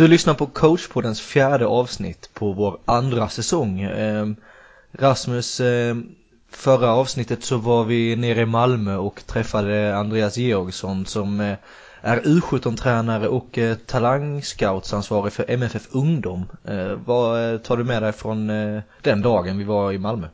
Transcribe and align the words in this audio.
Du 0.00 0.08
lyssnar 0.08 0.34
på 0.34 0.46
coachpoddens 0.46 1.20
fjärde 1.20 1.66
avsnitt 1.66 2.30
på 2.34 2.52
vår 2.52 2.78
andra 2.84 3.28
säsong. 3.28 3.80
Ehm, 3.80 4.36
Rasmus, 4.92 5.60
ehm, 5.60 6.08
förra 6.50 6.92
avsnittet 6.92 7.44
så 7.44 7.56
var 7.56 7.84
vi 7.84 8.16
nere 8.16 8.40
i 8.40 8.46
Malmö 8.46 8.96
och 8.96 9.22
träffade 9.26 9.96
Andreas 9.96 10.36
Georgsson 10.36 11.06
som 11.06 11.40
eh, 11.40 11.56
är 12.00 12.20
U17-tränare 12.20 13.28
och 13.28 13.58
eh, 13.58 13.76
talangscoutsansvarig 13.76 15.32
för 15.32 15.50
MFF 15.50 15.88
Ungdom. 15.90 16.46
Eh, 16.64 16.92
vad 17.06 17.62
tar 17.62 17.76
du 17.76 17.84
med 17.84 18.02
dig 18.02 18.12
från 18.12 18.46
den 19.02 19.22
dagen 19.22 19.58
vi 19.58 19.64
var 19.64 19.92
i 19.92 19.98
Malmö? 19.98 20.26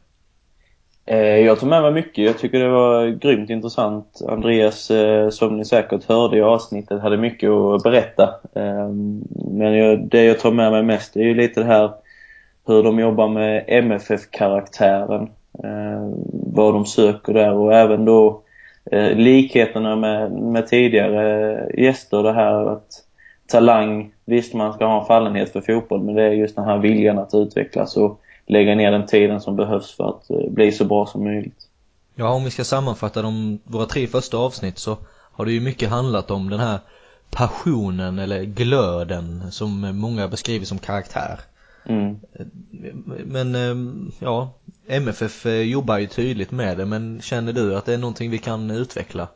Eh, 1.09 1.39
jag 1.39 1.61
tog 1.61 1.69
med 1.69 1.83
mig 1.83 1.93
mycket. 1.93 2.25
Jag 2.25 2.39
tycker 2.39 2.59
det 2.59 2.69
var 2.69 3.07
grymt 3.07 3.51
intressant. 3.51 4.23
Andreas, 4.29 4.91
eh, 4.91 5.29
som 5.29 5.57
ni 5.57 5.65
säkert 5.65 6.09
hörde 6.09 6.37
i 6.37 6.43
avsnittet, 6.43 7.03
hade 7.03 7.17
mycket 7.17 7.51
att 7.51 7.83
berätta. 7.83 8.35
Ehm, 8.55 9.23
men 9.51 10.09
det 10.09 10.25
jag 10.25 10.41
tar 10.41 10.53
med 10.53 10.73
mig 10.73 10.83
mest 10.83 11.17
är 11.17 11.23
ju 11.23 11.35
lite 11.35 11.61
det 11.61 11.67
här 11.67 11.91
hur 12.67 12.83
de 12.83 12.99
jobbar 12.99 13.29
med 13.29 13.65
MFF-karaktären. 13.67 15.31
Ehm, 15.65 16.15
vad 16.55 16.75
de 16.75 16.87
söker 16.87 17.33
där 17.33 17.53
och 17.53 17.75
även 17.75 18.05
då 18.05 18.43
eh, 18.91 19.13
likheterna 19.17 19.97
med, 19.97 20.33
med 20.33 20.67
tidigare 20.67 21.71
gäster. 21.79 22.23
Det 22.23 22.33
här 22.33 22.73
att 22.73 22.89
talang, 23.47 24.13
visst 24.25 24.55
man 24.55 24.73
ska 24.73 24.87
ha 24.87 25.01
en 25.01 25.07
fallenhet 25.07 25.53
för 25.53 25.61
fotboll 25.61 26.03
men 26.03 26.15
det 26.15 26.23
är 26.23 26.33
just 26.33 26.57
den 26.57 26.65
här 26.65 26.79
viljan 26.79 27.19
att 27.19 27.35
utvecklas. 27.35 27.97
Och 27.97 28.21
lägga 28.47 28.75
ner 28.75 28.93
den 28.93 29.07
tiden 29.07 29.41
som 29.41 29.57
behövs 29.57 29.97
för 29.97 30.09
att 30.09 30.31
eh, 30.31 30.51
bli 30.51 30.73
så 30.73 30.85
bra 30.85 31.07
som 31.07 31.25
möjligt. 31.25 31.69
Ja, 32.15 32.29
om 32.29 32.45
vi 32.45 32.51
ska 32.51 32.65
sammanfatta 32.65 33.23
de, 33.23 33.59
våra 33.65 33.87
tre 33.87 34.07
första 34.07 34.37
avsnitt 34.37 34.79
så 34.79 34.97
har 35.33 35.45
det 35.45 35.53
ju 35.53 35.61
mycket 35.61 35.91
handlat 35.91 36.31
om 36.31 36.51
den 36.51 36.61
här 36.61 36.79
passionen 37.31 38.19
eller 38.19 38.43
glöden 38.43 39.43
som 39.51 39.99
många 40.01 40.29
beskriver 40.29 40.65
som 40.67 40.79
karaktär. 40.79 41.41
Mm. 41.89 42.17
Men 43.25 43.55
ehm, 43.55 44.13
ja, 44.19 44.51
MFF 44.89 45.47
jobbar 45.47 45.99
ju 45.99 46.07
tydligt 46.07 46.51
med 46.51 46.79
det 46.79 46.87
men 46.87 47.21
känner 47.23 47.53
du 47.53 47.77
att 47.77 47.87
det 47.87 47.95
är 47.95 47.99
någonting 47.99 48.31
vi 48.31 48.39
kan 48.39 48.71
utveckla? 48.71 49.29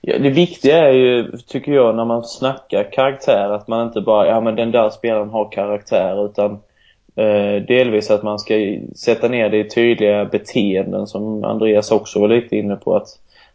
Ja, 0.00 0.18
det 0.18 0.30
viktiga 0.30 0.88
är 0.88 0.92
ju, 0.92 1.36
tycker 1.46 1.72
jag, 1.72 1.96
när 1.96 2.04
man 2.04 2.24
snackar 2.24 2.92
karaktär 2.92 3.50
att 3.50 3.68
man 3.68 3.86
inte 3.86 4.00
bara, 4.00 4.26
ja 4.26 4.40
men 4.40 4.56
den 4.56 4.70
där 4.70 4.90
spelaren 4.90 5.30
har 5.30 5.52
karaktär 5.52 6.26
utan 6.26 6.58
delvis 7.68 8.10
att 8.10 8.22
man 8.22 8.38
ska 8.38 8.54
sätta 8.94 9.28
ner 9.28 9.50
det 9.50 9.58
i 9.58 9.68
tydliga 9.68 10.24
beteenden 10.24 11.06
som 11.06 11.44
Andreas 11.44 11.90
också 11.90 12.20
var 12.20 12.28
lite 12.28 12.56
inne 12.56 12.76
på. 12.76 12.96
att 12.96 13.08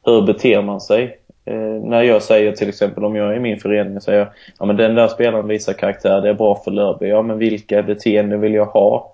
Hur 0.05 0.21
beter 0.21 0.61
man 0.61 0.81
sig? 0.81 1.17
Eh, 1.45 1.83
när 1.83 2.03
jag 2.03 2.21
säger 2.21 2.51
till 2.51 2.69
exempel 2.69 3.05
om 3.05 3.15
jag 3.15 3.31
är 3.31 3.35
i 3.35 3.39
min 3.39 3.59
förening 3.59 3.95
och 3.95 4.03
säger 4.03 4.27
ja 4.59 4.65
men 4.65 4.77
den 4.77 4.95
där 4.95 5.07
spelaren 5.07 5.47
visar 5.47 5.73
karaktär, 5.73 6.21
det 6.21 6.29
är 6.29 6.33
bra 6.33 6.55
för 6.55 6.71
Lörby. 6.71 7.07
Ja 7.07 7.21
men 7.21 7.37
vilka 7.37 7.83
beteenden 7.83 8.41
vill 8.41 8.53
jag 8.53 8.65
ha 8.65 9.13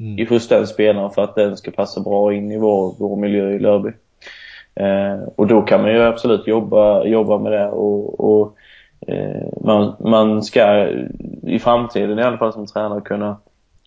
mm. 0.00 0.26
hos 0.28 0.48
den 0.48 0.66
spelaren 0.66 1.10
för 1.10 1.24
att 1.24 1.34
den 1.34 1.56
ska 1.56 1.70
passa 1.70 2.00
bra 2.00 2.34
in 2.34 2.52
i 2.52 2.58
vår, 2.58 2.94
vår 2.98 3.16
miljö 3.16 3.50
i 3.50 3.58
Lörby? 3.58 3.90
Eh, 4.74 5.28
och 5.36 5.46
då 5.46 5.62
kan 5.62 5.82
man 5.82 5.92
ju 5.92 6.02
absolut 6.02 6.46
jobba, 6.46 7.04
jobba 7.04 7.38
med 7.38 7.52
det 7.52 7.68
och, 7.68 8.20
och 8.20 8.56
eh, 9.06 9.48
man, 9.64 9.96
man 10.00 10.42
ska 10.42 10.88
i 11.42 11.58
framtiden 11.58 12.18
i 12.18 12.22
alla 12.22 12.38
fall 12.38 12.52
som 12.52 12.66
tränare 12.66 13.00
kunna 13.00 13.36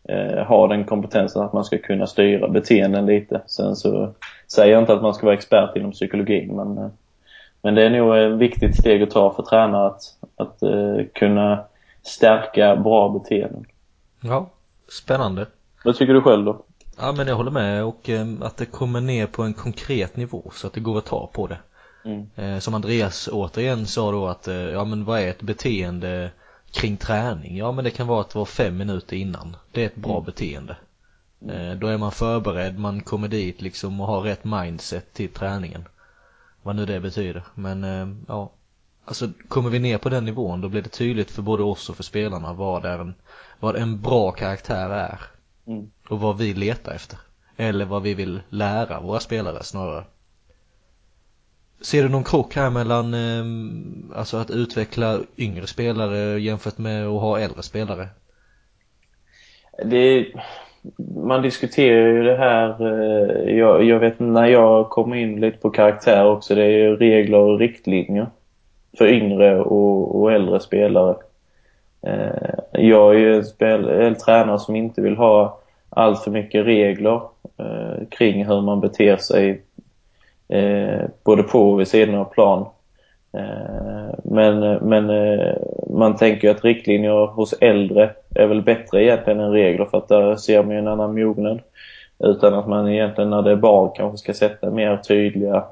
eh, 0.04 0.46
har 0.46 0.68
den 0.68 0.84
kompetensen 0.84 1.42
att 1.42 1.54
man 1.54 1.66
ska 1.66 1.78
kunna 1.78 2.08
styra 2.08 2.48
beteenden 2.48 3.06
lite. 3.06 3.42
Sen 3.46 3.76
så 3.76 4.14
säger 4.48 4.74
jag 4.74 4.82
inte 4.82 4.94
att 4.94 5.02
man 5.02 5.14
ska 5.14 5.26
vara 5.26 5.36
expert 5.36 5.76
inom 5.76 5.92
psykologin 5.92 6.56
men, 6.56 6.78
eh, 6.78 6.90
men 7.62 7.76
det 7.76 7.84
är 7.84 7.90
nog 7.90 8.18
ett 8.18 8.40
viktigt 8.40 8.80
steg 8.80 9.04
att 9.04 9.12
ta 9.12 9.34
för 9.34 9.44
tränare 9.44 9.88
att, 9.88 10.02
att 10.36 10.64
eh, 10.64 11.06
kunna 11.14 11.64
stärka 12.04 12.76
bra 12.76 13.10
beteenden. 13.10 13.66
Ja, 14.22 14.50
spännande. 14.90 15.46
Vad 15.86 15.96
tycker 15.96 16.14
du 16.14 16.22
själv 16.22 16.46
då? 16.46 16.64
Ja 16.98 17.12
men 17.12 17.28
jag 17.28 17.36
håller 17.36 17.52
med 17.52 17.84
och 17.84 18.10
eh, 18.10 18.28
att 18.42 18.58
det 18.58 18.66
kommer 18.66 19.02
ner 19.02 19.28
på 19.28 19.44
en 19.44 19.54
konkret 19.54 20.18
nivå 20.18 20.52
så 20.54 20.68
att 20.68 20.74
det 20.74 20.80
går 20.80 20.98
att 20.98 21.06
ta 21.06 21.30
på 21.34 21.48
det. 21.48 21.58
Mm. 22.06 22.30
Eh, 22.36 22.60
som 22.60 22.74
Andreas 22.74 23.30
återigen 23.32 23.86
sa 23.86 24.12
då 24.12 24.28
att, 24.28 24.48
eh, 24.48 24.56
ja 24.56 24.86
men 24.86 25.06
vad 25.06 25.20
är 25.20 25.30
ett 25.30 25.42
beteende 25.42 26.32
kring 26.72 26.98
träning, 26.98 27.58
ja 27.58 27.72
men 27.72 27.84
det 27.84 27.92
kan 27.92 28.08
vara 28.08 28.22
att 28.22 28.36
vara 28.36 28.46
fem 28.46 28.78
minuter 28.78 29.16
innan. 29.16 29.56
Det 29.72 29.82
är 29.82 29.86
ett 29.86 29.96
bra 29.96 30.14
mm. 30.14 30.26
beteende. 30.26 30.76
Eh, 31.50 31.72
då 31.72 31.88
är 31.88 31.98
man 31.98 32.12
förberedd, 32.12 32.80
man 32.80 33.02
kommer 33.02 33.28
dit 33.28 33.62
liksom 33.62 34.02
och 34.02 34.08
har 34.08 34.22
rätt 34.22 34.44
mindset 34.44 35.14
till 35.14 35.30
träningen. 35.30 35.88
Vad 36.64 36.76
nu 36.76 36.86
det 36.86 37.00
betyder. 37.00 37.44
Men 37.56 37.84
eh, 37.84 38.08
ja, 38.28 38.52
alltså 39.06 39.30
kommer 39.48 39.70
vi 39.70 39.80
ner 39.80 39.98
på 39.98 40.10
den 40.10 40.26
nivån 40.26 40.62
då 40.62 40.70
blir 40.70 40.82
det 40.82 40.90
tydligt 40.90 41.32
för 41.32 41.42
både 41.42 41.64
oss 41.64 41.90
och 41.90 41.96
för 41.96 42.04
spelarna 42.04 42.54
vad, 42.54 42.86
är 42.86 43.00
en, 43.00 43.14
vad 43.60 43.76
en 43.76 44.02
bra 44.02 44.32
karaktär 44.32 44.90
är. 44.90 45.22
Mm. 45.68 45.92
Och 46.10 46.20
vad 46.20 46.38
vi 46.38 46.54
letar 46.54 46.92
efter. 46.92 47.20
Eller 47.58 47.86
vad 47.86 48.02
vi 48.02 48.14
vill 48.14 48.42
lära 48.50 49.02
våra 49.02 49.20
spelare 49.20 49.64
snarare. 49.64 50.04
Ser 51.82 52.04
du 52.04 52.10
någon 52.10 52.24
krock 52.24 52.56
här 52.56 52.70
mellan 52.70 53.14
eh, 53.14 54.18
alltså 54.18 54.38
att 54.38 54.52
utveckla 54.52 55.20
yngre 55.38 55.68
spelare 55.68 56.40
jämfört 56.40 56.78
med 56.78 57.08
att 57.08 57.22
ha 57.22 57.40
äldre 57.40 57.64
spelare? 57.64 58.08
Det, 59.86 60.28
man 61.26 61.42
diskuterar 61.42 62.08
ju 62.08 62.24
det 62.24 62.38
här, 62.38 62.88
eh, 62.88 63.58
jag, 63.58 63.84
jag, 63.84 64.00
vet 64.00 64.20
när 64.20 64.46
jag 64.46 64.90
kommer 64.90 65.16
in 65.16 65.42
lite 65.42 65.58
på 65.58 65.70
karaktär 65.70 66.26
också, 66.26 66.56
det 66.56 66.64
är 66.64 66.70
ju 66.70 66.96
regler 66.96 67.38
och 67.38 67.60
riktlinjer 67.60 68.28
för 68.98 69.08
yngre 69.08 69.60
och, 69.60 70.22
och 70.22 70.34
äldre 70.34 70.60
spelare. 70.60 71.16
Eh, 72.02 72.54
jag 72.72 73.16
är 73.16 73.20
ju 73.20 73.36
en, 73.36 73.46
spel, 73.46 73.90
en 73.90 74.16
tränare 74.16 74.60
som 74.60 74.76
inte 74.76 75.02
vill 75.02 75.18
ha 75.18 75.60
allt 75.90 76.24
för 76.24 76.32
mycket 76.32 76.66
regler 76.66 77.22
eh, 77.58 78.08
kring 78.10 78.46
hur 78.46 78.62
man 78.62 78.80
beter 78.80 79.18
sig 79.18 79.62
eh, 80.52 81.02
både 81.24 81.44
på 81.44 81.72
och 81.72 81.80
vid 81.80 81.88
sidan 81.88 82.16
av 82.16 82.26
plan. 82.26 82.66
Eh, 83.34 84.16
men 84.24 84.60
men 84.76 85.10
eh, 85.10 85.54
man 85.90 86.16
tänker 86.16 86.48
ju 86.48 86.54
att 86.54 86.64
riktlinjer 86.64 87.26
hos 87.26 87.54
äldre 87.54 88.10
är 88.36 88.48
väl 88.48 88.62
bättre 88.62 89.04
egentligen 89.04 89.40
än 89.40 89.52
regler 89.52 89.86
för 89.86 89.98
att 89.98 90.08
där 90.08 90.36
ser 90.36 90.64
man 90.64 90.72
ju 90.72 90.80
en 90.80 90.88
annan 90.88 91.16
mognad. 91.16 91.60
Utan 92.20 92.54
att 92.54 92.68
man 92.68 92.90
egentligen 92.90 93.30
när 93.30 93.42
det 93.42 93.52
är 93.52 93.56
barn 93.56 93.92
kanske 93.96 94.18
ska 94.18 94.34
sätta 94.34 94.72
mer 94.72 94.98
tydliga 94.98 95.64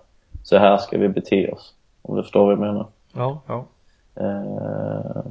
så 0.43 0.57
här 0.57 0.77
ska 0.77 0.97
vi 0.97 1.09
bete 1.09 1.51
oss. 1.51 1.73
Om 2.01 2.15
du 2.15 2.21
förstår 2.21 2.43
vad 2.43 2.51
jag 2.51 2.59
menar. 2.59 2.85
Ja, 3.15 3.41
ja. 3.47 3.65
Eh, 4.15 5.21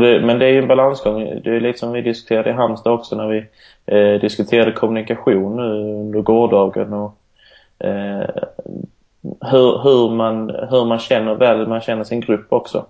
det, 0.00 0.20
men 0.20 0.38
det 0.38 0.46
är 0.46 0.50
ju 0.50 0.58
en 0.58 0.68
balansgång. 0.68 1.40
Det 1.44 1.56
är 1.56 1.60
lite 1.60 1.78
som 1.78 1.92
vi 1.92 2.02
diskuterade 2.02 2.50
i 2.50 2.52
Halmstad 2.52 2.92
också 2.92 3.16
när 3.16 3.28
vi 3.28 3.46
eh, 3.86 4.20
diskuterade 4.20 4.72
kommunikation 4.72 5.56
nu 5.56 5.62
under 6.00 6.20
gårdagen 6.20 6.92
och 6.92 7.18
hur, 9.40 9.82
hur, 9.82 10.10
man, 10.10 10.50
hur 10.70 10.84
man 10.84 10.98
känner 10.98 11.34
väl 11.34 11.66
man 11.66 11.80
känner 11.80 12.04
sin 12.04 12.20
grupp 12.20 12.46
också. 12.52 12.86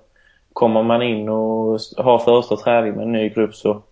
Kommer 0.52 0.82
man 0.82 1.02
in 1.02 1.28
och 1.28 1.80
har 1.97 2.19
första 2.19 2.56
träning 2.56 2.92
med 2.92 3.02
en 3.02 3.12
ny 3.12 3.28
grupp 3.28 3.54
så 3.54 3.82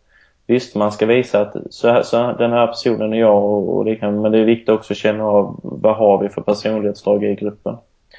visst 0.46 0.74
man 0.74 0.92
ska 0.92 1.06
visa 1.06 1.40
att 1.40 1.56
så 1.70 1.88
här, 1.88 2.02
så 2.02 2.32
den 2.38 2.52
här 2.52 2.66
personen 2.66 3.12
är 3.12 3.18
jag 3.18 3.44
och, 3.44 3.76
och 3.76 3.84
liknande 3.84 4.20
men 4.20 4.32
det 4.32 4.38
är 4.38 4.44
viktigt 4.44 4.68
också 4.68 4.92
att 4.92 4.98
känna 4.98 5.24
av 5.24 5.60
vad 5.62 5.96
har 5.96 6.18
vi 6.18 6.28
för 6.28 6.40
personlighetsdrag 6.40 7.24
i 7.24 7.34
gruppen. 7.34 7.76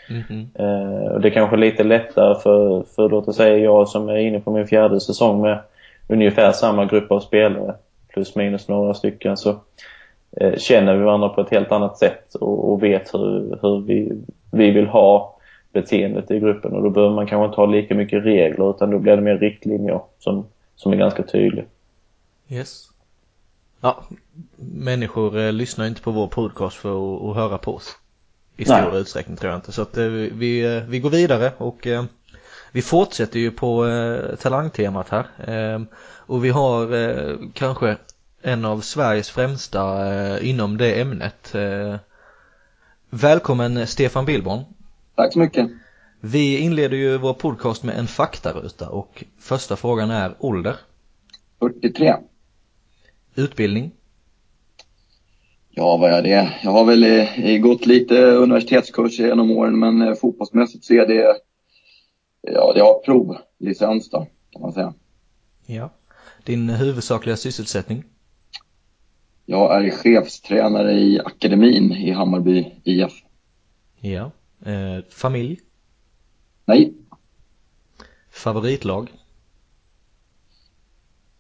Mm 0.09 0.21
-hmm. 0.21 0.45
eh, 0.59 1.11
och 1.11 1.21
det 1.21 1.27
är 1.27 1.33
kanske 1.33 1.57
lite 1.57 1.83
lättare 1.83 2.35
för, 2.35 2.83
för 2.95 3.09
låt 3.09 3.27
oss 3.27 3.35
säga 3.35 3.57
jag 3.57 3.87
som 3.87 4.09
är 4.09 4.17
inne 4.17 4.39
på 4.39 4.51
min 4.51 4.67
fjärde 4.67 4.99
säsong 4.99 5.41
med 5.41 5.59
ungefär 6.07 6.51
samma 6.51 6.85
grupp 6.85 7.11
av 7.11 7.19
spelare 7.19 7.75
plus 8.13 8.35
minus 8.35 8.67
några 8.67 8.93
stycken 8.93 9.37
så 9.37 9.49
Eh, 9.49 9.59
känner 10.57 10.95
vi 10.95 11.03
varandra 11.03 11.29
på 11.29 11.41
ett 11.41 11.49
helt 11.49 11.71
annat 11.71 11.97
sätt 11.97 12.35
och, 12.35 12.71
och 12.71 12.83
vet 12.83 13.13
hur, 13.13 13.57
hur 13.61 13.81
vi, 13.81 14.11
vi 14.51 14.71
vill 14.71 14.87
ha 14.87 15.37
beteendet 15.73 16.31
i 16.31 16.39
gruppen 16.39 16.73
och 16.73 16.83
då 16.83 16.89
behöver 16.89 17.15
man 17.15 17.27
kanske 17.27 17.45
inte 17.45 17.61
ha 17.61 17.65
lika 17.65 17.95
mycket 17.95 18.25
regler 18.25 18.69
utan 18.69 18.91
då 18.91 18.99
blir 18.99 19.15
det 19.15 19.21
mer 19.21 19.37
riktlinjer 19.37 20.01
som, 20.19 20.45
som 20.75 20.93
är 20.93 20.97
ganska 20.97 21.23
tydliga. 21.23 21.65
Yes. 22.49 22.89
Ja, 23.81 24.03
människor 24.55 25.39
eh, 25.39 25.51
lyssnar 25.51 25.87
inte 25.87 26.01
på 26.01 26.11
vår 26.11 26.27
podcast 26.27 26.77
för 26.77 26.89
att, 26.89 27.23
att 27.23 27.35
höra 27.35 27.57
på 27.57 27.75
oss. 27.75 27.97
I 28.57 28.65
stor 28.65 28.91
Nej. 28.91 29.01
utsträckning 29.01 29.37
tror 29.37 29.51
jag 29.51 29.57
inte. 29.57 29.71
Så 29.71 29.81
att 29.81 29.97
eh, 29.97 30.05
vi, 30.05 30.75
eh, 30.75 30.83
vi 30.83 30.99
går 30.99 31.09
vidare 31.09 31.51
och 31.57 31.87
eh, 31.87 32.03
vi 32.71 32.81
fortsätter 32.81 33.39
ju 33.39 33.51
på 33.51 33.87
eh, 33.87 34.35
talangtemat 34.35 35.09
här. 35.09 35.25
Eh, 35.47 35.81
och 36.27 36.45
vi 36.45 36.49
har 36.49 36.87
kanske 37.53 37.97
en 38.45 38.65
av 38.65 38.79
Sveriges 38.79 39.29
främsta 39.29 40.13
eh, 40.15 40.49
inom 40.49 40.77
det 40.77 41.01
ämnet. 41.01 41.55
Eh, 41.55 41.95
välkommen 43.09 43.87
Stefan 43.87 44.25
Billborn. 44.25 44.59
Tack 45.15 45.33
så 45.33 45.39
mycket. 45.39 45.69
Vi 46.19 46.57
inleder 46.57 46.97
ju 46.97 47.17
vår 47.17 47.33
podcast 47.33 47.83
med 47.83 47.97
en 47.97 48.07
faktaruta 48.07 48.89
och 48.89 49.23
första 49.39 49.75
frågan 49.75 50.11
är 50.11 50.35
ålder. 50.39 50.75
43. 51.59 52.15
Utbildning? 53.35 53.91
Ja, 55.69 55.97
vad 55.97 56.11
är 56.11 56.21
det? 56.21 56.53
Jag 56.63 56.71
har 56.71 56.85
väl 56.85 57.03
eh, 57.03 57.57
gått 57.57 57.85
lite 57.85 58.15
universitetskurser 58.21 59.27
genom 59.27 59.51
åren 59.51 59.79
men 59.79 60.01
eh, 60.01 60.13
fotbollsmässigt 60.13 60.85
så 60.85 60.93
är 60.93 61.07
det, 61.07 61.35
ja, 62.41 62.73
det 62.73 62.81
har 62.81 62.99
provlicens 63.05 64.09
då 64.09 64.27
kan 64.51 64.61
man 64.61 64.73
säga. 64.73 64.93
Ja. 65.65 65.89
Din 66.43 66.69
huvudsakliga 66.69 67.37
sysselsättning? 67.37 68.03
Jag 69.45 69.85
är 69.85 69.91
chefstränare 69.91 70.91
i 70.91 71.19
akademin 71.19 71.91
i 71.91 72.11
Hammarby 72.11 72.71
IF. 72.83 73.11
Ja. 73.99 74.31
Eh, 74.65 75.03
familj? 75.09 75.59
Nej. 76.65 76.93
Favoritlag? 78.31 79.11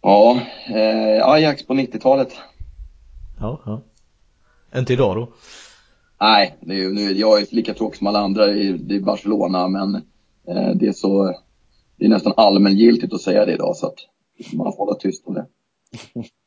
Ja, 0.01 0.41
eh, 0.67 1.27
Ajax 1.27 1.67
på 1.67 1.73
90-talet. 1.73 2.33
Ja, 3.39 3.61
ja. 3.65 3.81
Inte 4.79 4.93
idag 4.93 5.15
då? 5.15 5.33
Nej, 6.21 6.55
är, 6.61 6.91
nu, 6.91 7.11
jag 7.11 7.41
är 7.41 7.55
lika 7.55 7.73
tråkig 7.73 7.97
som 7.97 8.07
alla 8.07 8.19
andra 8.19 8.51
i, 8.51 8.67
i 8.89 8.99
Barcelona, 8.99 9.67
men 9.67 9.95
eh, 10.47 10.69
det 10.75 10.87
är 10.87 10.93
så, 10.93 11.35
det 11.97 12.05
är 12.05 12.09
nästan 12.09 12.33
allmängiltigt 12.37 13.13
att 13.13 13.21
säga 13.21 13.45
det 13.45 13.53
idag 13.53 13.75
så 13.75 13.87
att 13.87 13.97
man 14.53 14.73
får 14.73 14.85
hålla 14.85 14.95
tyst 14.95 15.27
om 15.27 15.33
det. 15.33 15.45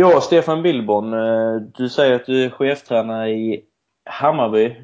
Ja, 0.00 0.20
Stefan 0.20 0.62
Billborn. 0.62 1.12
Eh, 1.12 1.62
du 1.74 1.88
säger 1.88 2.14
att 2.14 2.26
du 2.26 2.44
är 2.44 2.50
cheftränare 2.50 3.30
i 3.30 3.60
Hammarby 4.04 4.74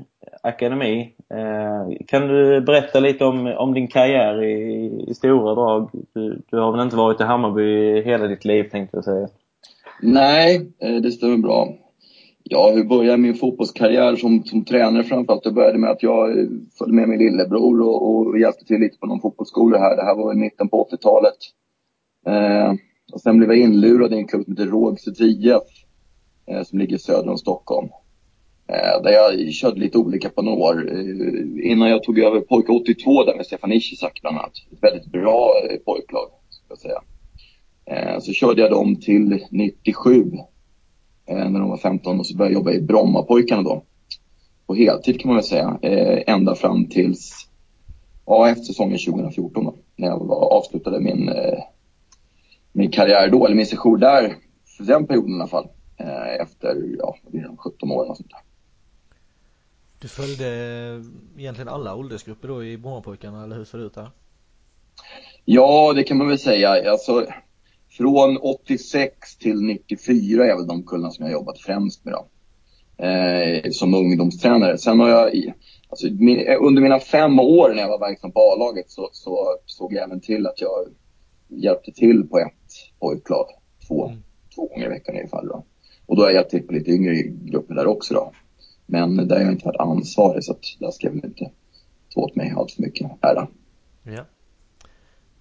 Akademi. 0.43 1.15
Eh, 1.35 2.05
kan 2.07 2.29
du 2.29 2.61
berätta 2.61 3.01
lite 3.01 3.25
om, 3.25 3.47
om 3.47 3.75
din 3.75 3.89
karriär 3.89 4.43
i, 4.43 5.05
i 5.09 5.15
stora 5.15 5.55
drag? 5.55 5.91
Du, 6.15 6.43
du 6.51 6.59
har 6.59 6.73
väl 6.73 6.81
inte 6.81 6.97
varit 6.97 7.21
i 7.21 7.25
Hammarby 7.25 8.03
hela 8.03 8.27
ditt 8.27 8.45
liv 8.45 8.65
tänkte 8.71 8.97
jag 8.97 9.05
säga? 9.05 9.29
Nej, 10.03 10.71
eh, 10.79 10.97
det 10.97 11.13
stämmer 11.13 11.37
bra. 11.37 11.69
Ja, 12.43 12.71
hur 12.75 12.85
började 12.85 13.19
min 13.19 13.35
fotbollskarriär 13.35 14.17
som, 14.17 14.45
som 14.45 14.65
tränare 14.65 15.05
framförallt? 15.05 15.45
Det 15.45 15.53
började 15.53 15.79
med 15.79 15.91
att 15.91 16.03
jag 16.03 16.35
följde 16.79 16.97
med 16.97 17.09
min 17.09 17.19
lillebror 17.19 17.81
och, 17.81 18.09
och 18.09 18.39
hjälpte 18.39 18.65
till 18.65 18.81
lite 18.81 18.99
på 18.99 19.07
någon 19.07 19.21
fotbollsskola 19.21 19.79
här. 19.79 19.97
Det 19.97 20.05
här 20.05 20.15
var 20.15 20.33
i 20.33 20.37
mitten 20.37 20.69
på 20.69 20.89
80-talet. 20.91 21.39
Eh, 22.27 22.75
och 23.15 23.21
sen 23.21 23.39
blev 23.39 23.51
jag 23.51 23.59
inlurad 23.59 24.13
i 24.13 24.17
en 24.17 24.27
klubb 24.27 24.45
som 24.45 24.53
heter 24.53 24.67
Rågsveds 24.67 25.21
IF 25.21 25.63
eh, 26.47 26.63
som 26.63 26.79
ligger 26.79 26.99
söder 26.99 27.31
om 27.31 27.39
Stockholm. 27.39 27.89
Eh, 28.69 29.03
där 29.03 29.11
jag 29.11 29.53
körde 29.53 29.81
lite 29.81 29.99
olika 29.99 30.29
på 30.29 30.43
några 30.43 30.59
år. 30.59 30.93
Eh, 30.93 31.71
innan 31.71 31.89
jag 31.89 32.03
tog 32.03 32.19
över 32.19 32.41
Pojke 32.41 32.73
82 32.73 33.25
där 33.25 33.37
med 33.37 33.47
Stefan 33.47 33.73
Ishizak 33.73 34.21
bland 34.23 34.39
annat. 34.39 34.53
Ett 34.73 34.83
väldigt 34.83 35.07
bra 35.07 35.53
eh, 35.71 35.77
pojklag, 35.77 36.29
ska 36.51 36.65
jag 36.69 36.79
säga. 36.79 37.03
Eh, 37.87 38.21
så 38.21 38.33
körde 38.33 38.63
jag 38.63 38.71
dem 38.71 38.97
till 38.97 39.45
97 39.51 40.33
eh, 41.27 41.51
när 41.51 41.61
de 41.61 41.69
var 41.69 41.79
15 41.79 42.19
och 42.19 42.27
så 42.27 42.37
började 42.37 42.55
jag 42.55 42.61
jobba 42.61 42.73
i 42.73 42.81
Brommapojkarna 42.81 43.63
då. 43.63 43.83
På 44.67 44.75
heltid 44.75 45.21
kan 45.21 45.29
man 45.29 45.37
väl 45.37 45.45
säga. 45.45 45.79
Eh, 45.83 46.35
ända 46.35 46.55
fram 46.55 46.87
tills, 46.87 47.49
ja 48.27 48.49
efter 48.49 48.65
säsongen 48.65 48.99
2014 49.07 49.65
då. 49.65 49.75
När 49.97 50.09
jag 50.09 50.27
var, 50.27 50.57
avslutade 50.57 51.01
min 51.01 51.29
eh, 51.29 51.59
min 52.77 52.91
karriär 52.91 53.29
då, 53.29 53.47
eller 53.47 53.57
min 53.57 53.67
session 53.67 54.01
där, 54.01 54.37
för 54.77 54.85
den 54.85 55.07
perioden 55.07 55.31
i 55.31 55.35
alla 55.35 55.47
fall. 55.47 55.69
Eh, 55.97 56.41
efter, 56.41 56.97
ja, 56.99 57.17
17 57.59 57.91
år 57.91 58.11
och 58.11 58.17
sånt 58.17 58.31
där. 58.31 58.41
Du 59.99 60.09
följde 60.09 60.47
egentligen 61.39 61.69
alla 61.69 61.95
åldersgrupper 61.95 62.49
då 62.49 62.65
i 62.65 62.79
Brommapojkarna, 62.79 63.45
eller 63.45 63.57
hur 63.57 63.65
ser 63.65 63.79
det 63.79 63.85
ut 63.85 63.95
där? 63.95 64.11
Ja, 65.45 65.93
det 65.93 66.05
kan 66.05 66.17
man 66.17 66.29
väl 66.29 66.39
säga. 66.39 66.91
Alltså, 66.91 67.27
från 67.91 68.37
86 68.37 69.37
till 69.37 69.61
94 69.63 70.45
är 70.45 70.57
väl 70.57 70.67
de 70.67 70.83
kullarna 70.83 71.11
som 71.11 71.25
jag 71.25 71.33
jobbat 71.33 71.59
främst 71.59 72.05
med 72.05 72.15
då. 72.15 72.27
Eh, 73.05 73.71
som 73.71 73.95
ungdomstränare. 73.95 74.79
Sen 74.79 75.01
har 75.01 75.09
jag, 75.09 75.53
alltså, 75.89 76.07
min, 76.07 76.47
under 76.61 76.83
mina 76.83 77.01
fem 77.01 77.41
år 77.41 77.75
när 77.75 77.83
jag 77.83 77.89
var 77.89 77.99
verksam 77.99 78.33
på 78.33 78.41
A-laget 78.41 78.91
så, 78.91 79.09
så 79.13 79.57
såg 79.67 79.93
jag 79.93 80.03
även 80.05 80.21
till 80.21 80.47
att 80.47 80.61
jag 80.61 80.89
hjälpte 81.49 81.93
till 81.93 82.29
på 82.29 82.39
ett 82.39 82.64
pojklag 83.05 83.47
två, 83.89 84.07
mm. 84.09 84.23
två 84.55 84.67
gånger 84.67 84.87
i 84.87 84.89
veckan 84.89 85.15
ungefär. 85.15 85.43
Då. 85.47 85.65
Och 86.07 86.17
då 86.17 86.23
har 86.23 86.29
jag 86.29 86.35
hjälpt 86.35 86.51
till 86.51 86.67
på 86.67 86.73
lite 86.73 86.91
yngre 86.91 87.23
grupper 87.23 87.75
där 87.75 87.87
också 87.87 88.15
då. 88.15 88.33
Men 88.87 89.17
där 89.17 89.37
har 89.37 89.43
jag 89.43 89.53
inte 89.53 89.67
varit 89.67 89.81
ansvarig 89.81 90.45
så 90.45 90.53
att 90.53 90.63
där 90.81 90.91
ska 90.91 91.07
jag 91.07 91.13
väl 91.13 91.25
inte 91.25 91.51
ta 92.15 92.21
åt 92.21 92.37
mig 92.37 92.55
allt 92.57 92.73
för 92.73 92.83
mycket 92.83 93.11
ära. 93.21 93.49
Ja. 94.03 94.25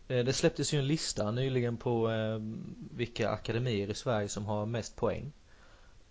Eh, 0.08 0.26
det 0.26 0.34
släpptes 0.34 0.74
ju 0.74 0.80
en 0.80 0.88
lista 0.88 1.32
nyligen 1.32 1.78
på 1.78 2.12
eh, 2.12 2.40
vilka 2.96 3.30
akademier 3.30 3.90
i 3.90 3.94
Sverige 3.94 4.28
som 4.28 4.46
har 4.46 4.66
mest 4.66 4.96
poäng. 4.96 5.32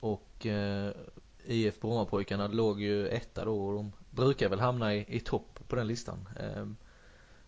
Och 0.00 0.46
eh, 0.46 0.90
IF 1.46 1.80
Brommapojkarna 1.80 2.48
låg 2.48 2.80
ju 2.80 3.08
etta 3.08 3.44
då 3.44 3.66
och 3.66 3.74
de 3.74 3.92
brukar 4.10 4.48
väl 4.48 4.60
hamna 4.60 4.94
i, 4.94 5.04
i 5.08 5.20
topp 5.20 5.58
på 5.68 5.76
den 5.76 5.86
listan. 5.86 6.28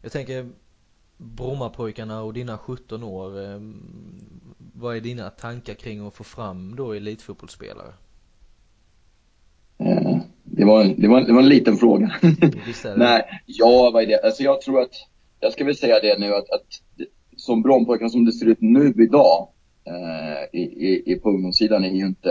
Jag 0.02 0.12
tänker 0.12 0.50
Brommapojkarna 1.16 2.22
och 2.22 2.32
dina 2.32 2.58
17 2.58 3.02
år, 3.02 3.43
eh, 3.43 3.61
vad 4.75 4.96
är 4.96 5.00
dina 5.00 5.31
tankar 5.31 5.75
kring 5.75 6.06
att 6.06 6.14
få 6.14 6.25
fram 6.25 6.76
då 6.76 6.93
elitfotbollsspelare? 6.93 7.93
Eh, 9.78 10.16
det, 10.43 10.64
var, 10.64 10.84
det, 10.84 11.08
var, 11.08 11.20
det 11.20 11.32
var 11.32 11.43
en 11.43 11.49
liten 11.49 11.76
fråga. 11.76 12.12
Nej, 12.96 13.22
ja 13.46 13.90
vad 13.93 14.02
är 14.02 14.06
det? 14.06 14.25
Alltså 14.25 14.43
jag 14.43 14.61
tror 14.61 14.81
att, 14.81 14.94
jag 15.40 15.52
ska 15.52 15.64
väl 15.64 15.76
säga 15.76 16.00
det 16.00 16.19
nu 16.19 16.34
att, 16.34 16.50
att 16.50 16.66
som 17.37 17.62
Brommapojkarna 17.62 18.11
som 18.11 18.25
det 18.25 18.32
ser 18.32 18.46
ut 18.46 18.61
nu 18.61 18.94
idag 18.99 19.49
eh, 19.84 20.61
i, 20.61 21.02
i, 21.12 21.20
på 21.22 21.31
ungdomssidan 21.31 21.84
är 21.84 21.90
ju 21.90 22.06
inte 22.06 22.31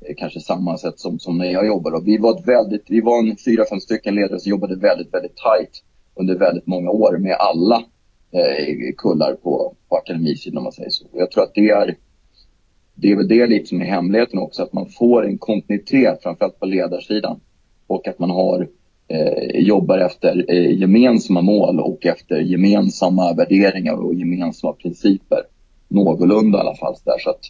eh, 0.00 0.14
kanske 0.16 0.40
samma 0.40 0.78
sätt 0.78 0.98
som, 0.98 1.18
som 1.18 1.38
när 1.38 1.52
jag 1.52 1.66
jobbade. 1.66 2.04
Vi 2.04 2.18
var 2.18 2.38
ett 2.38 2.48
väldigt, 2.48 2.84
vi 2.88 3.00
var 3.00 3.18
en 3.18 3.36
fyra, 3.44 3.64
fem 3.70 3.80
stycken 3.80 4.14
ledare 4.14 4.40
som 4.40 4.50
jobbade 4.50 4.76
väldigt, 4.76 5.14
väldigt 5.14 5.36
tight 5.36 5.82
under 6.14 6.38
väldigt 6.38 6.66
många 6.66 6.90
år 6.90 7.18
med 7.18 7.36
alla 7.38 7.84
eh, 8.32 8.94
kullar 8.96 9.34
på, 9.34 9.74
på 9.88 9.96
akademisidan 9.96 10.58
om 10.58 10.62
man 10.62 10.72
säger 10.72 10.90
så. 10.90 11.06
Jag 11.12 11.30
tror 11.30 11.42
att 11.42 11.54
det 11.54 11.70
är, 11.70 11.96
det 12.94 13.12
är 13.12 13.16
väl 13.16 13.28
det 13.28 13.46
lite 13.46 13.66
som 13.66 13.80
är 13.80 13.84
hemligheten 13.84 14.38
också, 14.38 14.62
att 14.62 14.72
man 14.72 14.86
får 14.86 15.26
en 15.26 15.38
kontinuitet 15.38 16.22
framförallt 16.22 16.60
på 16.60 16.66
ledarsidan. 16.66 17.40
Och 17.86 18.08
att 18.08 18.18
man 18.18 18.30
har, 18.30 18.68
eh, 19.08 19.60
jobbar 19.60 19.98
efter 19.98 20.44
eh, 20.48 20.78
gemensamma 20.78 21.42
mål 21.42 21.80
och 21.80 22.06
efter 22.06 22.36
gemensamma 22.40 23.32
värderingar 23.32 23.94
och 23.94 24.14
gemensamma 24.14 24.72
principer. 24.72 25.42
Någorlunda 25.88 26.58
i 26.58 26.60
alla 26.60 26.74
fall. 26.76 26.94
Där, 27.04 27.18
så 27.18 27.30
att, 27.30 27.44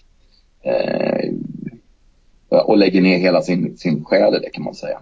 eh, 0.63 1.31
och 2.49 2.79
lägger 2.79 3.01
ner 3.01 3.19
hela 3.19 3.43
sin, 3.43 3.77
sin 3.77 4.05
själ 4.05 4.35
i 4.35 4.39
det 4.39 4.51
kan 4.51 4.65
man 4.65 4.75
säga. 4.75 5.01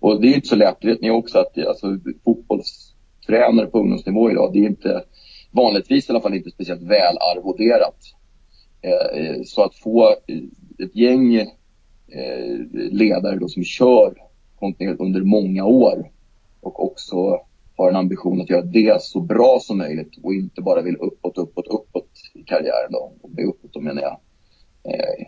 Och 0.00 0.20
det 0.20 0.28
är 0.28 0.34
inte 0.34 0.48
så 0.48 0.56
lätt, 0.56 0.84
vet 0.84 1.00
ni 1.00 1.10
också 1.10 1.38
att 1.38 1.58
alltså, 1.58 1.98
fotbollstränare 2.24 3.66
på 3.66 3.78
ungdomsnivå 3.78 4.30
idag, 4.30 4.50
det 4.52 4.58
är 4.58 4.68
inte 4.68 5.02
vanligtvis 5.56 6.08
i 6.08 6.12
alla 6.12 6.20
fall 6.20 6.34
inte 6.34 6.50
speciellt 6.50 6.82
väl 6.82 7.18
arvoderat. 7.18 7.98
Eh, 8.82 9.20
eh, 9.20 9.42
så 9.44 9.62
att 9.62 9.74
få 9.74 10.08
eh, 10.08 10.38
ett 10.84 10.96
gäng 10.96 11.46
ledare 12.72 13.36
då 13.36 13.48
som 13.48 13.64
kör 13.64 14.14
kontinuerligt 14.58 15.00
under 15.00 15.20
många 15.20 15.64
år 15.64 16.10
och 16.60 16.84
också 16.84 17.40
har 17.76 17.90
en 17.90 17.96
ambition 17.96 18.40
att 18.40 18.50
göra 18.50 18.62
det 18.62 19.02
så 19.02 19.20
bra 19.20 19.58
som 19.60 19.78
möjligt 19.78 20.18
och 20.22 20.34
inte 20.34 20.62
bara 20.62 20.82
vill 20.82 20.96
uppåt, 20.96 21.38
uppåt, 21.38 21.66
uppåt 21.66 22.10
i 22.34 22.42
karriären 22.42 22.92
då. 22.92 23.12
Och 23.22 23.30
med 23.30 23.44
uppåt 23.44 23.72
då 23.72 23.80
menar 23.80 24.02
jag 24.02 24.18
eh, 24.84 25.26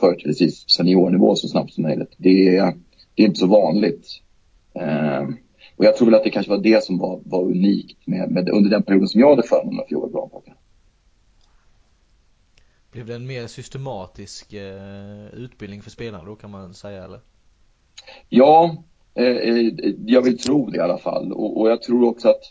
företrädesvis 0.00 0.64
seniornivå 0.70 1.34
så 1.34 1.48
snabbt 1.48 1.72
som 1.72 1.82
möjligt. 1.82 2.14
Det 2.16 2.56
är, 2.56 2.74
det 3.14 3.22
är 3.22 3.26
inte 3.26 3.40
så 3.40 3.46
vanligt. 3.46 4.06
Eh, 4.74 5.28
och 5.76 5.84
jag 5.84 5.96
tror 5.96 6.06
väl 6.06 6.14
att 6.14 6.24
det 6.24 6.30
kanske 6.30 6.50
var 6.50 6.58
det 6.58 6.84
som 6.84 6.98
var, 6.98 7.20
var 7.24 7.42
unikt 7.42 8.06
med, 8.06 8.30
med, 8.30 8.48
under 8.48 8.70
den 8.70 8.82
perioden 8.82 9.08
som 9.08 9.20
jag 9.20 9.30
hade 9.30 9.48
förmånen 9.48 9.80
att 9.80 9.88
få 9.88 9.92
jobba 9.92 10.08
bra 10.08 10.28
på. 10.28 10.42
Blev 12.92 13.06
det 13.06 13.14
en 13.14 13.26
mer 13.26 13.46
systematisk 13.46 14.52
eh, 14.52 15.26
utbildning 15.34 15.82
för 15.82 15.90
spelarna 15.90 16.24
då 16.24 16.36
kan 16.36 16.50
man 16.50 16.74
säga 16.74 17.04
eller? 17.04 17.20
Ja, 18.28 18.84
eh, 19.14 19.24
eh, 19.24 19.72
jag 20.06 20.22
vill 20.22 20.38
tro 20.38 20.70
det 20.70 20.76
i 20.76 20.80
alla 20.80 20.98
fall. 20.98 21.32
Och, 21.32 21.60
och 21.60 21.70
jag 21.70 21.82
tror 21.82 22.08
också 22.08 22.28
att 22.28 22.42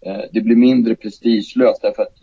eh, 0.00 0.24
det 0.32 0.40
blir 0.40 0.56
mindre 0.56 0.94
prestigelöst 0.94 1.82
därför 1.82 2.02
att 2.02 2.16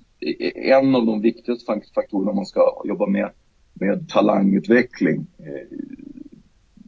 en 0.55 0.95
av 0.95 1.05
de 1.05 1.21
viktigaste 1.21 1.81
faktorerna 1.95 2.29
om 2.29 2.35
man 2.35 2.45
ska 2.45 2.81
jobba 2.85 3.07
med, 3.07 3.29
med 3.73 4.09
talangutveckling 4.09 5.27
eh, 5.39 5.77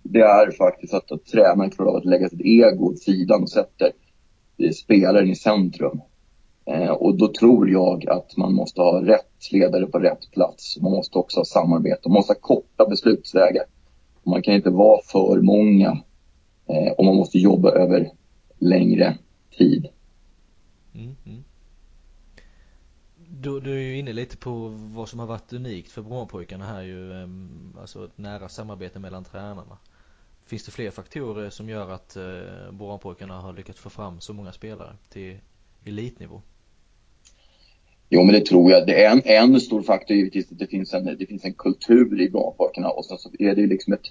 det 0.09 0.21
är 0.21 0.51
faktiskt 0.51 0.93
att, 0.93 1.11
att 1.11 1.25
tränaren 1.25 1.69
klarar 1.69 1.89
av 1.89 1.95
att 1.95 2.05
lägga 2.05 2.29
sitt 2.29 2.41
ego 2.41 2.85
åt 2.85 2.99
sidan 2.99 3.43
och 3.43 3.49
sätter 3.49 3.91
eh, 4.57 4.71
spelaren 4.71 5.29
i 5.29 5.35
centrum. 5.35 6.01
Eh, 6.65 6.91
och 6.91 7.17
då 7.17 7.27
tror 7.27 7.69
jag 7.69 8.09
att 8.09 8.37
man 8.37 8.53
måste 8.53 8.81
ha 8.81 9.01
rätt 9.01 9.51
ledare 9.51 9.85
på 9.85 9.99
rätt 9.99 10.31
plats. 10.31 10.77
Man 10.81 10.91
måste 10.91 11.17
också 11.17 11.39
ha 11.39 11.45
samarbete. 11.45 12.09
Man 12.09 12.13
måste 12.13 12.33
ha 12.33 12.39
korta 12.39 12.85
beslutsvägar. 12.89 13.63
Man 14.23 14.41
kan 14.41 14.53
inte 14.53 14.69
vara 14.69 15.01
för 15.01 15.41
många 15.41 16.01
Eh, 16.67 16.91
och 16.91 17.05
man 17.05 17.15
måste 17.15 17.39
jobba 17.39 17.71
över 17.71 18.11
längre 18.57 19.17
tid. 19.57 19.87
Mm, 20.93 21.15
mm. 21.25 21.43
Du, 23.29 23.59
du 23.59 23.71
är 23.71 23.81
ju 23.81 23.99
inne 23.99 24.13
lite 24.13 24.37
på 24.37 24.67
vad 24.67 25.09
som 25.09 25.19
har 25.19 25.27
varit 25.27 25.53
unikt 25.53 25.91
för 25.91 26.01
Brommapojkarna 26.01 26.65
här 26.65 26.81
ju, 26.81 27.13
ehm, 27.13 27.77
alltså 27.79 28.05
ett 28.05 28.17
nära 28.17 28.49
samarbete 28.49 28.99
mellan 28.99 29.23
tränarna. 29.23 29.77
Finns 30.45 30.65
det 30.65 30.71
fler 30.71 30.91
faktorer 30.91 31.49
som 31.49 31.69
gör 31.69 31.89
att 31.89 32.15
eh, 32.15 32.71
Boranpojkarna 32.71 33.41
har 33.41 33.53
lyckats 33.53 33.79
få 33.79 33.89
fram 33.89 34.19
så 34.19 34.33
många 34.33 34.51
spelare 34.51 34.95
till 35.09 35.37
elitnivå? 35.85 36.41
Jo, 38.09 38.23
men 38.23 38.33
det 38.33 38.45
tror 38.45 38.71
jag. 38.71 38.87
Det 38.87 39.03
är 39.03 39.11
en, 39.11 39.21
en 39.25 39.61
stor 39.61 39.81
faktor 39.81 40.17
givetvis 40.17 40.51
att 40.51 40.59
det 40.59 40.67
finns 40.67 40.93
en, 40.93 41.05
det 41.05 41.25
finns 41.25 41.45
en 41.45 41.53
kultur 41.53 42.21
i 42.21 42.29
Boranpojkarna 42.29 42.89
och 42.89 43.05
sen 43.05 43.17
så 43.17 43.29
är 43.39 43.55
det 43.55 43.61
ju 43.61 43.67
liksom 43.67 43.93
ett, 43.93 44.01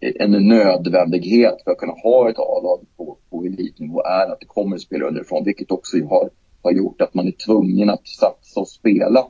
en 0.00 0.48
nödvändighet 0.48 1.62
för 1.64 1.70
att 1.70 1.78
kunna 1.78 1.92
ha 1.92 2.30
ett 2.30 2.38
A-lag 2.38 2.86
på, 2.96 3.18
på 3.30 3.44
elitnivå 3.44 4.02
är 4.02 4.32
att 4.32 4.40
det 4.40 4.46
kommer 4.46 4.78
spelare 4.78 5.08
underifrån, 5.08 5.44
vilket 5.44 5.70
också 5.70 5.96
har, 5.96 6.30
har 6.62 6.72
gjort 6.72 7.00
att 7.00 7.14
man 7.14 7.26
är 7.26 7.44
tvungen 7.46 7.90
att 7.90 8.08
satsa 8.08 8.60
och 8.60 8.68
spela 8.68 9.26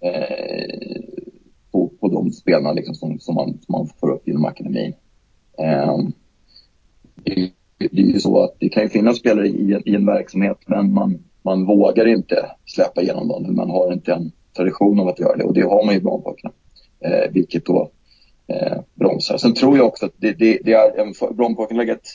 eh, 0.00 1.00
på, 1.72 1.88
på 2.00 2.08
de 2.08 2.32
spelarna 2.32 2.72
liksom 2.72 2.94
som, 2.94 3.20
som, 3.20 3.34
man, 3.34 3.48
som 3.48 3.72
man 3.72 3.88
får 4.00 4.10
upp 4.10 4.28
genom 4.28 4.44
akademin. 4.44 4.94
Ehm, 5.58 6.12
det, 7.14 7.50
det 7.78 8.02
är 8.02 8.06
ju 8.06 8.20
så 8.20 8.44
att 8.44 8.56
det 8.58 8.68
kan 8.68 8.82
ju 8.82 8.88
finnas 8.88 9.16
spelare 9.16 9.48
i, 9.48 9.82
i 9.84 9.94
en 9.94 10.06
verksamhet 10.06 10.58
men 10.66 10.92
man 10.92 11.18
man 11.44 11.66
vågar 11.66 12.06
inte 12.06 12.50
släppa 12.64 13.02
igenom 13.02 13.28
dem. 13.28 13.56
Man 13.56 13.70
har 13.70 13.92
inte 13.92 14.12
en 14.12 14.32
tradition 14.56 15.00
av 15.00 15.08
att 15.08 15.20
göra 15.20 15.36
det 15.36 15.44
och 15.44 15.54
det 15.54 15.62
har 15.62 15.84
man 15.84 15.94
ju 15.94 16.00
i 16.00 16.02
Brommapojkarna. 16.02 16.54
Eh, 17.00 17.32
vilket 17.32 17.66
då 17.66 17.90
eh, 18.46 18.78
bromsar. 18.94 19.36
Sen 19.36 19.54
tror 19.54 19.76
jag 19.76 19.86
också 19.86 20.06
att 20.06 20.14
det, 20.16 20.32
det, 20.32 20.58
det 20.64 20.72
är 20.72 20.98
en, 20.98 21.36
Brommapojkarna 21.36 21.80
har 21.80 21.86
legat 21.86 22.08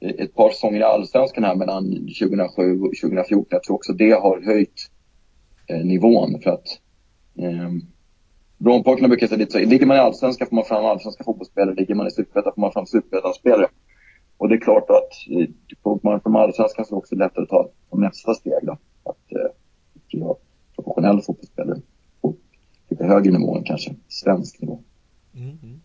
ett 0.00 0.34
par 0.34 0.50
säsonger 0.50 0.80
i 0.80 0.82
Allsvenskan 0.82 1.44
här 1.44 1.54
mellan 1.54 1.90
2007 1.90 2.80
och 2.80 2.92
2014. 3.02 3.46
Jag 3.50 3.62
tror 3.62 3.76
också 3.76 3.92
det 3.92 4.10
har 4.10 4.42
höjt 4.44 4.90
eh, 5.66 5.84
nivån 5.84 6.40
för 6.42 6.50
att 6.50 6.78
eh, 7.38 7.70
Brommapojkarna 8.60 9.08
brukar 9.08 9.26
säga 9.26 9.38
lite 9.38 9.52
så, 9.52 9.58
ligger 9.58 9.86
man 9.86 9.96
i 9.96 10.00
Allsvenskan 10.00 10.48
får 10.48 10.56
man 10.56 10.64
fram 10.64 10.84
allsvenska 10.84 11.24
fotbollsspelare, 11.24 11.74
ligger 11.74 11.94
man 11.94 12.06
i 12.06 12.10
Superettan 12.10 12.52
får 12.54 12.60
man 12.60 12.72
fram 12.72 12.86
superettan-spelare. 12.86 13.68
Och 14.36 14.48
det 14.48 14.54
är 14.54 14.60
klart 14.60 14.90
att 14.90 15.10
eh, 15.30 15.48
får 15.82 16.00
man 16.02 16.20
från 16.20 16.36
allsvenskan 16.36 16.84
så 16.84 16.94
är 16.94 16.96
det 16.96 16.98
också 16.98 17.14
lättare 17.14 17.42
att 17.42 17.48
ta, 17.48 17.70
nästa 17.96 18.34
steg 18.34 18.52
då. 18.62 18.72
Att 19.04 19.32
eh, 19.32 19.50
bli 20.08 20.34
professionell 20.74 21.22
fotbollsspelare 21.22 21.80
på 22.20 22.34
lite 22.88 23.04
högre 23.04 23.32
nivå 23.32 23.56
än 23.56 23.64
kanske 23.64 23.94
svensk 24.08 24.60
nivå. 24.60 24.82
Mm. 25.34 25.58
mm. 25.62 25.80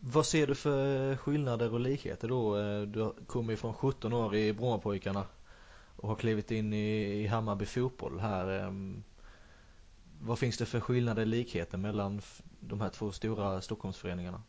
Vad 0.00 0.26
ser 0.26 0.46
du 0.46 0.54
för 0.54 1.16
skillnader 1.16 1.72
och 1.72 1.80
likheter 1.80 2.28
då? 2.28 2.58
Eh, 2.58 2.82
du 2.82 3.12
kommer 3.26 3.52
ju 3.52 3.56
från 3.56 3.74
17 3.74 4.12
år 4.12 4.34
i 4.34 4.52
Brommapojkarna 4.52 5.24
och 5.96 6.08
har 6.08 6.16
klivit 6.16 6.50
in 6.50 6.72
i, 6.72 7.22
i 7.22 7.26
Hammarby 7.26 7.64
fotboll 7.64 8.20
här. 8.20 8.60
Ehm, 8.60 9.02
vad 10.24 10.38
finns 10.38 10.58
det 10.58 10.66
för 10.66 10.80
skillnader 10.80 11.26
likheter 11.26 11.78
mellan 11.78 12.20
de 12.60 12.80
här 12.80 12.88
två 12.88 13.12
stora 13.12 13.60
Stockholmsföreningarna? 13.60 14.42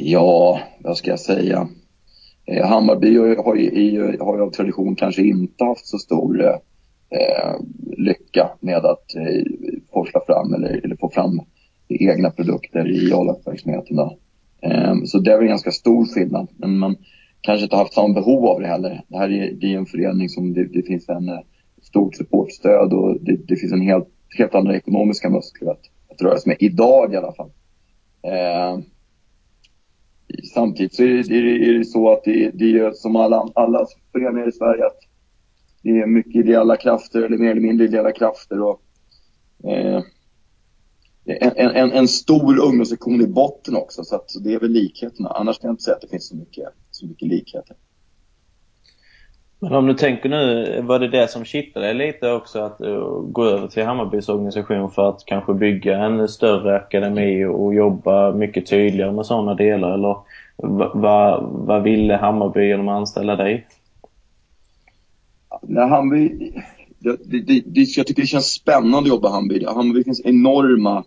Ja, 0.00 0.60
vad 0.80 0.96
ska 0.96 1.10
jag 1.10 1.20
säga? 1.20 1.68
Eh, 2.44 2.66
Hammarby 2.66 3.16
har 3.18 3.26
ju, 3.26 3.36
har 4.20 4.36
ju 4.36 4.42
av 4.42 4.50
tradition 4.50 4.96
kanske 4.96 5.22
inte 5.22 5.64
haft 5.64 5.86
så 5.86 5.98
stor 5.98 6.44
eh, 7.10 7.54
lycka 7.96 8.50
med 8.60 8.86
att 8.86 9.14
eh, 9.14 9.44
forsla 9.92 10.20
fram 10.26 10.54
eller, 10.54 10.84
eller 10.84 10.96
få 10.96 11.10
fram 11.10 11.40
egna 11.88 12.30
produkter 12.30 12.88
i 12.90 13.12
A-lagsverksamheten. 13.12 13.98
Eh, 14.62 14.94
så 15.04 15.18
det 15.18 15.32
är 15.32 15.36
väl 15.36 15.44
en 15.44 15.48
ganska 15.48 15.70
stor 15.70 16.06
skillnad. 16.06 16.48
Men 16.56 16.78
man 16.78 16.96
kanske 17.40 17.64
inte 17.64 17.76
haft 17.76 17.94
samma 17.94 18.14
behov 18.14 18.46
av 18.46 18.60
det 18.60 18.66
heller. 18.66 19.02
Det 19.08 19.18
här 19.18 19.30
är, 19.30 19.52
det 19.52 19.74
är 19.74 19.78
en 19.78 19.86
förening 19.86 20.28
som 20.28 20.54
det, 20.54 20.64
det 20.64 20.82
finns 20.82 21.08
en 21.08 21.28
eh, 21.28 21.40
stort 21.94 22.16
supportstöd 22.16 22.92
och 22.92 23.20
det, 23.20 23.36
det, 23.36 23.56
finns 23.56 23.72
en 23.72 23.80
helt, 23.80 24.08
helt 24.38 24.54
andra 24.54 24.76
ekonomiska 24.76 25.30
muskler 25.30 25.70
att, 25.70 25.80
att 26.10 26.22
röra 26.22 26.38
sig 26.38 26.48
med. 26.50 26.56
Idag 26.60 27.14
i 27.14 27.16
alla 27.16 27.32
fall. 27.32 27.50
Eh, 28.22 28.78
samtidigt 30.54 30.94
så 30.94 31.02
är 31.02 31.06
det, 31.06 31.68
är 31.68 31.78
det 31.78 31.84
så 31.84 32.12
att 32.12 32.24
det, 32.24 32.50
det 32.50 32.78
är 32.78 32.92
som 32.92 33.16
alla, 33.16 33.48
alla 33.54 33.86
föreningar 34.12 34.48
i 34.48 34.52
Sverige 34.52 34.86
att 34.86 34.98
det 35.82 35.90
är 35.90 36.06
mycket 36.06 36.36
ideella 36.36 36.76
krafter, 36.76 37.22
eller 37.22 37.38
mer 37.38 37.50
eller 37.50 37.60
mindre 37.60 37.86
ideella 37.86 38.12
krafter. 38.12 38.60
Och, 38.60 38.82
eh, 39.64 40.02
en, 41.26 41.70
en, 41.70 41.92
en 41.92 42.08
stor 42.08 42.58
ungdomssektion 42.60 43.20
i 43.20 43.26
botten 43.26 43.76
också, 43.76 44.04
så 44.04 44.16
att 44.16 44.30
det 44.44 44.54
är 44.54 44.60
väl 44.60 44.70
likheterna. 44.70 45.28
Annars 45.28 45.58
kan 45.58 45.68
jag 45.68 45.72
inte 45.72 45.82
säga 45.82 45.94
att 45.94 46.02
det 46.02 46.08
finns 46.08 46.28
så 46.28 46.36
mycket, 46.36 46.68
så 46.90 47.06
mycket 47.06 47.28
likheter. 47.28 47.76
Men 49.60 49.72
om 49.72 49.86
du 49.86 49.94
tänker 49.94 50.28
nu, 50.28 50.80
var 50.82 50.98
det 50.98 51.08
det 51.08 51.30
som 51.30 51.44
kittlade 51.44 51.92
lite 51.92 52.32
också 52.32 52.58
att 52.58 52.80
uh, 52.80 53.20
gå 53.20 53.44
över 53.44 53.68
till 53.68 53.84
Hammarbys 53.84 54.28
organisation 54.28 54.90
för 54.90 55.08
att 55.08 55.24
kanske 55.26 55.54
bygga 55.54 55.98
en 55.98 56.28
större 56.28 56.76
akademi 56.76 57.44
och 57.44 57.74
jobba 57.74 58.32
mycket 58.32 58.66
tydligare 58.66 59.12
med 59.12 59.26
sådana 59.26 59.54
delar? 59.54 59.94
Eller 59.94 60.16
vad, 60.56 61.42
vad 61.42 61.82
ville 61.82 62.16
Hammarby 62.16 62.66
genom 62.66 62.88
att 62.88 62.96
anställa 62.96 63.36
dig? 63.36 63.66
Nej, 65.62 65.88
Hammarby, 65.88 66.52
det, 66.98 67.16
det, 67.24 67.62
det, 67.66 67.96
jag 67.96 68.06
tycker 68.06 68.22
det 68.22 68.26
känns 68.26 68.52
spännande 68.52 68.98
att 68.98 69.08
jobba 69.08 69.28
i 69.28 69.32
Hammarby. 69.32 69.64
Hammarby 69.64 70.04
finns 70.04 70.24
enorma 70.24 71.04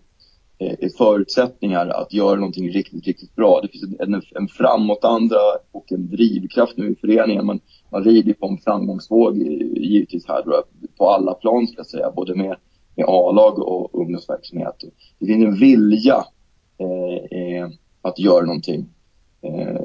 Eh, 0.60 0.90
förutsättningar 0.98 1.88
att 1.88 2.14
göra 2.14 2.36
någonting 2.36 2.70
riktigt, 2.70 3.08
riktigt 3.08 3.36
bra. 3.36 3.62
Det 3.62 3.68
finns 3.68 4.00
en, 4.00 4.22
en 4.36 4.48
framåtanda 4.48 5.38
och 5.72 5.92
en 5.92 6.10
drivkraft 6.10 6.78
nu 6.78 6.92
i 6.92 6.96
föreningen. 6.96 7.46
Man, 7.46 7.60
man 7.92 8.04
rider 8.04 8.34
på 8.34 8.48
en 8.48 8.58
framgångsvåg 8.58 9.38
givetvis 9.38 10.28
här 10.28 10.44
då, 10.46 10.64
på 10.98 11.10
alla 11.10 11.34
plan 11.34 11.68
ska 11.68 11.78
jag 11.78 11.86
säga, 11.86 12.12
både 12.12 12.36
med, 12.36 12.56
med 12.96 13.06
A-lag 13.08 13.60
och 13.60 14.02
ungdomsverksamhet. 14.02 14.76
Det 15.20 15.26
finns 15.26 15.46
en 15.46 15.60
vilja 15.60 16.26
eh, 16.78 17.40
eh, 17.40 17.70
att 18.02 18.20
göra 18.20 18.46
någonting 18.46 18.90
eh, 19.42 19.82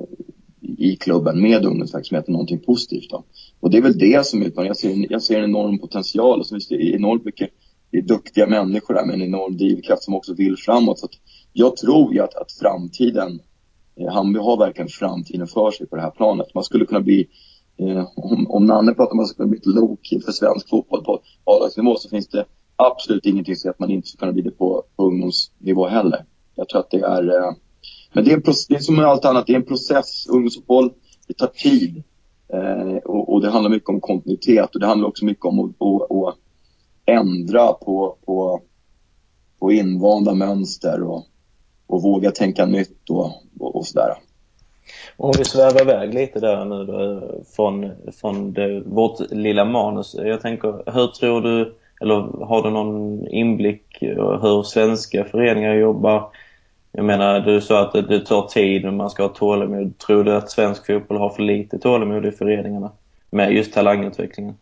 i 0.78 0.96
klubben 0.96 1.42
med 1.42 1.64
ungdomsverksamheten, 1.64 2.32
någonting 2.32 2.58
positivt 2.58 3.10
då. 3.10 3.24
Och 3.60 3.70
det 3.70 3.78
är 3.78 3.82
väl 3.82 3.98
det 3.98 4.26
som 4.26 4.42
är 4.42 4.46
utmaningen. 4.46 4.70
Jag 4.70 4.76
ser, 4.76 5.12
jag 5.12 5.22
ser 5.22 5.38
en 5.38 5.44
enorm 5.44 5.78
potential 5.78 6.40
och 6.40 6.46
så 6.46 6.54
finns 6.54 6.68
det 6.68 6.94
enormt 6.94 7.24
mycket 7.24 7.50
det 7.92 7.98
är 7.98 8.02
duktiga 8.02 8.46
människor 8.46 8.94
där 8.94 9.04
med 9.04 9.14
en 9.14 9.22
enorm 9.22 9.56
drivkraft 9.56 10.02
som 10.02 10.14
också 10.14 10.34
vill 10.34 10.56
framåt. 10.56 10.98
Så 10.98 11.08
jag 11.52 11.76
tror 11.76 12.14
ju 12.14 12.20
att, 12.20 12.34
att 12.34 12.52
framtiden, 12.52 13.40
eh, 14.00 14.12
Hammarby 14.12 14.38
har 14.38 14.56
verkligen 14.56 14.88
framtiden 14.88 15.46
för 15.46 15.70
sig 15.70 15.86
på 15.86 15.96
det 15.96 16.02
här 16.02 16.10
planet. 16.10 16.54
Man 16.54 16.64
skulle 16.64 16.86
kunna 16.86 17.00
bli 17.00 17.28
Eh, 17.76 18.08
om, 18.16 18.50
om 18.50 18.66
Nanne 18.66 18.94
pratar 18.94 19.12
om 19.12 19.20
att 19.20 19.26
man 19.26 19.34
kunna 19.34 19.48
bli 19.48 19.58
ett 19.58 19.66
lok 19.66 20.08
för 20.24 20.32
svensk 20.32 20.68
fotboll 20.68 21.04
på 21.04 21.20
A-lagsnivå 21.44 21.96
så 21.96 22.08
finns 22.08 22.28
det 22.28 22.44
absolut 22.76 23.26
ingenting 23.26 23.56
som 23.56 23.60
säger 23.60 23.72
att 23.72 23.78
man 23.78 23.90
inte 23.90 24.08
skulle 24.08 24.18
kunna 24.20 24.32
bli 24.32 24.42
det 24.42 24.50
på, 24.50 24.84
på 24.96 25.06
ungdomsnivå 25.06 25.88
heller. 25.88 26.24
Jag 26.54 26.68
tror 26.68 26.80
att 26.80 26.90
det 26.90 27.00
är, 27.00 27.28
eh, 27.28 27.52
men 28.12 28.24
det 28.24 28.32
är, 28.32 28.40
process, 28.40 28.66
det 28.66 28.74
är 28.74 28.78
som 28.78 28.96
med 28.96 29.04
allt 29.04 29.24
annat, 29.24 29.46
det 29.46 29.52
är 29.52 29.56
en 29.56 29.64
process. 29.64 30.26
Ungdomsfotboll, 30.28 30.92
det 31.26 31.34
tar 31.34 31.46
tid. 31.46 32.02
Eh, 32.52 32.96
och, 32.96 33.32
och, 33.32 33.40
det 33.40 33.50
handlar 33.50 33.70
mycket 33.70 33.88
om 33.88 34.00
kontinuitet 34.00 34.74
och 34.74 34.80
det 34.80 34.86
handlar 34.86 35.08
också 35.08 35.24
mycket 35.24 35.44
om 35.44 35.60
att, 35.60 35.82
att 36.28 36.38
ändra 37.06 37.72
på, 37.72 38.16
på, 38.26 38.60
på 39.58 39.72
invanda 39.72 40.34
mönster 40.34 41.02
och, 41.02 41.26
och 41.86 42.02
våga 42.02 42.30
tänka 42.30 42.66
nytt 42.66 43.10
och, 43.10 43.30
och, 43.60 43.76
och 43.76 43.86
sådär. 43.86 44.14
Om 45.16 45.32
vi 45.38 45.44
svävar 45.44 45.80
iväg 45.80 46.14
lite 46.14 46.40
där 46.40 46.64
nu 46.64 46.84
då, 46.84 47.22
från, 47.56 47.92
från 48.20 48.52
det, 48.52 48.80
vårt 48.80 49.30
lilla 49.30 49.64
manus. 49.64 50.16
Jag 50.18 50.40
tänker, 50.40 50.92
hur 50.92 51.06
tror 51.06 51.40
du, 51.40 51.74
eller 52.00 52.44
har 52.46 52.62
du 52.62 52.70
någon 52.70 53.26
inblick 53.28 54.02
i 54.02 54.06
hur 54.06 54.62
svenska 54.62 55.24
föreningar 55.24 55.74
jobbar? 55.74 56.30
Jag 56.92 57.04
menar, 57.04 57.40
du 57.40 57.60
sa 57.60 57.80
att 57.80 58.08
det 58.08 58.20
tar 58.20 58.46
tid 58.46 58.86
och 58.86 58.92
man 58.92 59.10
ska 59.10 59.22
ha 59.22 59.28
tålamod. 59.28 59.98
Tror 59.98 60.24
du 60.24 60.36
att 60.36 60.50
svensk 60.50 60.86
fotboll 60.86 61.18
har 61.18 61.30
för 61.30 61.42
lite 61.42 61.78
tålamod 61.78 62.26
i 62.26 62.32
föreningarna 62.32 62.90
med 63.30 63.52
just 63.52 63.72
talangutvecklingen? 63.72 64.54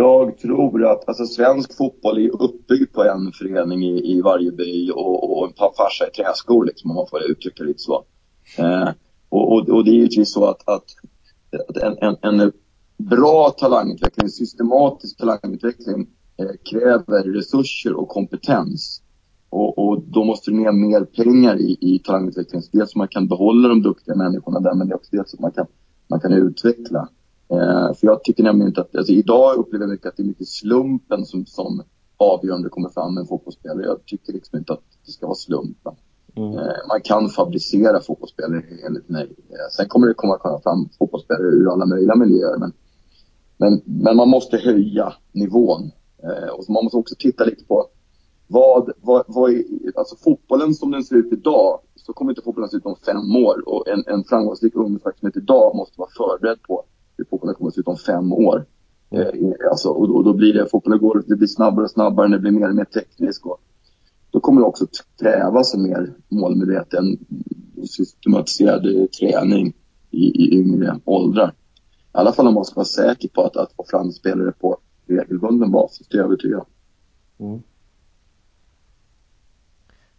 Jag 0.00 0.38
tror 0.38 0.86
att 0.86 1.08
alltså, 1.08 1.24
svensk 1.24 1.76
fotboll 1.76 2.18
är 2.18 2.42
uppbyggd 2.42 2.92
på 2.92 3.04
en 3.04 3.32
förening 3.32 3.82
i, 3.82 4.12
i 4.12 4.20
varje 4.20 4.52
by 4.52 4.90
och, 4.90 5.38
och 5.38 5.46
en 5.46 5.54
farsa 5.76 6.06
i 6.06 6.10
träskor, 6.10 6.64
liksom, 6.64 6.90
om 6.90 6.94
man 6.94 7.06
får 7.06 7.30
uttrycka 7.30 7.62
det 7.62 7.68
lite 7.68 7.78
så. 7.78 8.04
Eh, 8.58 8.88
och, 9.28 9.52
och, 9.52 9.68
och, 9.68 9.84
det 9.84 9.90
är 9.90 9.94
givetvis 9.94 10.32
så 10.32 10.44
att, 10.44 10.68
att, 10.68 10.84
att 11.68 11.76
en, 11.76 12.16
en, 12.22 12.40
en, 12.40 12.52
bra 12.96 13.50
talangutveckling, 13.50 14.28
systematisk 14.28 15.18
talangutveckling 15.18 16.06
eh, 16.36 16.56
kräver 16.70 17.22
resurser 17.22 17.92
och 17.92 18.08
kompetens. 18.08 19.02
Och, 19.50 19.78
och, 19.78 20.02
då 20.02 20.24
måste 20.24 20.50
det 20.50 20.56
ner 20.56 20.72
mer 20.72 21.04
pengar 21.04 21.56
i, 21.60 21.76
i 21.80 21.98
talangutveckling. 21.98 22.62
Dels 22.72 22.92
så 22.92 22.98
man 22.98 23.08
kan 23.08 23.28
behålla 23.28 23.68
de 23.68 23.82
duktiga 23.82 24.14
människorna 24.14 24.60
där, 24.60 24.74
men 24.74 24.88
det 24.88 24.92
är 24.92 24.96
också 24.96 25.16
dels 25.16 25.30
så 25.30 25.36
man 25.40 25.52
kan, 25.52 25.66
man 26.08 26.20
kan 26.20 26.32
utveckla. 26.32 27.08
Eh, 27.50 27.94
för 27.94 28.06
jag 28.06 28.24
tycker 28.24 28.42
nämligen 28.42 28.68
inte 28.68 28.80
att, 28.80 28.96
alltså 28.96 29.12
idag 29.12 29.56
upplever 29.56 29.84
jag 29.84 29.90
mycket 29.90 30.06
att 30.06 30.16
det 30.16 30.22
är 30.22 30.26
mycket 30.26 30.48
slumpen 30.48 31.26
som, 31.26 31.46
som 31.46 31.82
avgör 32.16 32.54
om 32.54 32.62
det 32.62 32.68
kommer 32.68 32.88
fram 32.88 33.18
en 33.18 33.26
fotbollsspelare. 33.26 33.86
Jag 33.86 34.04
tycker 34.06 34.32
liksom 34.32 34.58
inte 34.58 34.72
att 34.72 34.82
det 35.06 35.12
ska 35.12 35.26
vara 35.26 35.36
slumpen. 35.36 35.94
Mm. 36.36 36.54
Man 36.88 37.00
kan 37.04 37.28
fabricera 37.28 38.00
fotbollsspelare 38.00 38.62
enligt 38.86 39.08
mig. 39.08 39.36
Sen 39.76 39.88
kommer 39.88 40.06
det 40.06 40.14
komma 40.14 40.38
fram 40.62 40.88
fotbollsspelare 40.98 41.42
ur 41.42 41.72
alla 41.72 41.86
möjliga 41.86 42.16
miljöer. 42.16 42.58
Men, 42.58 42.72
men, 43.56 43.80
men 43.84 44.16
man 44.16 44.28
måste 44.28 44.56
höja 44.56 45.12
nivån. 45.32 45.90
Och 46.52 46.70
man 46.70 46.84
måste 46.84 46.96
också 46.96 47.14
titta 47.18 47.44
lite 47.44 47.64
på 47.64 47.86
vad, 48.46 48.92
vad, 49.00 49.24
vad 49.26 49.50
är, 49.50 49.64
alltså 49.96 50.16
fotbollen 50.16 50.74
som 50.74 50.90
den 50.90 51.04
ser 51.04 51.16
ut 51.16 51.32
idag, 51.32 51.80
så 51.94 52.12
kommer 52.12 52.32
inte 52.32 52.42
fotbollen 52.42 52.70
se 52.70 52.76
ut 52.76 52.86
om 52.86 52.96
fem 53.06 53.36
år. 53.36 53.68
Och 53.68 53.88
en, 53.88 54.04
en 54.06 54.24
framgångsrik 54.24 54.74
ungdomsverksamhet 54.74 55.36
idag 55.36 55.76
måste 55.76 56.00
vara 56.00 56.10
förberedd 56.16 56.62
på 56.62 56.84
hur 57.18 57.24
fotbollen 57.24 57.54
kommer 57.54 57.68
att 57.68 57.74
se 57.74 57.80
ut 57.80 57.88
om 57.88 57.96
fem 57.96 58.32
år. 58.32 58.66
Eh, 59.10 59.26
alltså, 59.70 59.88
och, 59.88 60.16
och, 60.16 60.24
då 60.24 60.32
blir 60.32 60.54
det, 60.54 60.68
fotbollen 60.70 60.98
går, 60.98 61.24
det 61.26 61.36
blir 61.36 61.48
snabbare 61.48 61.84
och 61.84 61.90
snabbare, 61.90 62.28
det 62.28 62.38
blir 62.38 62.50
mer 62.50 62.68
och 62.68 62.74
mer 62.74 62.84
tekniskt. 62.84 63.44
Och 63.44 63.60
då 64.30 64.40
kommer 64.40 64.60
det 64.60 64.66
också 64.66 64.86
krävas 65.20 65.74
en 65.74 65.82
mer 65.82 66.14
målmedveten 66.28 67.18
och 67.76 67.88
systematiserad 67.88 69.12
träning 69.12 69.72
i, 70.10 70.44
i 70.44 70.58
yngre 70.58 71.00
åldrar. 71.04 71.48
I 71.48 71.50
alla 72.12 72.32
fall 72.32 72.46
om 72.46 72.54
man 72.54 72.64
ska 72.64 72.74
vara 72.74 72.84
säker 72.84 73.28
på 73.28 73.42
att, 73.42 73.56
att 73.56 73.72
få 73.72 73.84
fram 73.84 74.12
spelare 74.12 74.52
på 74.52 74.78
regelbunden 75.06 75.70
basis, 75.70 76.08
det 76.08 76.16
är 76.16 76.18
jag 76.18 76.26
övertygad 76.26 76.60
om. 76.60 77.46
Mm. 77.46 77.62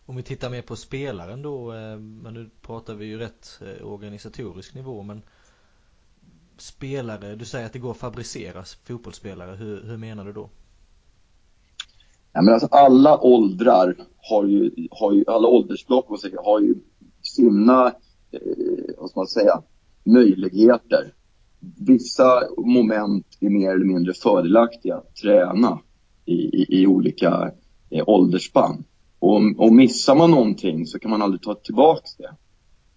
Om 0.06 0.16
vi 0.16 0.24
tittar 0.24 0.50
mer 0.50 0.62
på 0.62 0.76
spelaren 0.76 1.42
då, 1.42 1.74
eh, 1.74 1.98
men 1.98 2.34
nu 2.34 2.50
pratar 2.62 2.94
vi 2.94 3.06
ju 3.06 3.18
rätt 3.18 3.60
eh, 3.62 3.88
organisatorisk 3.88 4.76
nivå 4.76 5.04
men 5.04 5.22
spelare, 6.62 7.36
du 7.36 7.46
säger 7.46 7.66
att 7.66 7.74
det 7.74 7.80
går 7.80 7.92
att 7.92 7.98
fabricera 7.98 8.64
fotbollsspelare, 8.88 9.56
hur, 9.56 9.84
hur 9.84 9.98
menar 9.98 10.26
du 10.26 10.34
då? 10.34 10.50
Ja, 12.34 12.42
men 12.42 12.54
alltså 12.54 12.68
alla 12.72 13.20
åldrar 13.20 13.96
har 14.18 14.46
ju, 14.46 14.72
har 14.92 15.14
ju 15.14 15.24
alla 15.28 15.48
åldersblock 15.48 16.06
har 16.44 16.60
ju 16.60 16.76
sina, 17.22 17.88
eh, 18.32 18.96
vad 18.98 19.10
ska 19.10 19.20
man 19.20 19.28
säga, 19.28 19.62
möjligheter. 20.04 21.14
Vissa 21.78 22.44
moment 22.58 23.26
är 23.40 23.50
mer 23.50 23.70
eller 23.70 23.86
mindre 23.86 24.14
fördelaktiga 24.14 24.96
att 24.96 25.16
träna 25.16 25.80
i, 26.26 26.34
i, 26.34 26.82
i 26.82 26.88
olika 26.88 27.52
eh, 27.90 28.04
åldersspann. 28.10 28.84
Och, 29.20 29.42
och 29.58 29.74
missar 29.74 30.16
man 30.16 30.32
någonting 30.32 30.86
så 30.86 31.00
kan 31.00 31.12
man 31.12 31.22
aldrig 31.22 31.42
ta 31.42 31.56
tillbaka 31.56 32.02
det. 32.18 32.36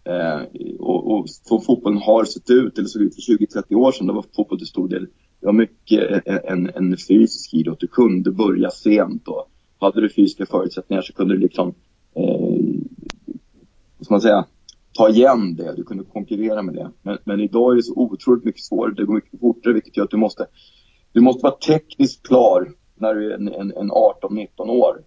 Eh, 0.04 0.42
och, 0.78 1.12
och 1.12 1.30
så 1.30 1.60
fotbollen 1.60 1.98
har 1.98 2.24
sett 2.24 2.50
ut, 2.50 2.78
eller 2.78 2.88
såg 2.88 3.02
ut 3.02 3.14
för 3.14 3.22
20-30 3.22 3.74
år 3.74 3.92
sedan, 3.92 4.06
då 4.06 4.14
var 4.14 4.24
fotboll 4.36 4.58
till 4.58 4.66
stor 4.66 4.88
del 4.88 5.06
det 5.42 5.46
var 5.46 5.52
mycket 5.52 6.26
en, 6.26 6.70
en 6.74 6.96
fysisk 6.96 7.54
idrott. 7.54 7.80
Du 7.80 7.86
kunde 7.86 8.30
börja 8.30 8.70
sent 8.70 9.28
och 9.28 9.50
hade 9.78 10.00
du 10.00 10.10
fysiska 10.10 10.46
förutsättningar 10.46 11.02
så 11.02 11.12
kunde 11.12 11.34
du 11.34 11.40
liksom, 11.40 11.74
eh, 12.14 12.64
vad 13.98 14.04
ska 14.04 14.14
man 14.14 14.20
säga, 14.20 14.44
ta 14.92 15.08
igen 15.08 15.54
det. 15.54 15.74
Du 15.76 15.84
kunde 15.84 16.04
konkurrera 16.04 16.62
med 16.62 16.74
det. 16.74 16.90
Men, 17.02 17.18
men 17.24 17.40
idag 17.40 17.72
är 17.72 17.76
det 17.76 17.82
så 17.82 17.94
otroligt 17.96 18.44
mycket 18.44 18.62
svårare. 18.62 18.94
Det 18.94 19.04
går 19.04 19.14
mycket 19.14 19.40
fortare 19.40 19.72
vilket 19.72 19.96
gör 19.96 20.04
att 20.04 20.10
du 20.10 20.16
måste, 20.16 20.46
du 21.12 21.20
måste 21.20 21.42
vara 21.42 21.56
tekniskt 21.56 22.26
klar 22.26 22.72
när 22.94 23.14
du 23.14 23.32
är 23.32 23.34
en, 23.34 23.48
en, 23.48 23.72
en 23.76 23.90
18-19 23.90 24.48
år 24.58 25.02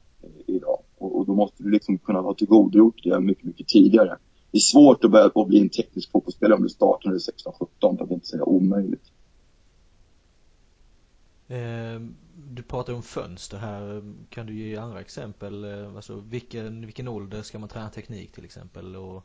idag. 0.48 0.80
Och, 0.98 1.18
och, 1.18 1.25
då 1.25 1.36
måste 1.36 1.64
du 1.64 1.72
liksom 1.72 1.98
kunna 1.98 2.20
ha 2.20 2.34
tillgodogjort 2.34 3.04
det 3.04 3.20
mycket, 3.20 3.44
mycket 3.44 3.68
tidigare. 3.68 4.18
Det 4.56 4.60
är 4.60 4.62
svårt 4.62 5.06
att, 5.06 5.12
börja, 5.12 5.26
att 5.26 5.48
bli 5.48 5.60
en 5.60 5.70
teknisk 5.70 6.12
fotbollsspelare 6.12 6.58
om 6.58 6.64
du 6.64 6.70
startar 6.70 7.10
när 7.10 7.12
du 7.12 7.18
är 7.18 7.92
16-17, 7.92 7.98
för 7.98 8.04
att 8.04 8.12
inte 8.12 8.28
säga 8.28 8.44
omöjligt. 8.44 9.12
Eh, 11.48 12.02
du 12.50 12.64
pratar 12.64 12.94
om 12.94 13.04
fönster 13.04 13.58
här. 13.58 14.04
Kan 14.30 14.46
du 14.46 14.54
ge 14.54 14.76
andra 14.76 15.00
exempel? 15.00 15.64
Eh, 15.64 15.96
alltså 15.96 16.24
vilken, 16.30 16.86
vilken 16.86 17.08
ålder 17.08 17.42
ska 17.42 17.60
man 17.60 17.70
träna 17.70 17.90
teknik 17.90 18.32
till 18.32 18.46
exempel? 18.46 18.96
Och 18.96 19.24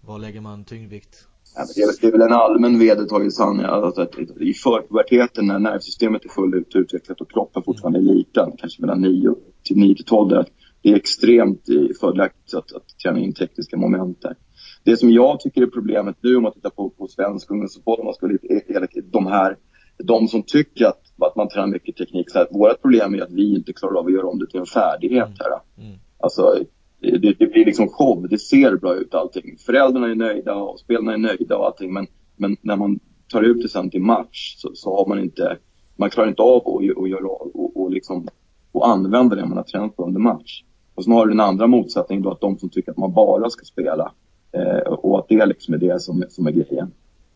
var 0.00 0.18
lägger 0.18 0.40
man 0.40 0.64
tyngdvikt? 0.64 1.26
Ja, 1.54 1.66
det, 1.74 1.82
är, 1.82 2.00
det, 2.00 2.06
är, 2.06 2.12
väl 2.12 2.22
en 2.22 2.32
allmän 2.32 2.78
vedertagen 2.78 3.30
sanning 3.30 3.64
att, 3.64 3.98
att, 3.98 4.18
i 4.40 4.54
förpuberteten 4.54 5.46
när 5.46 5.58
nervsystemet 5.58 6.24
är 6.24 6.28
fullt 6.28 6.76
utvecklat 6.76 7.20
och 7.20 7.30
kroppen 7.30 7.62
fortfarande 7.62 7.98
är 7.98 8.02
liten, 8.02 8.52
kanske 8.58 8.82
mellan 8.82 9.00
9 9.00 9.34
till 9.62 9.76
9 9.76 9.94
till 9.94 10.04
12, 10.04 10.28
där, 10.28 10.46
det 10.82 10.88
är 10.88 10.96
extremt 10.96 11.64
fördelaktigt 12.00 12.54
att, 12.54 12.72
att 12.72 12.98
träna 13.02 13.18
in 13.18 13.32
tekniska 13.32 13.76
moment 13.76 14.22
där. 14.22 14.36
Det 14.84 14.96
som 14.96 15.10
jag 15.10 15.40
tycker 15.40 15.62
är 15.62 15.66
problemet 15.66 16.16
nu 16.20 16.36
om 16.36 16.42
man 16.42 16.52
tittar 16.52 16.70
på, 16.70 16.90
på 16.90 17.08
svensk 17.08 17.50
ungdomsfotboll, 17.50 17.98
om 18.00 18.04
man 18.04 18.14
ska 18.14 18.26
lite 18.26 18.46
elak, 18.68 18.90
de 19.04 19.26
här, 19.26 19.56
de 20.04 20.28
som 20.28 20.42
tycker 20.42 20.86
att, 20.86 21.02
att 21.18 21.36
man 21.36 21.48
tränar 21.48 21.66
mycket 21.66 21.96
teknik, 21.96 22.30
så 22.30 22.38
här, 22.38 22.46
vårt 22.50 22.82
problem 22.82 23.14
är 23.14 23.22
att 23.22 23.32
vi 23.32 23.54
inte 23.56 23.72
klarar 23.72 23.98
av 23.98 24.06
att 24.06 24.12
göra 24.12 24.26
om 24.26 24.38
det 24.38 24.46
till 24.46 24.60
en 24.60 24.66
färdighet 24.66 25.28
här. 25.38 25.84
Mm. 25.84 25.98
Alltså, 26.18 26.56
det, 27.00 27.34
det, 27.38 27.46
blir 27.46 27.64
liksom 27.64 27.88
show, 27.88 28.28
det 28.28 28.38
ser 28.38 28.76
bra 28.76 28.94
ut 28.94 29.14
allting. 29.14 29.56
Föräldrarna 29.66 30.10
är 30.10 30.14
nöjda 30.14 30.54
och 30.54 30.80
spelarna 30.80 31.12
är 31.12 31.18
nöjda 31.18 31.56
och 31.56 31.66
allting, 31.66 31.92
men, 31.92 32.06
men 32.36 32.56
när 32.62 32.76
man 32.76 33.00
tar 33.28 33.42
ut 33.42 33.62
det 33.62 33.68
sen 33.68 33.90
till 33.90 34.02
match 34.02 34.54
så, 34.58 34.70
så 34.74 34.96
har 34.96 35.06
man 35.06 35.18
inte, 35.18 35.56
man 35.96 36.10
klarar 36.10 36.28
inte 36.28 36.42
av 36.42 36.56
att, 36.56 37.02
att 37.02 37.10
göra 37.10 37.26
och, 37.26 37.76
och 37.76 37.90
liksom 37.90 38.28
och 38.72 38.88
använda 38.88 39.36
det 39.36 39.46
man 39.46 39.56
har 39.56 39.64
tränat 39.64 39.96
på 39.96 40.06
under 40.06 40.20
match. 40.20 40.62
Och 40.94 41.04
sen 41.04 41.12
har 41.12 41.26
du 41.26 41.32
den 41.32 41.40
andra 41.40 41.66
motsättningen 41.66 42.22
då 42.22 42.30
att 42.30 42.40
de 42.40 42.58
som 42.58 42.68
tycker 42.68 42.90
att 42.90 42.98
man 42.98 43.12
bara 43.12 43.50
ska 43.50 43.64
spela 43.64 44.12
Eh, 44.52 44.92
och 44.92 45.18
att 45.18 45.28
det 45.28 45.46
liksom 45.46 45.74
är 45.74 45.78
det 45.78 46.00
som, 46.00 46.24
som 46.28 46.46
är 46.46 46.50
grejen. 46.50 46.92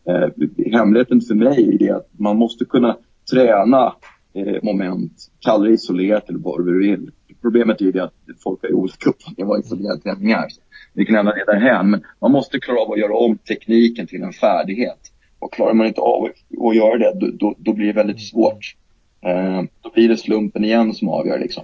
Eh, 0.07 0.29
hemligheten 0.71 1.21
för 1.21 1.35
mig 1.35 1.73
är 1.73 1.77
det 1.77 1.91
att 1.91 2.09
man 2.11 2.37
måste 2.37 2.65
kunna 2.65 2.97
träna 3.31 3.95
eh, 4.33 4.63
moment, 4.63 5.11
kalla 5.39 5.63
det 5.63 5.73
isolerat 5.73 6.29
eller 6.29 6.39
vad 6.39 6.65
du 6.65 6.79
vill. 6.79 7.11
Problemet 7.41 7.81
är 7.81 7.85
ju 7.85 7.91
det 7.91 8.03
att 8.03 8.13
folk 8.43 8.61
har 8.61 8.73
olika 8.73 9.09
uppfattningar 9.09 9.49
vad 9.49 9.59
isolerade 9.59 10.01
träningar 10.01 10.37
är. 10.37 10.47
Vi 10.93 11.05
kan 11.05 11.15
lämna 11.15 11.31
det 11.31 11.43
därhän, 11.45 11.89
men 11.89 12.03
man 12.21 12.31
måste 12.31 12.59
klara 12.59 12.79
av 12.79 12.91
att 12.91 12.99
göra 12.99 13.13
om 13.13 13.37
tekniken 13.37 14.07
till 14.07 14.23
en 14.23 14.33
färdighet. 14.33 15.11
Och 15.39 15.53
klarar 15.53 15.73
man 15.73 15.87
inte 15.87 16.01
av 16.01 16.23
att 16.69 16.75
göra 16.75 16.97
det, 16.97 17.19
då, 17.19 17.31
då, 17.31 17.55
då 17.57 17.73
blir 17.73 17.87
det 17.87 17.93
väldigt 17.93 18.21
svårt. 18.21 18.75
Eh, 19.21 19.63
då 19.81 19.91
blir 19.93 20.09
det 20.09 20.17
slumpen 20.17 20.63
igen 20.63 20.93
som 20.93 21.09
avgör 21.09 21.39
liksom. 21.39 21.63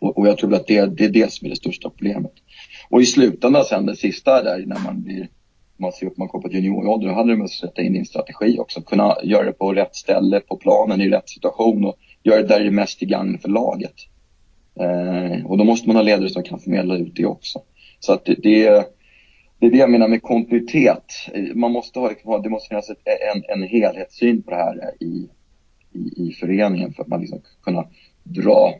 Och, 0.00 0.18
och 0.18 0.28
jag 0.28 0.38
tror 0.38 0.54
att 0.54 0.66
det, 0.66 0.86
det 0.86 1.04
är 1.04 1.08
det 1.08 1.32
som 1.32 1.46
är 1.46 1.50
det 1.50 1.56
största 1.56 1.90
problemet. 1.90 2.32
Och 2.92 3.02
i 3.02 3.06
slutändan 3.06 3.64
sen 3.64 3.86
det 3.86 3.96
sista 3.96 4.42
där 4.42 4.64
när 4.66 4.80
man 4.84 5.02
blir 5.02 5.28
man 5.76 5.92
ser 5.92 6.06
upp, 6.06 6.16
man 6.16 6.28
kommer 6.28 6.48
på 6.48 6.54
juniorålder, 6.54 7.08
då 7.08 7.14
hade 7.14 7.30
de 7.30 7.36
måste 7.36 7.66
sätta 7.66 7.82
in 7.82 7.92
din 7.92 8.04
strategi 8.04 8.58
också. 8.58 8.82
Kunna 8.82 9.16
göra 9.22 9.44
det 9.44 9.52
på 9.52 9.72
rätt 9.72 9.96
ställe, 9.96 10.40
på 10.40 10.56
planen, 10.56 11.00
i 11.00 11.08
rätt 11.08 11.28
situation 11.28 11.84
och 11.84 11.96
göra 12.22 12.42
det 12.42 12.48
där 12.48 12.60
det 12.60 12.66
är 12.66 12.70
mest 12.70 12.98
till 12.98 13.08
gagn 13.08 13.38
för 13.38 13.48
laget. 13.48 13.94
Eh, 14.80 15.46
och 15.46 15.58
då 15.58 15.64
måste 15.64 15.88
man 15.88 15.96
ha 15.96 16.02
ledare 16.02 16.28
som 16.28 16.42
kan 16.42 16.58
förmedla 16.58 16.96
ut 16.96 17.16
det 17.16 17.26
också. 17.26 17.62
Så 18.00 18.12
att 18.12 18.24
det, 18.24 18.34
det, 18.34 18.86
det 19.58 19.66
är 19.66 19.70
det 19.70 19.78
jag 19.78 19.90
menar 19.90 20.08
med 20.08 20.22
kontinuitet. 20.22 21.12
Man 21.54 21.72
måste 21.72 21.98
ha, 21.98 22.38
det 22.42 22.48
måste 22.48 22.68
finnas 22.68 22.90
ett, 22.90 23.02
en, 23.34 23.42
en 23.48 23.68
helhetssyn 23.68 24.42
på 24.42 24.50
det 24.50 24.56
här 24.56 24.94
i, 25.00 25.28
i, 25.92 26.28
i 26.28 26.32
föreningen 26.40 26.92
för 26.92 27.02
att 27.02 27.08
man 27.08 27.20
liksom 27.20 27.40
kunna 27.62 27.86
dra 28.22 28.74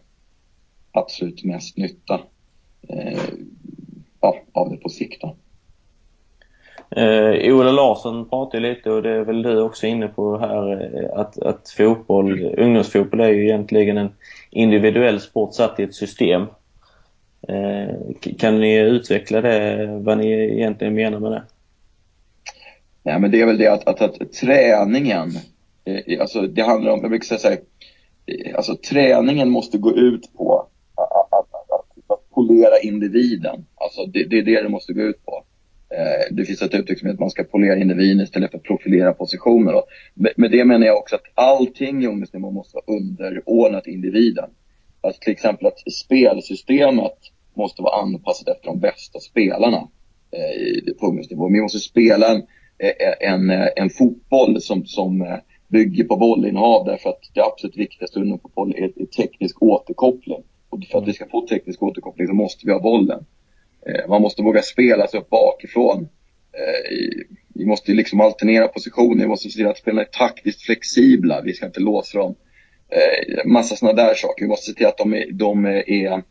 absolut 0.93 1.45
mest 1.45 1.77
nytta 1.77 2.21
eh, 2.89 3.19
ja, 4.23 4.37
av 4.53 4.71
det 4.71 4.77
på 4.77 4.89
sikt. 4.89 5.23
Då. 5.23 5.37
Eh, 6.97 7.55
Ola 7.55 7.73
Larsson 7.73 8.29
pratar 8.29 8.61
lite 8.61 8.91
och 8.91 9.03
det 9.03 9.11
är 9.11 9.21
väl 9.21 9.43
du 9.43 9.61
också 9.61 9.87
inne 9.87 10.09
på 10.09 10.39
här 10.39 10.73
eh, 10.73 11.21
att, 11.21 11.39
att 11.39 11.69
fotboll, 11.69 12.55
ungdomsfotboll 12.59 13.21
är 13.21 13.29
ju 13.29 13.45
egentligen 13.45 13.99
en 13.99 14.13
individuell 14.51 15.21
sport 15.21 15.55
satt 15.55 15.81
i 15.81 15.83
ett 15.83 15.95
system. 15.95 16.47
Eh, 17.49 17.89
kan 18.39 18.61
ni 18.61 18.79
utveckla 18.79 19.41
det, 19.41 19.87
vad 20.03 20.19
ni 20.19 20.33
egentligen 20.33 20.95
menar 20.95 21.19
med 21.19 21.33
det? 21.33 21.43
Nej 23.03 23.21
men 23.21 23.31
det 23.31 23.41
är 23.41 23.47
väl 23.47 23.59
det 23.59 23.73
att, 23.73 23.89
att, 23.89 24.01
att 24.01 24.33
träningen, 24.33 25.31
eh, 25.85 26.21
alltså 26.21 26.41
det 26.43 26.63
handlar 26.63 26.93
om, 26.93 27.01
jag 27.01 27.11
brukar 27.11 27.25
säga 27.25 27.39
så 27.39 27.49
här, 27.49 27.59
eh, 28.27 28.57
alltså 28.57 28.77
träningen 28.77 29.51
måste 29.51 29.79
gå 29.79 29.91
ut 29.97 30.33
på 30.37 30.69
att, 30.95 31.13
att, 31.33 31.33
att, 31.33 32.11
att 32.11 32.22
polera 32.35 32.79
individen. 32.83 33.67
Alltså 33.75 34.07
det, 34.07 34.25
det 34.25 34.39
är 34.39 34.43
det 34.43 34.63
det 34.63 34.69
måste 34.69 34.93
gå 34.93 35.03
ut 35.03 35.25
på. 35.25 35.45
Eh, 35.95 36.35
det 36.35 36.45
finns 36.45 36.63
ett 36.63 36.75
uttryck 36.75 36.99
som 36.99 37.07
heter 37.07 37.17
att 37.17 37.21
man 37.21 37.31
ska 37.31 37.45
polera 37.45 37.77
individen 37.77 38.21
istället 38.21 38.51
för 38.51 38.59
att 38.59 38.65
profilera 38.65 39.13
positioner. 39.13 39.75
Och 39.75 39.87
med 40.15 40.51
det 40.51 40.65
menar 40.65 40.87
jag 40.87 40.99
också 40.99 41.17
att 41.17 41.23
allting 41.35 42.03
i 42.03 42.07
ungdomsnivå 42.07 42.51
måste 42.51 42.77
vara 42.77 42.99
underordnat 42.99 43.87
individen. 43.87 44.51
Alltså 45.01 45.21
till 45.21 45.33
exempel 45.33 45.67
att 45.67 45.93
spelsystemet 45.93 47.19
måste 47.55 47.83
vara 47.83 48.03
anpassat 48.03 48.49
efter 48.49 48.67
de 48.67 48.81
bästa 48.81 49.21
spelarna 49.21 49.89
eh, 50.31 50.95
på 51.01 51.07
ungdomsnivå. 51.07 51.49
Vi 51.49 51.61
måste 51.61 51.79
spela 51.79 52.29
en, 52.29 52.43
eh, 52.79 53.33
en, 53.33 53.51
eh, 53.51 53.69
en 53.77 53.91
fotboll 53.91 54.61
som, 54.61 54.87
som 54.87 55.23
eh, 55.23 55.37
bygger 55.69 56.05
på 56.05 56.17
bollinnehav 56.17 56.87
därför 56.87 57.11
att 57.11 57.31
det 57.35 57.43
absolut 57.43 57.77
viktigaste 57.77 58.21
under 58.21 58.39
fotboll 58.39 58.75
är, 58.77 59.03
är 59.03 59.07
teknisk 59.07 59.63
återkoppling. 59.63 60.43
För 60.91 60.99
att 60.99 61.09
vi 61.09 61.13
ska 61.13 61.27
få 61.29 61.47
teknisk 61.47 61.83
återkoppling 61.83 62.27
så 62.27 62.35
måste 62.35 62.67
vi 62.67 62.73
ha 62.73 62.81
bollen. 62.81 63.25
Eh, 63.87 64.09
man 64.09 64.23
måste 64.23 64.43
våga 64.43 64.63
spela 64.63 65.07
sig 65.07 65.21
upp 65.21 65.31
bakifrån. 65.31 66.09
Eh, 66.53 67.25
vi 67.55 67.67
måste 67.67 67.93
liksom 67.93 68.21
alternera 68.21 68.69
positioner, 68.69 69.23
vi 69.23 69.29
måste 69.29 69.51
se 69.51 69.57
till 69.57 69.67
att 69.67 69.79
spelarna 69.79 70.03
är 70.03 70.19
taktiskt 70.19 70.63
flexibla, 70.63 71.41
vi 71.41 71.53
ska 71.55 71.67
inte 71.67 71.81
låsa 71.81 72.19
dem. 72.19 72.35
Eh, 72.89 73.51
massa 73.51 73.77
sådana 73.77 74.03
där 74.03 74.15
saker. 74.15 74.45
Vi 74.45 74.49
måste 74.49 74.71
se 74.71 74.77
till 74.77 74.87
att 74.87 74.99
de 74.99 75.15
är, 75.15 75.33
de 75.33 75.67
är 75.67 76.23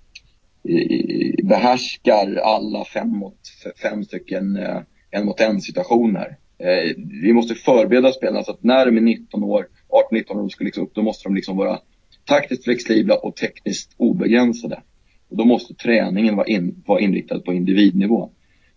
behärskar 1.43 2.36
alla 2.36 2.86
fem, 2.86 3.10
mot, 3.10 3.38
fem 3.82 4.04
stycken 4.04 4.58
eh, 4.58 4.82
en 5.12 5.25
mot 5.25 5.39
en 5.39 5.62
situationer. 5.62 6.38
Eh, 6.60 6.95
vi 7.23 7.34
måste 7.34 7.56
förbereda 7.56 8.12
spelarna 8.12 8.43
så 8.43 8.51
att 8.51 8.63
när 8.63 8.86
de 8.86 8.97
är 8.97 9.01
19 9.01 9.43
år, 9.43 9.67
18-19 10.12 10.32
år, 10.32 10.49
ska 10.49 10.63
liksom 10.63 10.84
upp, 10.84 10.95
då 10.95 11.01
måste 11.01 11.30
de 11.30 11.36
liksom 11.36 11.58
vara 11.58 11.80
taktiskt 12.25 12.63
flexibla 12.63 13.15
och 13.15 13.36
tekniskt 13.36 13.95
obegränsade. 13.97 14.81
Och 15.29 15.38
då 15.38 15.45
måste 15.45 15.73
träningen 15.73 16.36
vara, 16.36 16.47
in, 16.47 16.84
vara 16.86 16.99
inriktad 16.99 17.39
på 17.39 17.53
individnivå. 17.53 18.29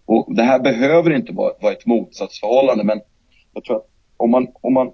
Och 0.04 0.34
det 0.34 0.42
här 0.42 0.60
behöver 0.60 1.16
inte 1.16 1.32
vara, 1.32 1.52
vara 1.60 1.72
ett 1.72 1.86
motsatsförhållande, 1.86 2.84
men 2.84 3.00
jag 3.54 3.64
tror 3.64 3.76
att 3.76 3.88
om 4.16 4.30
man, 4.30 4.46
om 4.60 4.74
man 4.74 4.92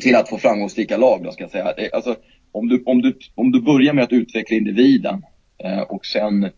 till 0.00 0.16
att 0.16 0.28
få 0.28 0.38
framgångsrika 0.38 0.96
lag 0.96 1.24
då 1.24 1.30
ska 1.30 1.44
jag 1.44 1.50
säga. 1.50 1.74
Alltså, 1.92 2.16
om, 2.52 2.68
du, 2.68 2.82
om, 2.86 3.02
du, 3.02 3.18
om 3.34 3.52
du 3.52 3.60
börjar 3.60 3.92
med 3.92 4.04
att 4.04 4.12
utveckla 4.12 4.56
individen 4.56 5.22
eh, 5.58 5.80
och 5.80 6.06
sen 6.06 6.44
eh, 6.44 6.50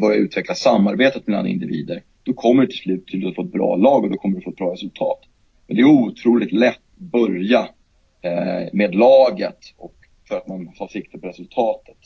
börja 0.00 0.16
utveckla 0.16 0.54
samarbetet 0.54 1.26
mellan 1.26 1.46
individer. 1.46 2.02
Då 2.22 2.32
kommer 2.32 2.62
du 2.62 2.66
till 2.66 2.78
slut 2.78 3.06
till 3.06 3.28
att 3.28 3.34
få 3.34 3.42
ett 3.42 3.52
bra 3.52 3.76
lag 3.76 4.04
och 4.04 4.10
då 4.10 4.16
kommer 4.16 4.36
du 4.36 4.42
få 4.42 4.50
ett 4.50 4.56
bra 4.56 4.72
resultat. 4.72 5.18
Men 5.66 5.76
det 5.76 5.82
är 5.82 5.86
otroligt 5.86 6.52
lätt 6.52 6.74
att 6.74 6.98
börja 6.98 7.68
med 8.72 8.94
laget 8.94 9.58
och 9.76 9.94
för 10.28 10.36
att 10.36 10.48
man 10.48 10.72
har 10.78 10.88
sikte 10.88 11.18
på 11.18 11.26
resultatet. 11.26 11.96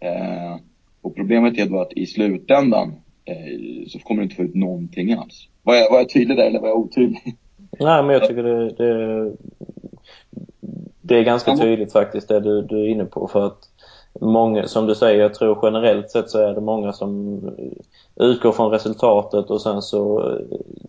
Eh, 0.00 0.56
och 1.02 1.16
problemet 1.16 1.58
är 1.58 1.66
då 1.66 1.80
att 1.80 1.92
i 1.92 2.06
slutändan 2.06 2.94
eh, 3.24 3.86
så 3.88 3.98
kommer 3.98 4.20
du 4.20 4.24
inte 4.24 4.36
få 4.36 4.42
ut 4.42 4.54
någonting 4.54 5.12
alls. 5.12 5.48
Var 5.62 5.74
jag, 5.74 5.90
var 5.90 5.98
jag 5.98 6.08
tydlig 6.08 6.36
där 6.36 6.44
eller 6.44 6.60
var 6.60 6.68
jag 6.68 6.78
otydlig? 6.78 7.36
Nej, 7.80 8.02
men 8.02 8.08
jag 8.08 8.28
tycker 8.28 8.42
det, 8.42 8.70
det, 8.70 9.32
det 11.00 11.18
är 11.18 11.22
ganska 11.22 11.56
tydligt 11.56 11.92
faktiskt 11.92 12.28
det 12.28 12.40
du, 12.40 12.62
du 12.62 12.82
är 12.82 12.88
inne 12.88 13.04
på. 13.04 13.28
För 13.28 13.46
att 13.46 13.68
många, 14.20 14.66
som 14.66 14.86
du 14.86 14.94
säger, 14.94 15.20
jag 15.20 15.34
tror 15.34 15.58
generellt 15.62 16.10
sett 16.10 16.30
så 16.30 16.38
är 16.38 16.54
det 16.54 16.60
många 16.60 16.92
som 16.92 17.40
utgår 18.16 18.52
från 18.52 18.70
resultatet 18.70 19.50
och 19.50 19.62
sen 19.62 19.82
så 19.82 20.32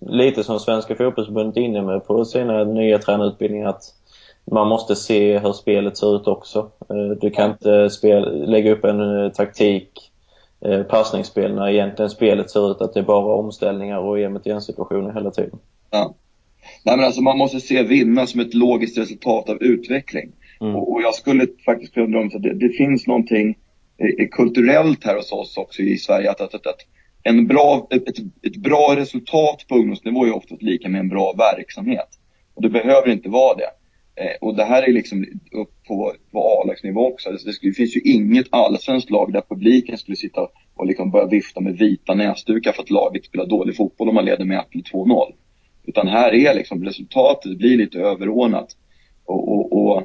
lite 0.01 0.43
som 0.43 0.59
Svenska 0.59 0.95
fotbollsförbundet 0.95 1.57
är 1.57 1.61
inne 1.61 1.81
med 1.81 2.05
på 2.07 2.25
sina 2.25 2.63
nya 2.63 2.97
tränarutbildningar 2.97 3.69
att 3.69 3.83
man 4.51 4.67
måste 4.67 4.95
se 4.95 5.39
hur 5.39 5.53
spelet 5.53 5.97
ser 5.97 6.15
ut 6.15 6.27
också. 6.27 6.71
Eh, 6.89 7.17
du 7.21 7.29
kan 7.29 7.51
inte 7.51 7.89
spel, 7.89 8.49
lägga 8.51 8.71
upp 8.71 8.83
en 8.83 8.99
eh, 8.99 9.31
taktik, 9.31 10.11
eh, 10.65 10.83
passningsspel, 10.83 11.55
när 11.55 11.69
egentligen 11.69 12.09
spelet 12.09 12.51
ser 12.51 12.71
ut 12.71 12.81
att 12.81 12.93
det 12.93 12.99
är 12.99 13.03
bara 13.03 13.35
omställningar 13.35 13.97
och 13.97 14.19
en 14.19 14.33
mot 14.33 14.47
en 14.47 14.61
situationer 14.61 15.13
hela 15.13 15.31
tiden. 15.31 15.59
Ja. 15.91 16.15
Nej 16.83 16.97
men 16.97 17.05
alltså 17.05 17.21
man 17.21 17.37
måste 17.37 17.59
se 17.59 17.83
vinna 17.83 18.27
som 18.27 18.39
ett 18.39 18.53
logiskt 18.53 18.97
resultat 18.97 19.49
av 19.49 19.63
utveckling. 19.63 20.31
Mm. 20.61 20.75
Och, 20.75 20.91
och, 20.91 21.01
jag 21.01 21.15
skulle 21.15 21.47
faktiskt 21.65 21.93
kunna 21.93 22.07
drömma 22.07 22.31
att 22.35 22.43
det, 22.43 22.53
det 22.53 22.69
finns 22.69 23.07
någonting 23.07 23.57
eh, 23.97 24.27
kulturellt 24.31 25.03
här 25.05 25.15
hos 25.15 25.31
oss 25.31 25.57
också 25.57 25.81
i 25.81 25.97
Sverige 25.97 26.31
att, 26.31 26.41
att, 26.41 26.55
att, 26.55 26.67
att 26.67 26.79
en 27.23 27.47
bra, 27.47 27.87
ett, 27.89 28.19
ett 28.41 28.55
bra 28.55 28.93
resultat 28.95 29.65
på 29.69 29.75
ungdomsnivå 29.75 30.25
är 30.25 30.35
ofta 30.35 30.55
lika 30.59 30.89
med 30.89 30.99
en 30.99 31.09
bra 31.09 31.33
verksamhet. 31.37 32.07
Och 32.53 32.61
det 32.61 32.69
behöver 32.69 33.09
inte 33.09 33.29
vara 33.29 33.55
det. 33.55 33.69
Eh, 34.15 34.35
och 34.41 34.55
det 34.55 34.63
här 34.63 34.83
är 34.83 34.93
liksom 34.93 35.25
upp 35.51 35.83
på, 35.87 36.13
på 36.31 36.61
A-lagsnivå 36.61 37.07
också. 37.07 37.29
Det, 37.29 37.45
det, 37.45 37.57
det, 37.61 37.73
finns 37.73 37.95
ju 37.95 38.01
inget 38.01 38.47
allsvenskt 38.49 39.09
lag 39.09 39.33
där 39.33 39.41
publiken 39.49 39.97
skulle 39.97 40.17
sitta 40.17 40.47
och 40.75 40.87
liksom 40.87 41.11
börja 41.11 41.27
vifta 41.27 41.61
med 41.61 41.77
vita 41.77 42.13
näsdukar 42.13 42.71
för 42.71 42.83
att 42.83 42.89
laget 42.89 43.25
spelar 43.25 43.45
dålig 43.45 43.75
fotboll 43.75 44.09
om 44.09 44.15
man 44.15 44.25
leder 44.25 44.45
med 44.45 44.59
1 44.59 44.65
eller 44.71 44.83
2-0. 44.83 45.33
Utan 45.83 46.07
här 46.07 46.33
är 46.33 46.55
liksom 46.55 46.83
resultatet 46.83 47.57
blir 47.57 47.77
lite 47.77 47.99
överordnat. 47.99 48.77
Och, 49.25 49.51
och, 49.51 49.85
och 49.85 49.97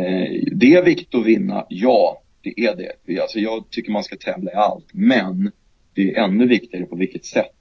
eh, 0.00 0.42
det 0.52 0.74
är 0.74 0.84
viktigt 0.84 1.14
att 1.14 1.26
vinna, 1.26 1.66
ja 1.68 2.22
det 2.42 2.60
är 2.60 2.76
det. 2.76 3.20
Alltså 3.20 3.38
jag 3.38 3.70
tycker 3.70 3.92
man 3.92 4.04
ska 4.04 4.16
tävla 4.16 4.50
i 4.50 4.54
allt. 4.54 4.86
Men 4.92 5.50
det 5.94 6.14
är 6.14 6.24
ännu 6.24 6.46
viktigare 6.46 6.86
på 6.86 6.96
vilket 6.96 7.24
sätt 7.24 7.60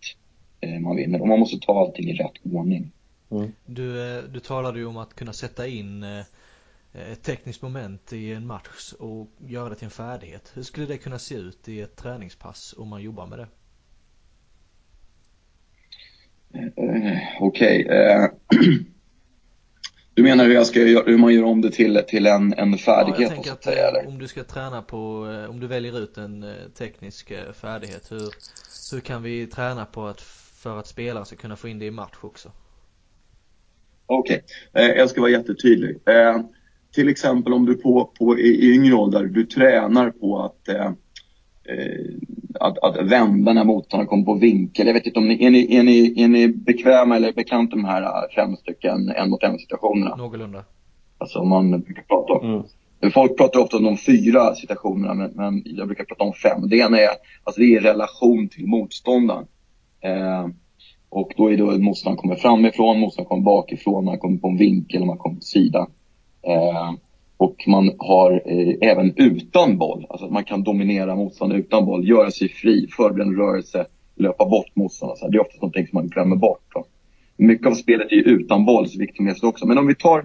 eh, 0.61 0.79
man 0.79 0.95
vinner. 0.95 1.21
Och 1.21 1.27
man 1.27 1.39
måste 1.39 1.59
ta 1.59 1.79
allting 1.79 2.09
i 2.09 2.13
rätt 2.13 2.37
ordning. 2.43 2.91
Mm. 3.33 3.51
Du, 3.65 4.17
eh, 4.17 4.23
du 4.23 4.39
talade 4.39 4.79
ju 4.79 4.85
om 4.85 4.97
att 4.97 5.15
kunna 5.15 5.33
sätta 5.33 5.67
in 5.67 6.03
eh, 6.03 6.25
ett 6.93 7.23
tekniskt 7.23 7.61
moment 7.61 8.13
i 8.13 8.33
en 8.33 8.47
match 8.47 8.93
och 8.99 9.27
göra 9.37 9.69
det 9.69 9.75
till 9.75 9.85
en 9.85 9.91
färdighet. 9.91 10.51
Hur 10.53 10.63
skulle 10.63 10.85
det 10.85 10.97
kunna 10.97 11.19
se 11.19 11.35
ut 11.35 11.69
i 11.69 11.81
ett 11.81 11.95
träningspass 11.95 12.75
om 12.77 12.87
man 12.87 13.01
jobbar 13.01 13.27
med 13.27 13.39
det? 13.39 13.47
Uh, 16.81 17.17
Okej. 17.39 17.85
Okay. 17.85 18.29
Du 20.15 20.23
menar 20.23 20.45
hur, 20.45 20.53
jag 20.53 20.67
ska, 20.67 20.79
hur 20.79 21.17
man 21.17 21.33
gör 21.33 21.43
om 21.43 21.61
det 21.61 21.71
till, 21.71 22.01
till 22.07 22.27
en, 22.27 22.53
en 22.53 22.77
färdighet? 22.77 23.19
Ja, 23.19 23.23
jag 23.23 23.31
tänker 23.31 23.51
att 23.51 23.63
säga, 23.63 24.07
om 24.07 24.19
du 24.19 24.27
ska 24.27 24.43
träna 24.43 24.81
på, 24.81 24.97
om 25.49 25.59
du 25.59 25.67
väljer 25.67 25.99
ut 25.99 26.17
en 26.17 26.45
teknisk 26.77 27.33
färdighet, 27.53 28.11
hur, 28.11 28.29
hur 28.91 28.99
kan 28.99 29.23
vi 29.23 29.47
träna 29.47 29.85
på 29.85 30.05
att 30.05 30.21
för 30.63 30.79
att 30.79 30.87
spelare 30.87 31.25
ska 31.25 31.35
kunna 31.35 31.55
få 31.55 31.67
in 31.67 31.79
det 31.79 31.85
i 31.85 31.91
match 31.91 32.17
också? 32.21 32.51
Okej, 34.05 34.43
okay. 34.71 34.89
eh, 34.89 34.97
jag 34.97 35.09
ska 35.09 35.21
vara 35.21 35.31
jättetydlig. 35.31 35.89
Eh, 36.05 36.39
till 36.93 37.09
exempel 37.09 37.53
om 37.53 37.65
du 37.65 37.75
på, 37.75 38.11
på, 38.19 38.39
i, 38.39 38.73
yngre 38.73 38.93
ålder, 38.93 39.23
du 39.23 39.45
tränar 39.45 40.09
på 40.09 40.39
att, 40.39 40.67
eh, 40.67 40.85
eh 40.85 42.13
att, 42.59 42.77
att 42.77 43.11
vända 43.11 43.53
när 43.53 43.63
motståndaren 43.63 44.07
kommer 44.07 44.25
på 44.25 44.33
vinkel. 44.33 44.87
Jag 44.87 44.93
vet 44.93 45.05
inte 45.05 45.19
om 45.19 45.27
ni 45.27 45.45
är, 45.45 45.49
ni, 45.49 45.75
är, 45.75 45.83
ni, 45.83 46.23
är 46.23 46.27
ni 46.27 46.47
bekväma 46.47 47.15
eller 47.15 47.33
bekanta 47.33 47.75
med 47.75 47.85
de 47.85 47.89
här 47.89 48.27
fem 48.35 48.55
stycken 48.55 49.09
en 49.09 49.29
mot 49.29 49.43
en 49.43 49.59
situationerna? 49.59 50.15
Någorlunda. 50.15 50.63
Alltså 51.17 51.39
om 51.39 51.49
man 51.49 51.81
brukar 51.81 52.03
prata 52.03 52.33
om. 52.33 52.49
Mm. 52.49 53.11
Folk 53.11 53.37
pratar 53.37 53.59
ofta 53.59 53.77
om 53.77 53.83
de 53.83 53.97
fyra 53.97 54.55
situationerna 54.55 55.13
men, 55.13 55.31
men, 55.31 55.61
jag 55.65 55.87
brukar 55.87 56.03
prata 56.03 56.23
om 56.23 56.33
fem. 56.33 56.69
Det 56.69 56.77
ena 56.77 56.99
är, 56.99 57.09
alltså 57.43 57.61
det 57.61 57.75
är 57.75 57.81
relation 57.81 58.49
till 58.49 58.67
motståndaren. 58.67 59.45
Och 61.15 61.33
då 61.37 61.51
är 61.51 61.57
det 61.57 61.79
motståndaren 61.79 62.17
kommer 62.17 62.35
framifrån, 62.35 62.99
motståndaren 62.99 63.29
kommer 63.29 63.43
bakifrån, 63.43 64.05
man 64.05 64.19
kommer 64.19 64.37
på 64.37 64.47
en 64.47 64.57
vinkel 64.57 65.01
och 65.01 65.07
man 65.07 65.17
kommer 65.17 65.35
på 65.35 65.41
sidan. 65.41 65.91
Eh, 66.41 66.93
och 67.37 67.63
man 67.67 67.91
har 67.97 68.31
eh, 68.45 68.89
även 68.91 69.13
utan 69.15 69.77
boll, 69.77 70.05
alltså 70.09 70.27
man 70.27 70.43
kan 70.43 70.63
dominera 70.63 71.15
motståndaren 71.15 71.61
utan 71.61 71.85
boll, 71.85 72.07
göra 72.07 72.31
sig 72.31 72.49
fri, 72.49 72.87
förbereda 72.97 73.29
en 73.29 73.35
rörelse, 73.35 73.85
löpa 74.15 74.45
bort 74.45 74.75
motståndaren. 74.75 75.31
Det 75.31 75.37
är 75.37 75.41
ofta 75.41 75.55
någonting 75.55 75.87
som 75.87 75.97
man 75.97 76.07
glömmer 76.07 76.35
bort. 76.35 76.63
Då. 76.73 76.85
Mycket 77.37 77.67
av 77.67 77.73
spelet 77.73 78.11
är 78.11 78.15
ju 78.15 78.21
utan 78.21 78.65
boll, 78.65 78.89
så 78.89 78.99
viktigt 78.99 79.25
med 79.25 79.35
också. 79.43 79.67
Men 79.67 79.77
om 79.77 79.87
vi 79.87 79.95
tar 79.95 80.19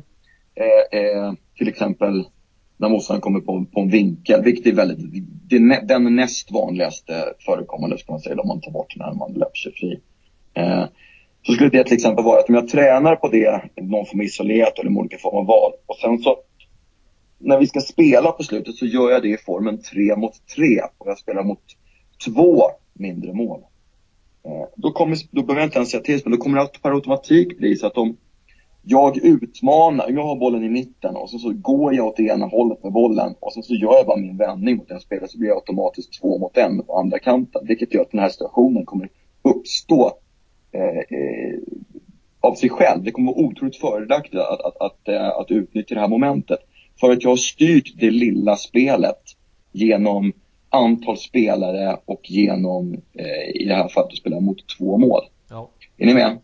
eh, 0.55 1.01
eh, 1.01 1.33
till 1.59 1.69
exempel 1.69 2.25
när 2.77 2.89
motståndaren 2.89 3.23
kommer 3.23 3.41
på, 3.41 3.65
på 3.73 3.81
en 3.81 3.91
vinkel, 3.91 4.43
vilket 4.45 4.67
är 4.67 4.73
väldigt, 4.73 5.25
det 5.49 5.57
är 5.57 5.87
den 5.87 6.17
näst 6.17 6.53
vanligaste 6.53 7.13
förekommande, 7.47 7.99
ska 7.99 8.13
man 8.13 8.21
säga, 8.21 8.41
om 8.41 8.49
man 8.49 8.61
tar 8.61 8.73
bort 8.73 8.97
när 8.97 9.15
man 9.15 9.33
löper 9.33 9.57
sig 9.57 9.73
fri. 9.73 10.01
Eh, 10.59 10.85
så 11.47 11.53
skulle 11.53 11.71
det 11.71 11.85
till 11.85 11.95
exempel 11.95 12.25
vara 12.25 12.39
att 12.39 12.49
om 12.49 12.55
jag 12.55 12.69
tränar 12.69 13.17
på 13.17 13.29
det, 13.29 13.63
någon 13.77 14.07
form 14.07 14.21
av 14.21 14.25
isolerat 14.25 14.79
eller 14.79 14.99
olika 14.99 15.19
former 15.19 15.39
av 15.39 15.47
val. 15.47 15.73
Och 15.87 15.97
sen 15.97 16.19
så 16.19 16.37
när 17.39 17.59
vi 17.59 17.67
ska 17.67 17.81
spela 17.81 18.33
på 18.33 18.43
slutet 18.43 18.75
så 18.75 18.87
gör 18.87 19.11
jag 19.11 19.23
det 19.23 19.29
i 19.29 19.37
formen 19.37 19.83
3 19.83 20.17
mot 20.17 20.47
3 20.57 20.65
och 20.99 21.09
jag 21.09 21.19
spelar 21.19 21.43
mot 21.43 21.63
två 22.25 22.63
mindre 22.93 23.33
mål. 23.33 23.61
Eh, 24.45 24.69
då, 24.77 24.93
kommer, 24.93 25.19
då 25.31 25.43
behöver 25.43 25.61
jag 25.61 25.67
inte 25.67 25.79
ens 25.79 25.91
säga 25.91 26.03
till, 26.03 26.21
men 26.25 26.33
då 26.33 26.39
kommer 26.39 26.61
det 26.61 26.83
per 26.83 26.91
automatik 26.91 27.59
bli 27.59 27.77
så 27.77 27.87
att 27.87 27.97
om 27.97 28.17
jag 28.83 29.17
utmanar, 29.17 30.11
jag 30.11 30.23
har 30.23 30.37
bollen 30.37 30.65
i 30.65 30.69
mitten 30.69 31.17
och 31.17 31.31
så, 31.31 31.39
så 31.39 31.53
går 31.53 31.95
jag 31.95 32.07
åt 32.07 32.17
det 32.17 32.23
ena 32.23 32.47
hållet 32.47 32.83
med 32.83 32.93
bollen 32.93 33.35
och 33.41 33.53
sen 33.53 33.63
så 33.63 33.75
gör 33.75 33.95
jag 33.95 34.07
bara 34.07 34.17
min 34.17 34.37
vändning 34.37 34.77
mot 34.77 34.89
den 34.89 35.01
spelaren 35.01 35.29
så 35.29 35.39
blir 35.39 35.49
jag 35.49 35.57
automatiskt 35.57 36.21
två 36.21 36.39
mot 36.39 36.57
en 36.57 36.83
på 36.83 36.99
andra 36.99 37.19
kanten. 37.19 37.67
Vilket 37.67 37.95
gör 37.95 38.03
att 38.03 38.11
den 38.11 38.21
här 38.21 38.29
situationen 38.29 38.87
kommer 38.87 39.09
uppstå 39.43 40.13
av 42.41 42.55
sig 42.55 42.69
själv. 42.69 43.03
Det 43.03 43.11
kommer 43.11 43.33
vara 43.33 43.47
otroligt 43.47 43.77
fördelaktigt 43.77 44.35
att, 44.35 44.61
att, 44.61 44.77
att, 44.81 45.09
eh, 45.09 45.29
att, 45.29 45.51
utnyttja 45.51 45.95
det 45.95 46.01
här 46.01 46.09
momentet. 46.09 46.59
För 47.01 47.11
att 47.11 47.23
jag 47.23 47.31
har 47.31 47.37
styrt 47.37 47.93
det 48.01 48.11
lilla 48.11 48.57
spelet 48.57 49.23
genom 49.73 50.33
antal 50.71 51.17
spelare 51.17 51.97
och 52.05 52.21
genom, 52.31 52.95
eh, 52.95 53.63
i 53.63 53.65
det 53.69 53.75
här 53.75 53.89
fallet, 53.89 54.13
att 54.13 54.19
spela 54.19 54.41
mot 54.41 54.69
två 54.79 54.99
mål. 54.99 55.23
Ja. 55.51 55.71
Är 55.99 56.07
ni 56.07 56.15
med? 56.15 56.39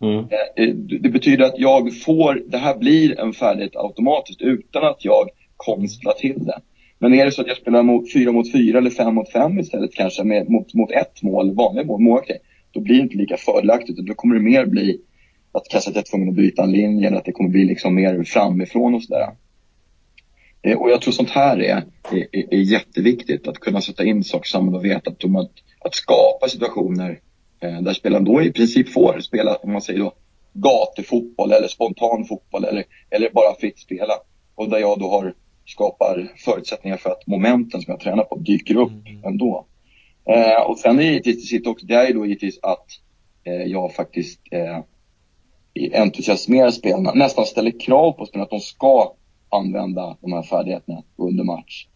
Mm. 0.00 0.18
Eh, 0.56 0.74
det 1.00 1.08
betyder 1.08 1.44
att 1.44 1.58
jag 1.58 2.00
får, 2.00 2.42
det 2.46 2.58
här 2.58 2.78
blir 2.78 3.20
en 3.20 3.32
färdighet 3.32 3.76
automatiskt 3.76 4.42
utan 4.42 4.84
att 4.84 5.04
jag 5.04 5.28
konstlar 5.56 6.12
till 6.12 6.44
det. 6.44 6.60
Men 6.98 7.14
är 7.14 7.24
det 7.24 7.32
så 7.32 7.42
att 7.42 7.48
jag 7.48 7.56
spelar 7.56 7.82
mot 7.82 8.12
fyra 8.12 8.32
mot 8.32 8.52
fyra 8.52 8.78
eller 8.78 8.90
fem 8.90 9.14
mot 9.14 9.32
fem 9.32 9.58
istället 9.58 9.94
kanske 9.94 10.24
med, 10.24 10.50
mot, 10.50 10.74
mot 10.74 10.90
ett 10.90 11.22
mål, 11.22 11.54
vanliga 11.54 11.84
mål, 11.84 12.00
målgrej 12.00 12.38
då 12.70 12.80
blir 12.80 12.94
det 12.94 13.02
inte 13.02 13.16
lika 13.16 13.36
fördelaktigt. 13.36 13.98
Då 13.98 14.14
kommer 14.14 14.34
det 14.34 14.40
mer 14.40 14.66
bli 14.66 15.00
att 15.52 15.72
jag 15.72 15.96
är 15.96 16.02
tvungen 16.02 16.28
att 16.28 16.34
byta 16.34 16.62
en 16.62 16.72
linje 16.72 17.06
eller 17.06 17.16
att 17.16 17.24
det 17.24 17.32
kommer 17.32 17.50
bli 17.50 17.64
liksom 17.64 17.94
mer 17.94 18.24
framifrån 18.24 18.94
och 18.94 19.02
sådär. 19.02 19.28
Och 20.76 20.90
jag 20.90 21.02
tror 21.02 21.12
sånt 21.12 21.30
här 21.30 21.62
är, 21.62 21.82
är, 22.12 22.54
är 22.54 22.58
jätteviktigt. 22.58 23.48
Att 23.48 23.58
kunna 23.58 23.80
sätta 23.80 24.04
in 24.04 24.24
saker 24.24 24.48
samman 24.48 24.74
och 24.74 24.84
veta 24.84 25.10
att, 25.10 25.24
att, 25.24 25.50
att 25.80 25.94
skapa 25.94 26.48
situationer 26.48 27.20
eh, 27.60 27.80
där 27.80 27.92
spelaren 27.92 28.24
då 28.24 28.42
i 28.42 28.52
princip 28.52 28.88
får 28.88 29.20
spela, 29.20 29.54
om 29.54 29.72
man 29.72 29.82
säger 29.82 30.00
då, 30.00 30.12
gatufotboll 30.52 31.52
eller 31.52 31.68
spontan 31.68 32.24
fotboll 32.24 32.64
eller, 32.64 32.84
eller 33.10 33.30
bara 33.30 33.54
fritt 33.60 33.78
spela. 33.78 34.14
Och 34.54 34.70
där 34.70 34.78
jag 34.78 34.98
då 34.98 35.08
har 35.08 35.34
skapar 35.66 36.32
förutsättningar 36.36 36.96
för 36.96 37.10
att 37.10 37.26
momenten 37.26 37.82
som 37.82 37.90
jag 37.90 38.00
tränar 38.00 38.24
på 38.24 38.36
dyker 38.36 38.76
upp 38.76 39.06
mm. 39.06 39.24
ändå. 39.24 39.66
Eh, 40.28 40.70
och 40.70 40.78
sen 40.78 40.98
är 40.98 41.02
givetvis, 41.02 41.36
det 41.36 41.46
sitter 41.46 41.70
också, 41.70 41.86
det 41.86 41.94
är 41.94 42.06
ju 42.06 42.12
då 42.12 42.26
givetvis 42.26 42.58
att 42.62 42.86
eh, 43.44 43.62
jag 43.62 43.94
faktiskt 43.94 44.40
eh, 44.50 44.80
entusiasmerar 46.02 46.70
spelarna, 46.70 47.12
nästan 47.14 47.44
ställer 47.44 47.80
krav 47.80 48.12
på 48.12 48.26
spelarna 48.26 48.44
att 48.44 48.50
de 48.50 48.60
ska 48.60 49.12
använda 49.48 50.16
de 50.20 50.32
här 50.32 50.42
färdigheterna 50.42 51.02
under 51.16 51.44
match. 51.44 51.86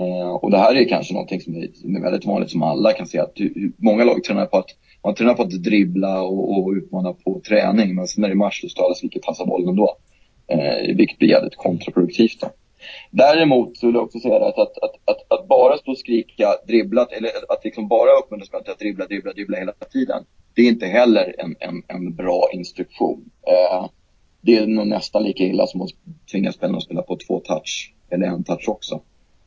Eh, 0.00 0.28
och 0.28 0.50
det 0.50 0.58
här 0.58 0.74
är 0.74 0.88
kanske 0.88 1.14
någonting 1.14 1.40
som 1.40 1.56
är, 1.56 1.68
som 1.74 1.96
är, 1.96 2.00
väldigt 2.00 2.26
vanligt 2.26 2.50
som 2.50 2.62
alla 2.62 2.92
kan 2.92 3.06
se 3.06 3.18
att 3.18 3.38
många 3.76 4.04
lag 4.04 4.24
tränar 4.24 4.46
på 4.46 4.56
att 4.56 4.70
man 5.02 5.14
tränar 5.14 5.34
på 5.34 5.42
att 5.42 5.62
dribbla 5.62 6.22
och, 6.22 6.58
och 6.58 6.72
utmana 6.72 7.12
på 7.12 7.40
träning 7.48 7.94
men 7.94 8.06
sen 8.06 8.22
när 8.22 8.28
det 8.28 8.32
är 8.32 8.36
match 8.36 8.62
då 8.62 8.68
står 8.68 8.84
alla 8.84 8.94
vilket 9.02 9.22
passar 9.22 9.46
bollen 9.46 9.76
då. 9.76 9.96
Eh, 10.46 10.96
vilket 10.96 11.18
blir 11.18 11.28
jävligt 11.28 11.56
kontraproduktivt 11.56 12.40
då. 12.40 12.50
Däremot 13.10 13.76
så 13.76 13.86
vill 13.86 13.94
jag 13.94 14.04
också 14.04 14.20
säga 14.20 14.36
att, 14.36 14.58
att, 14.58 14.78
att, 14.82 14.94
att, 15.04 15.32
att 15.32 15.48
bara 15.48 15.76
stå 15.76 15.90
och 15.90 15.98
skrika 15.98 16.48
dribblat 16.66 17.12
eller 17.12 17.30
att 17.48 17.64
liksom 17.64 17.88
bara 17.88 18.10
uppmuntra 18.10 18.46
spelarna 18.46 18.64
till 18.64 18.72
att 18.72 18.78
dribbla, 18.78 19.06
dribbla, 19.06 19.32
dribbla 19.32 19.58
hela 19.58 19.72
tiden. 19.72 20.24
Det 20.54 20.62
är 20.62 20.68
inte 20.68 20.86
heller 20.86 21.34
en, 21.38 21.56
en, 21.60 21.82
en 21.88 22.14
bra 22.14 22.48
instruktion. 22.52 23.30
Eh, 23.46 23.86
det 24.40 24.56
är 24.56 24.66
nog 24.66 24.86
nästan 24.86 25.22
lika 25.22 25.44
illa 25.44 25.66
som 25.66 25.82
att 25.82 25.90
tvinga 26.30 26.52
spelarna 26.52 26.78
att 26.78 26.84
spela 26.84 27.02
på 27.02 27.16
två 27.16 27.40
touch 27.40 27.94
eller 28.10 28.26
en 28.26 28.44
touch 28.44 28.68
också. 28.68 29.00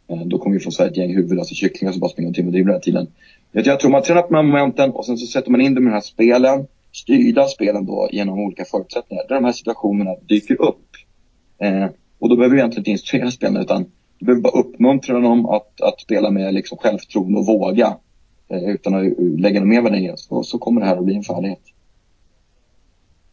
Eh, 0.07 0.21
då 0.25 0.37
kommer 0.37 0.57
vi 0.57 0.63
få 0.63 0.71
så 0.71 0.83
ett 0.83 0.97
gäng 0.97 1.15
huvudlösa 1.15 1.41
alltså 1.41 1.55
kycklingar 1.55 1.91
som 1.91 1.99
bara 1.99 2.09
springer 2.09 2.27
omkring 2.27 2.45
och 2.45 2.51
dribblar 2.51 2.73
hela 2.73 2.81
tiden. 2.81 3.07
Jag 3.51 3.79
tror 3.79 3.91
man 3.91 4.03
tränar 4.03 4.21
på 4.21 4.27
de 4.27 4.35
här 4.35 4.43
momenten 4.43 4.91
och 4.91 5.05
sen 5.05 5.17
så 5.17 5.25
sätter 5.25 5.51
man 5.51 5.61
in 5.61 5.75
dem 5.75 5.83
i 5.83 5.89
de 5.89 5.93
här 5.93 6.01
spelen, 6.01 6.67
styrda 6.91 7.47
spelen 7.47 7.85
då 7.85 8.09
genom 8.11 8.39
olika 8.39 8.65
förutsättningar. 8.65 9.23
Där 9.27 9.35
de 9.35 9.45
här 9.45 9.51
situationerna 9.51 10.15
dyker 10.29 10.61
upp. 10.61 10.85
Eh, 11.61 11.87
och 12.19 12.29
då 12.29 12.35
behöver 12.35 12.55
vi 12.55 12.61
egentligen 12.61 12.81
inte 12.81 12.91
instruera 12.91 13.31
spelarna 13.31 13.61
utan 13.61 13.91
du 14.19 14.25
behöver 14.25 14.41
bara 14.41 14.59
uppmuntra 14.59 15.19
dem 15.19 15.45
att, 15.45 15.81
att 15.81 16.01
spela 16.01 16.31
med 16.31 16.53
liksom 16.53 16.77
självförtroende 16.77 17.39
och 17.39 17.45
våga. 17.45 17.97
Eh, 18.47 18.69
utan 18.69 18.93
att 18.93 19.13
lägga 19.39 19.59
någon 19.59 19.69
mer 19.69 19.81
värdering 19.81 20.17
så, 20.17 20.43
så 20.43 20.57
kommer 20.57 20.81
det 20.81 20.87
här 20.87 20.97
att 20.97 21.05
bli 21.05 21.15
en 21.15 21.23
färdighet. 21.23 21.61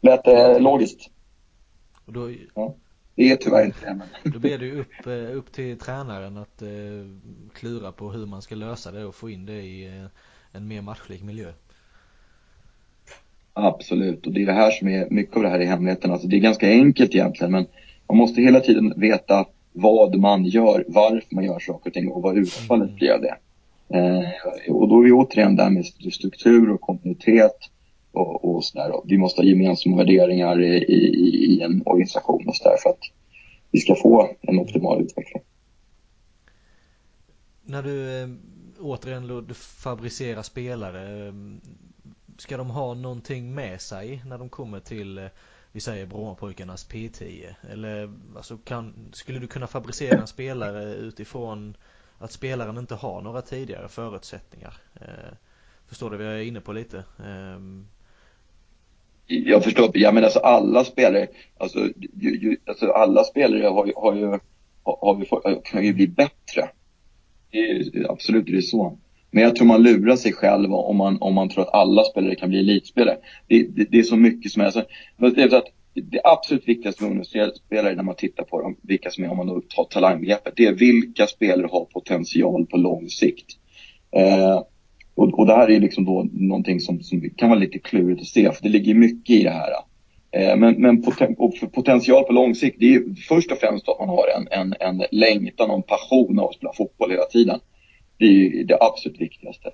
Lät 0.01 0.25
det 0.25 0.59
logiskt? 0.59 1.11
Och 2.07 2.13
då, 2.13 2.31
ja. 2.55 2.75
Det 3.15 3.31
är 3.31 3.37
tyvärr 3.37 3.65
inte 3.65 3.87
det. 3.87 3.95
Men... 3.95 4.33
Då 4.33 4.39
blir 4.39 4.59
det 4.59 4.67
ju 4.67 4.81
upp, 4.81 5.07
eh, 5.07 5.37
upp 5.37 5.53
till 5.53 5.79
tränaren 5.79 6.37
att 6.37 6.63
eh, 6.63 6.69
klura 7.55 7.93
på 7.93 8.11
hur 8.11 8.27
man 8.27 8.43
ska 8.43 8.55
lösa 8.55 8.93
det 8.93 9.05
och 9.05 9.15
få 9.15 9.31
in 9.31 9.47
det 9.47 9.63
i 9.63 9.87
eh, 9.87 10.07
en 10.53 10.69
mer 10.69 10.83
matchlik 10.83 11.23
miljö. 11.23 11.53
Absolut, 13.53 14.27
och 14.27 14.33
det 14.33 14.43
är 14.43 14.47
det 14.47 14.53
här 14.53 14.71
som 14.71 14.89
är, 14.89 15.11
mycket 15.11 15.37
av 15.37 15.43
det 15.43 15.49
här 15.49 15.61
är 15.61 15.67
hemligheten. 15.67 16.11
Alltså 16.11 16.29
det 16.29 16.37
är 16.37 16.41
ganska 16.41 16.69
enkelt 16.69 17.15
egentligen 17.15 17.53
men 17.53 17.67
man 18.09 18.17
måste 18.17 18.41
hela 18.41 18.61
tiden 18.61 18.95
veta 18.97 19.47
vad 19.73 20.19
man 20.19 20.45
gör, 20.45 20.85
varför 20.89 21.35
man 21.35 21.45
gör 21.45 21.59
saker 21.59 21.91
och 21.91 21.95
ting 21.95 22.09
och 22.09 22.23
vad 22.23 22.39
utfallet 22.39 22.95
blir 22.95 23.11
av 23.11 23.21
det. 23.21 23.37
Eh, 23.89 24.75
och 24.75 24.89
då 24.89 25.01
är 25.01 25.05
vi 25.05 25.13
återigen 25.13 25.57
där 25.57 25.71
med 25.71 25.87
struktur 26.13 26.71
och 26.71 26.81
kontinuitet 26.81 27.57
och, 28.13 28.45
och 28.45 28.65
sådär. 28.65 28.93
Vi 29.05 29.19
måste 29.19 29.41
ha 29.41 29.47
gemensamma 29.47 29.97
värderingar 29.97 30.63
i, 30.63 30.77
i, 30.77 31.15
i 31.45 31.61
en 31.61 31.83
organisation 31.87 32.49
och 32.49 32.57
sådär 32.57 32.77
för 32.83 32.91
att 32.91 33.01
vi 33.71 33.81
ska 33.81 33.95
få 33.95 34.31
en 34.41 34.59
optimal 34.59 35.03
utveckling. 35.03 35.43
När 37.65 37.83
du 37.83 38.23
eh, 38.23 38.29
återigen 38.81 39.55
fabricerar 39.55 40.43
spelare, 40.43 41.27
eh, 41.27 41.35
ska 42.39 42.57
de 42.57 42.71
ha 42.71 42.95
någonting 42.95 43.55
med 43.55 43.81
sig 43.81 44.23
när 44.27 44.39
de 44.39 44.49
kommer 44.49 44.81
till, 44.81 45.19
eh, 45.19 45.25
vi 45.77 45.81
säger 45.81 46.07
Brommapojkarnas 46.07 46.89
P10? 46.91 47.55
Eller 47.71 48.11
alltså 48.37 48.57
kan, 48.57 48.95
skulle 49.13 49.39
du 49.39 49.47
kunna 49.47 49.67
fabricera 49.67 50.21
en 50.21 50.27
spelare 50.27 50.95
utifrån 50.95 51.77
att 52.19 52.33
spelaren 52.33 52.79
inte 52.79 52.95
har 52.95 53.21
några 53.21 53.43
tidigare 53.43 53.89
förutsättningar? 53.89 54.75
Eh, 55.01 55.35
förstår 55.89 56.11
du 56.11 56.17
vad 56.17 56.27
jag 56.27 56.35
är 56.35 56.45
inne 56.45 56.61
på 56.61 56.73
lite? 56.73 56.99
Eh, 57.19 57.61
jag 59.27 59.65
förstår, 59.65 59.91
jag 59.95 60.15
men 60.15 60.25
alltså 60.25 60.39
alla 60.39 60.85
spelare, 60.85 61.27
alltså, 61.59 61.79
ju, 62.13 62.39
ju, 62.39 62.57
alltså 62.67 62.87
alla 62.87 63.25
spelare 63.25 63.67
har 63.69 63.87
ju, 63.87 63.93
har 63.97 64.15
ju, 64.15 64.27
har, 64.83 65.27
har 65.43 65.65
kan 65.65 65.85
ju 65.85 65.95
bli 65.95 66.09
bättre. 66.09 66.71
Det 67.51 67.59
är, 67.59 68.11
absolut, 68.11 68.47
det 68.47 68.57
är 68.57 68.61
så. 68.61 68.99
Men 69.31 69.43
jag 69.43 69.57
tror 69.57 69.67
man 69.67 69.83
lurar 69.83 70.17
sig 70.17 70.33
själv 70.33 70.75
om 70.75 70.97
man, 70.97 71.19
om 71.21 71.35
man 71.35 71.49
tror 71.49 71.63
att 71.63 71.75
alla 71.75 72.05
spelare 72.05 72.35
kan 72.35 72.49
bli 72.49 72.59
elitspelare. 72.59 73.17
Det, 73.47 73.63
det, 73.63 73.85
det 73.91 73.99
är 73.99 74.03
så 74.03 74.17
mycket 74.17 74.53
som 74.53 74.63
är 74.63 74.71
så. 74.71 74.83
Alltså, 75.19 75.57
att 75.57 75.65
det 75.95 76.21
absolut 76.25 76.69
viktigaste 76.69 77.03
med 77.03 77.11
ungdomsspelare 77.11 77.95
när 77.95 78.03
man 78.03 78.15
tittar 78.15 78.45
på 78.45 78.63
dem, 78.63 78.77
vilka 78.83 79.11
som 79.11 79.25
är, 79.25 79.31
om 79.31 79.37
man 79.37 79.47
då 79.47 79.63
tar 79.69 79.85
talangbegreppet, 79.85 80.53
det 80.57 80.67
är 80.67 80.73
vilka 80.73 81.27
spelare 81.27 81.69
har 81.73 81.85
potential 81.85 82.67
på 82.67 82.77
lång 82.77 83.09
sikt. 83.09 83.47
Eh, 84.17 84.63
och, 85.15 85.39
och 85.39 85.47
det 85.47 85.53
här 85.53 85.71
är 85.71 85.81
liksom 85.81 86.05
då 86.05 86.27
någonting 86.33 86.81
som, 86.81 87.03
som 87.03 87.31
kan 87.37 87.49
vara 87.49 87.59
lite 87.59 87.79
klurigt 87.79 88.21
att 88.21 88.27
se, 88.27 88.53
för 88.53 88.63
det 88.63 88.69
ligger 88.69 88.95
mycket 88.95 89.37
i 89.37 89.43
det 89.43 89.51
här. 89.51 89.71
Eh, 90.31 90.57
men, 90.57 90.75
men 90.75 91.03
poten, 91.03 91.37
potential 91.73 92.25
på 92.25 92.33
lång 92.33 92.55
sikt, 92.55 92.77
det 92.81 92.87
är 92.87 92.91
ju 92.91 93.15
först 93.15 93.53
och 93.53 93.59
främst 93.59 93.89
att 93.89 93.99
man 93.99 94.09
har 94.09 94.25
en, 94.37 94.49
en, 94.51 94.75
en 94.81 95.05
längtan 95.11 95.71
och 95.71 95.77
en 95.77 95.83
passion 95.83 96.39
av 96.39 96.49
att 96.49 96.55
spela 96.55 96.73
fotboll 96.73 97.11
hela 97.11 97.25
tiden. 97.25 97.61
Det 98.19 98.25
är 98.25 98.31
ju 98.31 98.65
det 98.65 98.79
absolut 98.81 99.21
viktigaste. 99.21 99.71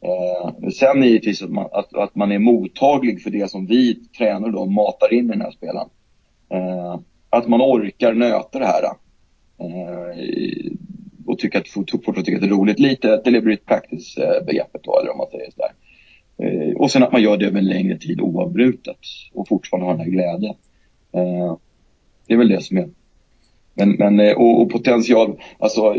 Eh, 0.00 0.68
sen 0.68 1.02
givetvis 1.02 1.42
att 1.42 1.50
man, 1.50 1.68
att, 1.72 1.94
att 1.94 2.14
man 2.14 2.32
är 2.32 2.38
mottaglig 2.38 3.22
för 3.22 3.30
det 3.30 3.50
som 3.50 3.66
vi 3.66 3.94
tränare 3.94 4.52
då 4.52 4.66
matar 4.66 5.14
in 5.14 5.24
i 5.24 5.28
den 5.28 5.40
här 5.40 5.50
spelaren. 5.50 5.88
Eh, 6.48 7.00
att 7.30 7.48
man 7.48 7.62
orkar 7.62 8.14
nöta 8.14 8.58
det 8.58 8.66
här. 8.66 8.84
Eh, 9.58 10.72
och 11.26 11.38
tycka 11.38 11.58
att, 11.58 11.68
fortfarande 11.68 12.22
tycka 12.22 12.36
att 12.36 12.42
det 12.42 12.48
är 12.48 12.58
roligt. 12.58 12.78
Lite 12.78 13.22
deliberate 13.24 13.62
practice-begreppet 13.64 14.82
då, 14.82 15.00
eller 15.00 15.10
om 15.10 15.18
man 15.18 15.30
säger 15.30 15.50
sådär. 15.50 15.72
Eh, 16.38 16.76
och 16.76 16.90
sen 16.90 17.02
att 17.02 17.12
man 17.12 17.22
gör 17.22 17.36
det 17.36 17.46
över 17.46 17.58
en 17.58 17.68
längre 17.68 17.98
tid 17.98 18.20
oavbrutet 18.20 18.98
och 19.32 19.48
fortfarande 19.48 19.86
har 19.86 19.94
den 19.94 20.04
här 20.04 20.10
glädjen. 20.10 20.54
Eh, 21.12 21.56
det 22.26 22.34
är 22.34 22.38
väl 22.38 22.48
det 22.48 22.62
som 22.62 22.76
är 22.76 22.88
men, 23.74 23.90
men 23.90 24.20
eh, 24.20 24.32
och, 24.32 24.62
och, 24.62 24.70
potential, 24.70 25.40
alltså 25.58 25.94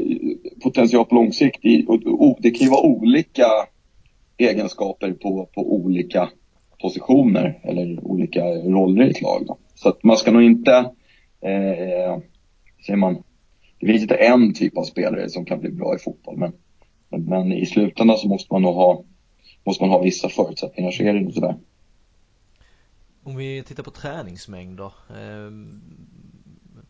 potential 0.64 1.06
på 1.06 1.16
lång 1.16 1.34
sikt, 1.34 1.60
och, 1.88 2.06
och, 2.06 2.38
det 2.40 2.52
kan 2.52 2.66
ju 2.66 2.72
vara 2.72 2.86
olika 2.86 3.48
egenskaper 4.38 5.14
på, 5.14 5.50
på 5.56 5.76
olika 5.76 6.30
positioner 6.82 7.60
eller 7.64 8.04
olika 8.04 8.44
roller 8.46 9.06
i 9.06 9.10
ett 9.10 9.22
lag. 9.22 9.46
Då. 9.48 9.58
Så 9.76 9.90
att 9.90 10.04
man 10.04 10.18
ska 10.18 10.32
nog 10.32 10.44
inte, 10.44 10.72
eh, 11.42 12.20
säger 12.86 12.98
man, 12.98 13.24
det 13.80 13.88
finns 13.88 14.02
inte 14.02 14.16
en 14.16 14.54
typ 14.54 14.78
av 14.78 14.84
spelare 14.84 15.30
som 15.30 15.46
kan 15.46 15.60
bli 15.60 15.72
bra 15.72 15.96
i 15.96 16.00
fotboll 16.00 16.38
men, 16.38 16.54
men, 17.10 17.26
men 17.26 17.54
i 17.54 17.66
slutändan 17.66 18.18
så 18.18 18.28
måste 18.28 18.54
man 18.54 18.62
nog 18.62 18.76
ha, 18.76 19.04
måste 19.66 19.84
man 19.84 19.92
ha 19.92 20.02
vissa 20.02 20.30
förutsättningar 20.30 20.92
så 20.92 21.04
är 21.04 21.14
det 21.14 21.22
nog 21.22 21.34
sådär. 21.34 21.56
Om 23.24 23.36
vi 23.36 23.64
tittar 23.64 23.84
på 23.84 23.92
träningsmängder. 23.92 24.92
Eh, 25.10 25.52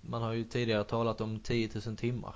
man 0.09 0.21
har 0.21 0.33
ju 0.33 0.43
tidigare 0.43 0.83
talat 0.83 1.21
om 1.21 1.39
10 1.39 1.69
000 1.85 1.97
timmar. 1.97 2.35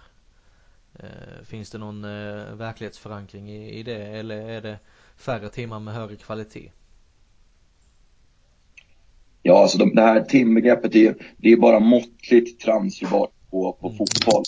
Eh, 1.00 1.46
finns 1.46 1.72
det 1.72 1.78
någon 1.78 2.04
eh, 2.04 2.56
verklighetsförankring 2.56 3.50
i, 3.50 3.84
det 3.84 3.96
eller 3.96 4.50
är 4.50 4.62
det 4.62 4.80
färre 5.18 5.50
timmar 5.50 5.80
med 5.80 5.94
högre 5.94 6.16
kvalitet? 6.16 6.72
Ja, 9.44 9.62
alltså 9.62 9.78
de, 9.78 9.96
det 9.96 10.02
här 10.02 10.22
timbegreppet 10.22 10.96
är, 10.96 11.16
det 11.38 11.52
är 11.52 11.58
bara 11.58 11.80
måttligt 11.80 12.62
transferbart 12.62 13.32
på, 13.50 13.74
på 13.74 13.90
fotboll. 13.90 14.44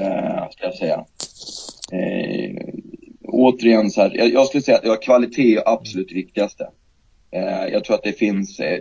Eh, 0.00 0.50
ska 0.50 0.64
jag 0.64 0.74
säga. 0.74 1.04
Eh, 1.92 2.64
återigen 3.22 3.90
så 3.90 4.00
här, 4.00 4.10
jag, 4.14 4.32
jag 4.32 4.46
skulle 4.46 4.62
säga 4.62 4.78
att 4.78 4.84
ja, 4.84 4.96
kvalitet 4.96 5.56
är 5.56 5.68
absolut 5.68 6.08
det 6.08 6.14
viktigaste. 6.14 6.68
Eh, 7.30 7.66
jag 7.72 7.84
tror 7.84 7.96
att 7.96 8.02
det 8.02 8.12
finns 8.12 8.60
eh, 8.60 8.80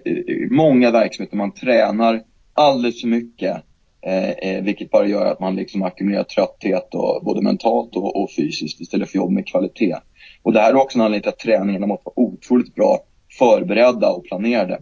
många 0.49 0.91
verksamheter 0.91 1.38
man 1.38 1.53
tränar 1.53 2.23
alldeles 2.53 3.01
för 3.01 3.07
mycket. 3.07 3.63
Eh, 4.01 4.29
eh, 4.29 4.63
vilket 4.63 4.91
bara 4.91 5.07
gör 5.07 5.25
att 5.25 5.39
man 5.39 5.55
liksom 5.55 5.83
ackumulerar 5.83 6.23
trötthet 6.23 6.95
och, 6.95 7.25
både 7.25 7.41
mentalt 7.41 7.95
och, 7.95 8.21
och 8.21 8.31
fysiskt 8.31 8.81
istället 8.81 9.09
för 9.09 9.17
jobb 9.17 9.31
med 9.31 9.47
kvalitet. 9.47 9.95
Och 10.43 10.53
det 10.53 10.59
här 10.59 10.69
är 10.69 10.75
också 10.75 10.97
en 10.97 11.05
anledning 11.05 11.21
till 11.21 11.29
att 11.29 11.39
träningarna 11.39 11.87
måste 11.87 12.03
vara 12.05 12.27
otroligt 12.27 12.75
bra 12.75 12.99
förberedda 13.39 14.11
och 14.11 14.25
planerade 14.25 14.81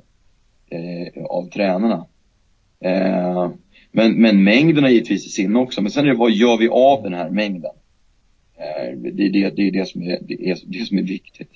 eh, 0.71 1.23
av 1.23 1.49
tränarna. 1.49 2.05
Eh, 2.83 3.51
men, 3.91 4.21
men 4.21 4.43
mängden 4.43 4.83
har 4.83 4.91
givetvis 4.91 5.25
i 5.25 5.29
sinne 5.29 5.59
också. 5.59 5.81
Men 5.81 5.91
sen 5.91 6.05
är 6.05 6.09
det 6.09 6.15
vad 6.15 6.31
gör 6.31 6.57
vi 6.57 6.69
av 6.69 7.03
den 7.03 7.13
här 7.13 7.29
mängden? 7.29 7.71
Eh, 8.57 8.97
det 8.97 9.25
är 9.25 9.29
det, 9.29 9.49
det, 9.55 9.67
är 9.67 9.71
det, 9.71 9.87
som, 9.87 10.01
är, 10.01 10.19
det, 10.21 10.49
är, 10.49 10.57
det 10.65 10.85
som 10.85 10.97
är 10.97 11.03
viktigt. 11.03 11.49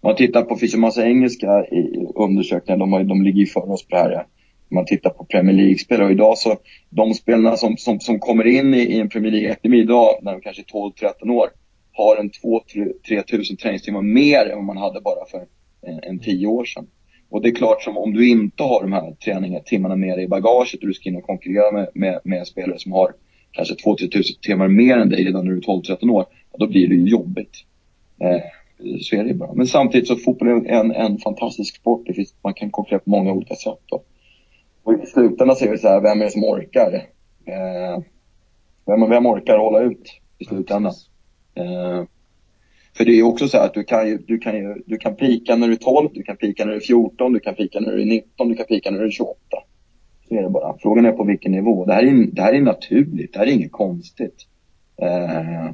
Om 0.00 0.08
man 0.08 0.16
tittar 0.16 0.42
på, 0.42 0.54
det 0.54 0.60
finns 0.60 0.74
en 0.74 0.80
massa 0.80 1.06
engelska 1.06 1.64
undersökningar, 2.14 2.78
de, 2.78 2.92
har, 2.92 3.04
de 3.04 3.22
ligger 3.22 3.38
ju 3.38 3.46
före 3.46 3.64
oss 3.64 3.86
på 3.86 3.96
det 3.96 4.02
här. 4.02 4.26
Om 4.70 4.74
man 4.74 4.84
tittar 4.84 5.10
på 5.10 5.24
Premier 5.24 5.56
League-spelare 5.56 6.04
och 6.06 6.12
idag 6.12 6.38
så, 6.38 6.56
de 6.90 7.14
spelarna 7.14 7.56
som, 7.56 7.76
som, 7.76 8.00
som 8.00 8.18
kommer 8.18 8.46
in 8.46 8.74
i, 8.74 8.78
i 8.78 9.00
en 9.00 9.08
Premier 9.08 9.32
League-akademi 9.32 9.78
idag, 9.80 10.18
när 10.22 10.32
de 10.32 10.40
kanske 10.40 10.62
är 10.62 11.10
12-13 11.20 11.30
år, 11.30 11.48
har 11.92 12.16
en 12.16 12.30
2-3 12.30 13.22
tusen 13.22 13.56
träningstimmar 13.56 14.02
mer 14.02 14.46
än 14.46 14.56
vad 14.56 14.64
man 14.64 14.76
hade 14.76 15.00
bara 15.00 15.26
för 15.30 15.46
en, 15.82 16.00
en 16.02 16.18
10 16.18 16.46
år 16.46 16.64
sedan. 16.64 16.86
Och 17.28 17.42
det 17.42 17.48
är 17.48 17.54
klart 17.54 17.82
som 17.82 17.96
om 17.96 18.12
du 18.12 18.28
inte 18.28 18.62
har 18.62 18.82
de 18.82 18.92
här 18.92 19.12
träningarna, 19.24 19.64
timmarna 19.64 19.96
med 19.96 20.18
dig 20.18 20.24
i 20.24 20.28
bagaget 20.28 20.80
och 20.80 20.88
du 20.88 20.94
ska 20.94 21.08
in 21.08 21.16
och 21.16 21.22
konkurrera 21.22 21.72
med, 21.72 21.88
med, 21.94 22.20
med 22.24 22.46
spelare 22.46 22.78
som 22.78 22.92
har 22.92 23.12
kanske 23.52 23.74
2000 23.74 24.22
timmar 24.42 24.68
mer 24.68 24.96
än 24.96 25.08
dig 25.08 25.24
redan 25.24 25.44
när 25.44 25.52
du 25.52 25.58
är 25.58 25.62
12-13 25.62 26.10
år, 26.10 26.24
då 26.58 26.66
blir 26.66 26.88
det 26.88 26.94
ju 26.94 27.08
jobbigt. 27.08 27.64
Eh, 28.20 28.40
så 29.00 29.16
är 29.16 29.24
det 29.24 29.34
bara. 29.34 29.52
Men 29.54 29.66
samtidigt 29.66 30.08
så 30.08 30.16
fotboll 30.16 30.48
är 30.48 30.80
en, 30.80 30.92
en 30.92 31.18
fantastisk 31.18 31.76
sport. 31.76 32.02
Det 32.06 32.14
finns, 32.14 32.34
man 32.42 32.54
kan 32.54 32.70
konkurrera 32.70 33.00
på 33.00 33.10
många 33.10 33.32
olika 33.32 33.54
sätt. 33.54 33.80
Då. 33.86 34.02
Och 34.86 35.02
i 35.02 35.06
slutändan 35.06 35.56
så 35.56 35.64
är 35.64 35.70
det 35.70 35.78
så 35.78 35.88
här, 35.88 36.00
vem 36.00 36.20
är 36.20 36.24
det 36.24 36.30
som 36.30 36.44
orkar? 36.44 36.92
Eh, 37.44 38.02
vem, 38.86 39.10
vem 39.10 39.26
orkar 39.26 39.58
hålla 39.58 39.80
ut 39.80 40.20
i 40.38 40.44
slutändan? 40.44 40.92
Eh, 41.54 42.04
för 42.96 43.04
det 43.04 43.18
är 43.18 43.22
också 43.22 43.48
så 43.48 43.56
här 43.58 43.66
att 43.66 43.74
du 43.74 43.84
kan, 43.84 44.08
ju, 44.08 44.18
du, 44.18 44.38
kan 44.38 44.56
ju, 44.56 44.82
du 44.86 44.96
kan 44.96 45.16
pika 45.16 45.56
när 45.56 45.66
du 45.66 45.72
är 45.72 45.76
12, 45.76 46.08
du 46.14 46.22
kan 46.22 46.36
pika 46.36 46.64
när 46.64 46.72
du 46.72 46.76
är 46.76 46.80
14, 46.80 47.32
du 47.32 47.40
kan 47.40 47.54
pika 47.54 47.80
när 47.80 47.92
du 47.92 48.02
är 48.02 48.06
19, 48.06 48.48
du 48.48 48.54
kan 48.54 48.66
pika 48.66 48.90
när 48.90 48.98
du 48.98 49.06
är 49.06 49.10
28. 49.10 49.38
Så 50.28 50.34
är 50.34 50.42
det 50.42 50.50
bara. 50.50 50.76
Frågan 50.78 51.06
är 51.06 51.12
på 51.12 51.24
vilken 51.24 51.52
nivå. 51.52 51.84
Det 51.84 51.92
här 51.92 52.02
är, 52.02 52.26
det 52.32 52.42
här 52.42 52.52
är 52.52 52.60
naturligt, 52.60 53.32
det 53.32 53.38
här 53.38 53.46
är 53.46 53.52
inget 53.52 53.72
konstigt. 53.72 54.46
Eh, 55.02 55.70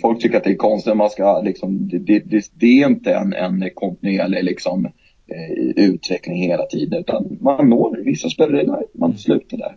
folk 0.00 0.20
tycker 0.20 0.36
att 0.36 0.44
det 0.44 0.50
är 0.50 0.56
konstigt, 0.56 0.96
man 0.96 1.10
ska 1.10 1.40
liksom, 1.40 1.88
det, 1.88 1.98
det, 1.98 2.50
det, 2.54 2.82
är 2.82 2.86
inte 2.86 3.14
en, 3.14 3.32
en 3.32 3.70
kontinuerlig 3.74 4.44
liksom, 4.44 4.88
eh, 5.30 5.84
utveckling 5.84 6.36
hela 6.36 6.66
tiden. 6.66 7.00
Utan 7.00 7.38
man 7.40 7.68
når, 7.68 7.96
vissa 8.04 8.30
spelare 8.30 8.66
där, 8.66 8.84
man 8.92 9.18
slutar 9.18 9.56
där. 9.56 9.76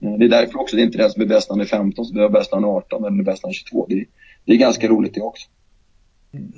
Eh, 0.00 0.18
det 0.18 0.24
är 0.24 0.28
därför 0.28 0.60
också 0.60 0.76
det 0.76 0.82
är 0.82 0.86
inte 0.86 0.98
den 0.98 1.10
som 1.10 1.22
är 1.22 1.26
bäst 1.26 1.50
när 1.50 1.56
han 1.56 1.60
är 1.60 1.68
15 1.68 2.04
som 2.04 2.18
är 2.18 2.28
bäst 2.28 2.52
när 2.52 2.60
han 2.60 2.68
är 2.68 2.76
18 2.76 3.04
eller 3.04 3.22
bäst 3.22 3.42
när 3.42 3.48
han 3.48 3.50
är 3.50 3.54
22. 3.54 3.86
Det, 3.88 4.04
det 4.44 4.52
är 4.52 4.56
ganska 4.56 4.88
roligt 4.88 5.14
det 5.14 5.20
också. 5.20 5.48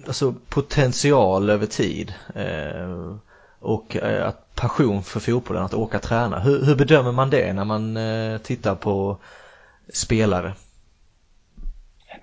Alltså 0.07 0.35
potential 0.49 1.51
över 1.51 1.67
tid 1.67 2.15
eh, 2.35 3.17
och 3.59 3.97
eh, 3.97 4.29
att 4.29 4.55
passion 4.55 5.03
för 5.03 5.21
fotbollen, 5.21 5.65
att 5.65 5.75
åka 5.75 5.99
träna. 5.99 6.41
Hur, 6.41 6.65
hur 6.65 6.75
bedömer 6.75 7.13
man 7.13 7.31
det 7.31 7.53
när 7.53 7.65
man 7.65 7.97
eh, 7.97 8.39
tittar 8.39 8.75
på 8.75 9.17
spelare? 9.93 10.53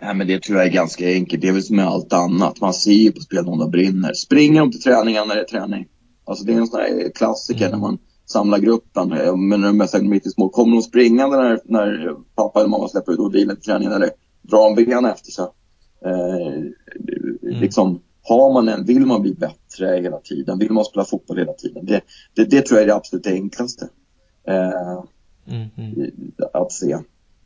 Nej, 0.02 0.16
men 0.16 0.28
det 0.28 0.44
tror 0.44 0.58
jag 0.58 0.68
är 0.68 0.72
ganska 0.72 1.06
enkelt. 1.06 1.42
Det 1.42 1.48
är 1.48 1.52
väl 1.52 1.64
som 1.64 1.76
med 1.76 1.88
allt 1.88 2.14
annat. 2.14 2.62
Man 2.62 2.74
ser 2.74 2.92
ju 2.92 3.12
på 3.12 3.22
spelarna 3.22 3.52
om 3.52 3.60
de 3.60 3.72
brinner. 3.72 4.14
Springer 4.14 4.60
de 4.60 4.72
till 4.72 4.82
träningen 4.82 5.28
när 5.28 5.36
det 5.36 5.42
är 5.42 5.46
träning? 5.46 5.88
Alltså 6.30 6.46
det 6.46 6.54
är 6.54 6.58
en 6.58 6.68
sån 6.68 6.80
här 6.80 7.12
klassiker 7.16 7.68
mm. 7.68 7.72
när 7.72 7.88
man 7.88 7.98
samlar 8.26 8.60
gruppen. 8.60 9.10
Men 9.50 9.62
de 9.62 9.82
är 9.82 10.02
mitt 10.02 10.28
i 10.28 10.30
små. 10.30 10.50
Kommer 10.50 10.76
de 10.76 10.82
springande 10.82 11.38
när, 11.38 11.60
när 11.66 12.16
pappa 12.36 12.60
eller 12.60 12.70
mamma 12.70 12.88
släpper 12.88 13.28
ut 13.28 13.32
bilen 13.32 13.56
till 13.56 13.66
träningen 13.66 13.94
eller 13.94 14.10
drar 14.42 14.76
de 14.76 14.86
benen 14.86 15.06
efter 15.06 15.32
sig? 15.32 15.48
Eh, 16.06 16.58
mm. 16.58 17.62
liksom, 17.62 18.02
har 18.24 18.54
man 18.54 18.68
en, 18.70 18.86
vill 18.86 19.06
man 19.06 19.22
bli 19.22 19.34
bättre 19.34 20.02
hela 20.02 20.18
tiden? 20.18 20.60
Vill 20.60 20.72
man 20.72 20.86
spela 20.86 21.06
fotboll 21.06 21.38
hela 21.38 21.54
tiden? 21.54 21.86
Det, 21.86 22.02
det, 22.36 22.44
det 22.44 22.62
tror 22.62 22.78
jag 22.78 22.84
är 22.84 22.88
det 22.88 22.96
absolut 22.96 23.28
enklaste. 23.28 23.90
Eh, 24.48 25.04
mm, 25.48 25.68
mm. 25.78 26.12
Att 26.54 26.72
se 26.72 26.98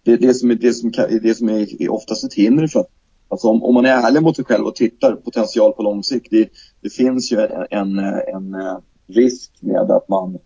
det 0.04 0.18
det 0.18 0.34
som 0.34 0.52
är, 0.52 0.56
det 0.56 0.74
som, 0.74 0.92
det 1.22 1.38
som 1.38 1.50
är 1.50 1.92
oftast 1.92 2.24
ett 2.24 2.34
hinder 2.34 2.68
för 2.68 2.80
att 2.80 2.90
Alltså 3.34 3.48
om, 3.48 3.64
om, 3.64 3.74
man 3.74 3.86
är 3.86 3.90
ärlig 3.90 4.24
mot 4.24 4.36
sig 4.36 4.46
själv 4.46 4.66
och 4.66 4.76
tittar 4.76 5.16
potential 5.16 5.74
på 5.74 5.84
lång 5.84 6.04
sikt. 6.04 6.28
Det, 6.30 6.50
det 6.82 6.90
finns 6.90 7.32
ju 7.32 7.40
en, 7.40 7.68
en, 7.70 8.00
en, 8.36 8.54
eh, 8.54 8.78
risk 9.08 9.52
med 9.62 9.92
att 9.92 10.10
man, 10.10 10.38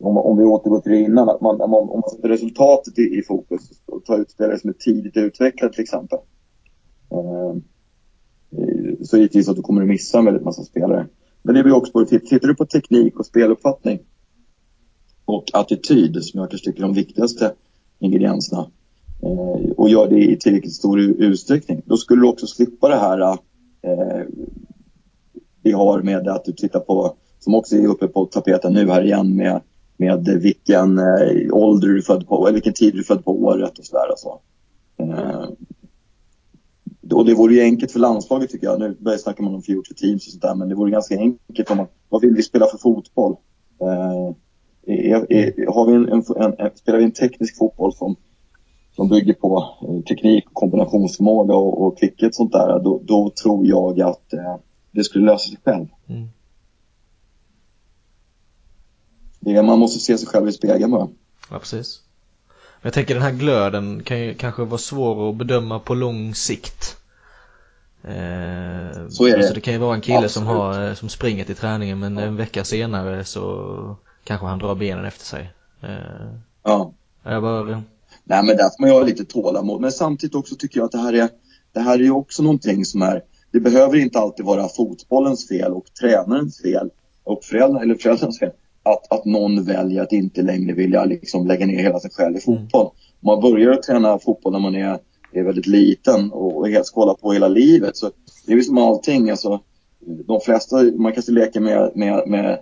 om, 0.00 0.16
om 0.16 0.38
vi 0.38 0.44
återgår 0.44 0.80
till 0.80 0.92
det 0.92 0.98
innan, 0.98 1.28
att 1.28 1.40
man, 1.40 1.60
om, 1.60 1.74
om 1.74 2.00
man 2.00 2.10
sätter 2.10 2.28
resultatet 2.28 2.98
i, 2.98 3.02
i 3.02 3.22
fokus 3.22 3.60
och 3.86 4.04
tar 4.04 4.18
ut 4.18 4.30
spelare 4.30 4.58
som 4.58 4.70
är 4.70 4.74
tidigt 4.74 5.16
utvecklade 5.16 5.74
till 5.74 5.82
exempel. 5.82 6.18
Eh, 7.12 7.56
så 9.02 9.16
givetvis 9.16 9.48
att 9.48 9.56
du 9.56 9.62
kommer 9.62 9.82
att 9.82 9.88
missa 9.88 10.18
en 10.18 10.24
väldigt 10.24 10.44
massa 10.44 10.62
spelare. 10.62 11.06
Men 11.42 11.54
det 11.54 11.62
blir 11.62 11.74
också 11.74 11.92
på, 11.92 12.04
tittar 12.04 12.48
du 12.48 12.54
på 12.54 12.66
teknik 12.66 13.18
och 13.18 13.26
speluppfattning 13.26 13.98
och 15.24 15.44
attityd 15.52 16.24
som 16.24 16.40
jag 16.40 16.50
kanske 16.50 16.70
tycker 16.70 16.82
är 16.82 16.86
de 16.86 16.94
viktigaste 16.94 17.54
ingredienserna 17.98 18.70
Eh, 19.22 19.70
och 19.76 19.88
gör 19.88 20.08
det 20.08 20.24
i 20.24 20.36
tillräckligt 20.36 20.74
stor 20.74 21.00
utsträckning. 21.00 21.82
Då 21.84 21.96
skulle 21.96 22.22
du 22.22 22.28
också 22.28 22.46
slippa 22.46 22.88
det 22.88 22.96
här 22.96 23.20
eh, 23.82 24.26
vi 25.62 25.72
har 25.72 26.02
med 26.02 26.28
att 26.28 26.44
du 26.44 26.52
tittar 26.52 26.80
på, 26.80 27.16
som 27.38 27.54
också 27.54 27.76
är 27.76 27.86
uppe 27.86 28.08
på 28.08 28.24
tapeten 28.26 28.72
nu 28.72 28.88
här 28.88 29.04
igen 29.04 29.36
med, 29.36 29.60
med 29.96 30.28
vilken 30.42 30.98
eh, 30.98 31.52
ålder 31.52 31.88
du 31.88 31.98
är 31.98 32.02
född 32.02 32.28
på, 32.28 32.46
eller 32.46 32.54
vilken 32.54 32.72
tid 32.72 32.94
du 32.94 32.98
är 32.98 33.04
född 33.04 33.24
på 33.24 33.42
året 33.42 33.78
och 33.78 33.84
sådär. 33.84 34.08
Alltså. 34.10 34.38
Eh, 34.96 35.48
och 37.12 37.26
det 37.26 37.34
vore 37.34 37.54
ju 37.54 37.60
enkelt 37.60 37.92
för 37.92 38.00
landslaget 38.00 38.50
tycker 38.50 38.66
jag. 38.66 38.80
Nu 38.80 38.96
börjar 39.00 39.18
snacka 39.18 39.42
man 39.42 39.54
om 39.54 39.62
future 39.62 39.94
teams 39.96 40.26
och 40.26 40.32
sådär, 40.32 40.54
men 40.54 40.68
det 40.68 40.74
vore 40.74 40.90
ganska 40.90 41.18
enkelt 41.18 41.70
om 41.70 41.76
man, 41.76 41.86
vad 42.08 42.20
vill 42.20 42.34
vi 42.34 42.42
spela 42.42 42.66
för 42.66 42.78
fotboll? 42.78 43.36
Eh, 43.80 44.34
är, 44.86 45.32
är, 45.32 45.72
har 45.72 45.86
vi 45.86 45.92
en, 45.92 46.08
en, 46.08 46.54
en, 46.58 46.70
spelar 46.74 46.98
vi 46.98 47.04
en 47.04 47.12
teknisk 47.12 47.58
fotboll 47.58 47.92
som 47.92 48.16
som 48.96 49.08
bygger 49.08 49.34
på 49.34 49.76
eh, 49.82 50.04
teknik, 50.04 50.44
kombinationsförmåga 50.52 51.54
och, 51.54 51.86
och 51.86 51.98
kvickhet 51.98 52.34
sånt 52.34 52.52
där, 52.52 52.78
då, 52.78 53.00
då 53.04 53.30
tror 53.42 53.66
jag 53.66 54.00
att 54.00 54.32
eh, 54.32 54.56
det 54.90 55.04
skulle 55.04 55.26
lösa 55.26 55.48
sig 55.48 55.58
själv. 55.64 55.86
Mm. 56.08 56.28
Det, 59.40 59.62
man 59.62 59.78
måste 59.78 60.00
se 60.00 60.18
sig 60.18 60.28
själv 60.28 60.48
i 60.48 60.52
spegeln 60.52 60.90
bara. 60.90 61.08
Ja, 61.50 61.58
precis. 61.58 62.02
Men 62.48 62.88
jag 62.88 62.92
tänker 62.92 63.14
den 63.14 63.22
här 63.22 63.32
glöden 63.32 64.02
kan 64.02 64.20
ju 64.20 64.34
kanske 64.34 64.64
vara 64.64 64.78
svår 64.78 65.30
att 65.30 65.36
bedöma 65.36 65.78
på 65.78 65.94
lång 65.94 66.34
sikt. 66.34 66.96
Eh, 68.02 69.08
så 69.08 69.26
är 69.26 69.30
det. 69.30 69.36
Alltså 69.36 69.54
det 69.54 69.60
kan 69.60 69.74
ju 69.74 69.78
vara 69.80 69.94
en 69.94 70.00
kille 70.00 70.16
Absolut. 70.16 70.32
som, 70.32 70.46
har, 70.46 70.88
eh, 70.88 70.94
som 70.94 71.08
springer 71.08 71.44
till 71.44 71.56
träningen 71.56 71.98
men 71.98 72.16
ja. 72.16 72.22
en 72.22 72.36
vecka 72.36 72.64
senare 72.64 73.24
så 73.24 73.96
kanske 74.24 74.46
han 74.46 74.58
drar 74.58 74.74
benen 74.74 75.04
efter 75.04 75.24
sig. 75.24 75.52
Eh, 75.80 76.32
ja. 76.62 76.92
Jag 77.22 77.42
bara, 77.42 77.82
Nej, 78.30 78.42
men 78.44 78.56
där 78.56 78.64
får 78.64 78.80
man 78.80 78.90
ju 78.90 78.94
ha 78.94 79.02
lite 79.02 79.24
tålamod. 79.24 79.80
Men 79.80 79.92
samtidigt 79.92 80.34
också 80.34 80.54
tycker 80.56 80.80
jag 80.80 80.84
att 80.84 80.92
det 80.92 80.98
här 80.98 81.12
är, 81.12 81.28
det 81.72 81.80
här 81.80 81.94
är 81.94 82.02
ju 82.02 82.10
också 82.10 82.42
någonting 82.42 82.84
som 82.84 83.02
är, 83.02 83.22
det 83.52 83.60
behöver 83.60 83.96
inte 83.96 84.18
alltid 84.18 84.46
vara 84.46 84.68
fotbollens 84.68 85.48
fel 85.48 85.72
och 85.72 85.84
tränarens 86.00 86.62
fel 86.62 86.90
och 87.24 87.44
föräldrar, 87.44 87.82
eller 87.82 87.94
föräldrarnas 87.94 88.38
fel. 88.38 88.50
Att, 88.82 89.12
att 89.12 89.24
någon 89.24 89.64
väljer 89.64 90.02
att 90.02 90.12
inte 90.12 90.42
längre 90.42 90.74
vilja 90.74 91.04
liksom 91.04 91.46
lägga 91.46 91.66
ner 91.66 91.82
hela 91.82 92.00
sig 92.00 92.10
själv 92.10 92.36
i 92.36 92.40
fotboll. 92.40 92.86
Om 93.20 93.26
man 93.26 93.40
börjar 93.40 93.70
att 93.70 93.82
träna 93.82 94.18
fotboll 94.18 94.52
när 94.52 94.60
man 94.60 94.74
är, 94.74 94.98
är 95.32 95.42
väldigt 95.42 95.66
liten 95.66 96.32
och 96.32 96.68
helt 96.68 96.86
ska 96.86 97.00
hålla 97.00 97.14
på 97.14 97.32
hela 97.32 97.48
livet 97.48 97.96
så 97.96 98.10
det 98.46 98.52
är 98.52 98.56
ju 98.56 98.62
som 98.62 98.78
allting. 98.78 99.30
Alltså, 99.30 99.60
de 100.26 100.40
flesta, 100.40 100.82
man 100.82 101.12
kanske 101.12 101.32
leker 101.32 101.60
med, 101.60 101.92
med, 101.94 102.22
med 102.26 102.58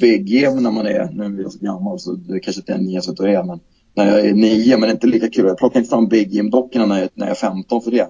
Big 0.00 0.42
när 0.42 0.70
man 0.70 0.86
är, 0.86 1.10
nu 1.12 1.38
är 1.38 1.42
jag 1.42 1.52
så 1.52 1.58
gammal 1.58 1.98
så 1.98 2.12
det 2.12 2.40
kanske 2.40 2.60
inte 2.60 2.72
är 2.72 2.76
en 2.76 2.90
Jesus 2.90 3.20
är 3.20 3.42
men 3.42 3.60
när 3.96 4.06
jag 4.06 4.26
är 4.26 4.34
nio, 4.34 4.76
men 4.76 4.80
det 4.80 4.86
är 4.86 4.94
inte 4.94 5.06
lika 5.06 5.30
kul. 5.30 5.46
Jag 5.46 5.58
plockar 5.58 5.80
inte 5.80 5.90
fram 5.90 6.08
Big 6.08 6.32
Jim-dockorna 6.32 6.86
när, 6.86 7.00
jag, 7.00 7.08
när 7.14 7.26
jag 7.26 7.30
är 7.30 7.40
15 7.40 7.82
för 7.82 7.90
det. 7.90 8.08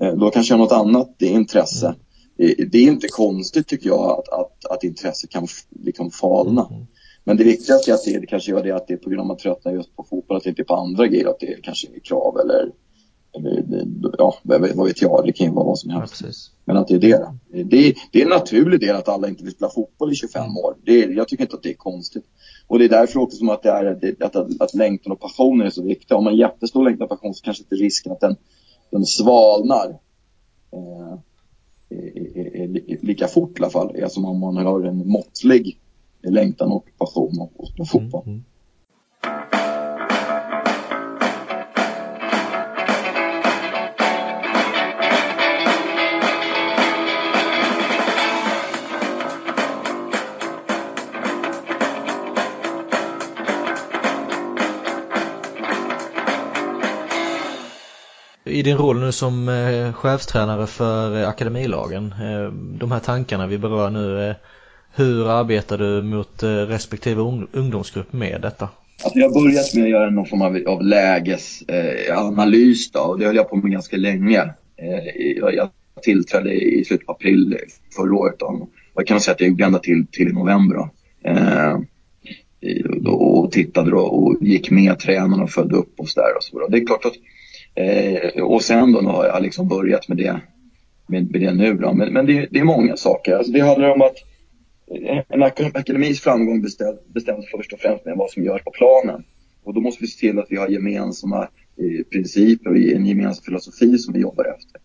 Eh, 0.00 0.14
då 0.14 0.30
kanske 0.30 0.54
jag 0.54 0.58
har 0.58 0.64
något 0.64 0.72
annat 0.72 1.22
intresse. 1.22 1.86
Mm. 1.86 2.70
Det, 2.70 2.78
är 2.78 2.82
inte 2.82 3.08
konstigt 3.08 3.66
tycker 3.66 3.88
jag 3.88 4.10
att, 4.10 4.28
att, 4.28 4.64
att 4.70 4.84
intresse 4.84 5.26
kan 5.26 5.46
liksom 5.70 6.10
falna. 6.10 6.66
Mm. 6.70 6.86
Men 7.24 7.36
det 7.36 7.44
viktigaste 7.44 7.90
är 7.90 7.94
att 7.94 8.04
det, 8.04 8.20
det 8.20 8.26
kanske 8.26 8.50
gör 8.50 8.62
det 8.62 8.70
att 8.70 8.86
det 8.86 8.94
är 8.94 8.98
på 8.98 9.10
grund 9.10 9.20
av 9.20 9.24
att 9.24 9.28
man 9.28 9.36
tröttnar 9.36 9.72
just 9.72 9.96
på 9.96 10.06
fotboll, 10.10 10.36
att 10.36 10.42
det 10.42 10.50
inte 10.50 10.62
är 10.62 10.64
på 10.64 10.74
andra 10.74 11.06
grejer, 11.06 11.28
att 11.28 11.40
det 11.40 11.62
kanske 11.62 11.88
är 11.94 12.00
krav 12.00 12.38
eller, 12.38 12.70
eller 13.36 13.64
ja, 14.18 14.38
vad 14.42 14.86
vet 14.86 15.02
jag, 15.02 15.22
det 15.26 15.32
kan 15.32 15.46
ju 15.46 15.52
vara 15.52 15.64
vad 15.64 15.78
som 15.78 15.90
helst. 15.90 16.20
Ja, 16.20 16.28
Men 16.64 16.76
att 16.76 16.88
det 16.88 16.94
är 16.94 16.98
det. 16.98 17.64
det. 17.64 17.94
Det 18.12 18.20
är 18.20 18.22
en 18.22 18.28
naturlig 18.28 18.80
del 18.80 18.96
att 18.96 19.08
alla 19.08 19.28
inte 19.28 19.44
vill 19.44 19.52
spela 19.52 19.70
fotboll 19.70 20.12
i 20.12 20.14
25 20.14 20.42
mm. 20.42 20.56
år. 20.56 20.76
Det 20.84 21.02
är, 21.02 21.08
jag 21.08 21.28
tycker 21.28 21.44
inte 21.44 21.56
att 21.56 21.62
det 21.62 21.70
är 21.70 21.74
konstigt. 21.74 22.24
Och 22.66 22.78
det 22.78 22.84
är 22.84 22.88
därför 22.88 23.20
också 23.20 23.36
som 23.36 23.48
att, 23.48 23.62
det 23.62 23.70
är, 23.70 24.16
att, 24.20 24.36
att, 24.36 24.60
att 24.60 24.74
längtan 24.74 25.12
och 25.12 25.20
passionen 25.20 25.66
är 25.66 25.70
så 25.70 25.82
viktiga. 25.82 26.16
Om 26.16 26.24
man 26.24 26.32
har 26.32 26.38
jättestor 26.38 26.84
längtan 26.84 27.04
och 27.04 27.08
passion 27.10 27.34
så 27.34 27.44
kanske 27.44 27.62
inte 27.62 27.74
risken 27.74 28.12
att 28.12 28.20
den, 28.20 28.36
den 28.90 29.04
svalnar 29.04 29.98
eh, 30.72 31.18
är, 31.88 32.38
är, 32.38 32.90
är, 32.90 33.06
lika 33.06 33.28
fort 33.28 33.58
i 33.58 33.62
alla 33.62 33.70
fall. 33.70 33.96
Är 33.96 34.08
som 34.08 34.24
om 34.24 34.38
man 34.38 34.56
har 34.56 34.82
en 34.82 35.08
måttlig 35.08 35.80
längtan 36.22 36.72
och 36.72 36.88
passion 36.98 37.38
och, 37.40 37.80
och 37.80 37.88
fotboll. 37.88 38.22
Mm, 38.22 38.34
mm. 38.34 38.44
Din 58.64 58.76
roll 58.76 59.00
nu 59.00 59.12
som 59.12 59.48
eh, 59.48 59.92
chefstränare 59.92 60.66
för 60.66 61.22
eh, 61.22 61.28
akademilagen, 61.28 62.06
eh, 62.06 62.52
de 62.78 62.92
här 62.92 63.00
tankarna 63.00 63.46
vi 63.46 63.58
berör 63.58 63.90
nu, 63.90 64.28
eh, 64.28 64.34
hur 64.94 65.30
arbetar 65.30 65.78
du 65.78 66.02
mot 66.02 66.42
eh, 66.42 66.48
respektive 66.48 67.20
ungdomsgrupp 67.52 68.12
med 68.12 68.40
detta? 68.40 68.68
Alltså 69.04 69.18
jag 69.18 69.28
har 69.28 69.42
börjat 69.42 69.74
med 69.74 69.84
att 69.84 69.90
göra 69.90 70.10
någon 70.10 70.26
form 70.26 70.42
av, 70.42 70.58
av 70.66 70.82
lägesanalys 70.82 72.86
eh, 72.86 72.92
då, 72.92 73.00
och 73.00 73.18
det 73.18 73.26
höll 73.26 73.36
jag 73.36 73.50
på 73.50 73.56
med 73.56 73.72
ganska 73.72 73.96
länge. 73.96 74.40
Eh, 74.76 75.32
jag, 75.36 75.54
jag 75.54 75.70
tillträdde 76.02 76.52
i 76.52 76.84
slutet 76.84 77.06
på 77.06 77.12
april 77.12 77.58
förra 77.96 78.14
året 78.14 78.38
då, 78.38 78.46
och 78.46 78.68
jag 78.94 79.06
kan 79.06 79.20
säga 79.20 79.34
att 79.34 79.40
jag 79.40 79.48
gjorde 79.48 79.64
ända 79.64 79.78
till, 79.78 80.06
till 80.12 80.32
november. 80.32 80.76
Då. 80.76 80.90
Eh, 81.30 81.78
och 83.06 83.52
tittade 83.52 83.90
då 83.90 83.98
och 83.98 84.36
gick 84.40 84.70
med 84.70 84.98
tränarna 84.98 85.42
och 85.42 85.50
följde 85.50 85.76
upp 85.76 86.00
och 86.00 86.08
sådär. 86.08 86.36
Och 86.36 86.44
så. 86.44 86.68
Det 86.68 86.78
är 86.78 86.86
klart 86.86 87.04
att 87.04 87.14
Eh, 87.74 88.42
och 88.42 88.62
sen 88.62 88.92
då 88.92 89.00
har 89.00 89.24
jag 89.24 89.42
liksom 89.42 89.68
börjat 89.68 90.08
med 90.08 90.16
det, 90.16 90.40
med, 91.06 91.30
med 91.30 91.40
det 91.40 91.54
nu 91.54 91.74
då. 91.74 91.92
Men, 91.92 92.12
men 92.12 92.26
det, 92.26 92.48
det, 92.50 92.58
är 92.58 92.64
många 92.64 92.96
saker. 92.96 93.36
Alltså 93.36 93.52
det 93.52 93.60
handlar 93.60 93.90
om 93.90 94.02
att 94.02 94.16
en 95.28 95.42
akademis 95.42 96.20
framgång 96.20 96.62
bestäms, 96.62 97.00
bestäms 97.06 97.46
först 97.50 97.72
och 97.72 97.78
främst 97.78 98.04
med 98.04 98.16
vad 98.16 98.30
som 98.30 98.44
görs 98.44 98.64
på 98.64 98.70
planen. 98.70 99.24
Och 99.64 99.74
då 99.74 99.80
måste 99.80 100.02
vi 100.02 100.06
se 100.06 100.20
till 100.20 100.38
att 100.38 100.46
vi 100.50 100.56
har 100.56 100.68
gemensamma 100.68 101.42
eh, 101.76 102.04
principer 102.12 102.70
och 102.70 102.76
en 102.76 103.06
gemensam 103.06 103.44
filosofi 103.44 103.98
som 103.98 104.14
vi 104.14 104.20
jobbar 104.20 104.44
efter. 104.44 104.80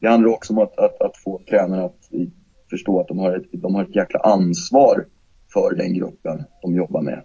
Det 0.00 0.08
handlar 0.08 0.30
också 0.30 0.52
om 0.52 0.58
att, 0.58 0.78
att, 0.78 1.00
att 1.00 1.16
få 1.16 1.40
tränarna 1.48 1.84
att 1.84 2.12
eh, 2.12 2.26
förstå 2.70 3.00
att 3.00 3.08
de 3.08 3.18
har, 3.18 3.36
ett, 3.36 3.46
de 3.52 3.74
har 3.74 3.82
ett 3.82 3.96
jäkla 3.96 4.20
ansvar 4.20 5.06
för 5.52 5.74
den 5.74 5.94
gruppen 5.94 6.44
de 6.62 6.76
jobbar 6.76 7.02
med. 7.02 7.22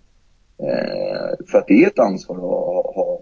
Eh, 0.60 1.46
för 1.52 1.58
att 1.58 1.68
det 1.68 1.84
är 1.84 1.88
ett 1.88 2.00
ansvar 2.00 2.36
att 2.36 2.41
ha, 2.41 2.91
ha, 2.96 3.14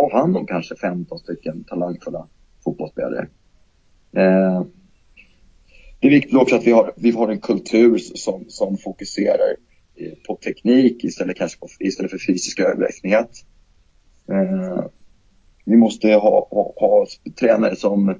ha, 0.00 0.20
hand 0.20 0.36
om 0.36 0.46
kanske 0.46 0.76
15 0.76 1.18
stycken 1.18 1.64
talangfulla 1.64 2.28
fotbollsspelare. 2.64 3.28
Eh, 4.16 4.64
det 6.00 6.06
är 6.06 6.10
viktigt 6.10 6.34
också 6.34 6.56
att 6.56 6.66
vi 6.66 6.72
har, 6.72 6.92
vi 6.96 7.10
har 7.10 7.28
en 7.28 7.40
kultur 7.40 7.98
som, 7.98 8.44
som 8.48 8.76
fokuserar 8.76 9.56
eh, 9.96 10.12
på 10.26 10.36
teknik 10.36 11.04
istället, 11.04 11.36
kanske 11.36 11.60
på, 11.60 11.66
istället 11.78 12.10
för 12.10 12.18
fysisk 12.18 12.60
överlägsenhet. 12.60 13.30
Eh, 14.28 14.84
vi 15.64 15.76
måste 15.76 16.08
ha, 16.08 16.48
ha, 16.50 16.74
ha 16.76 17.06
tränare 17.40 17.76
som 17.76 18.14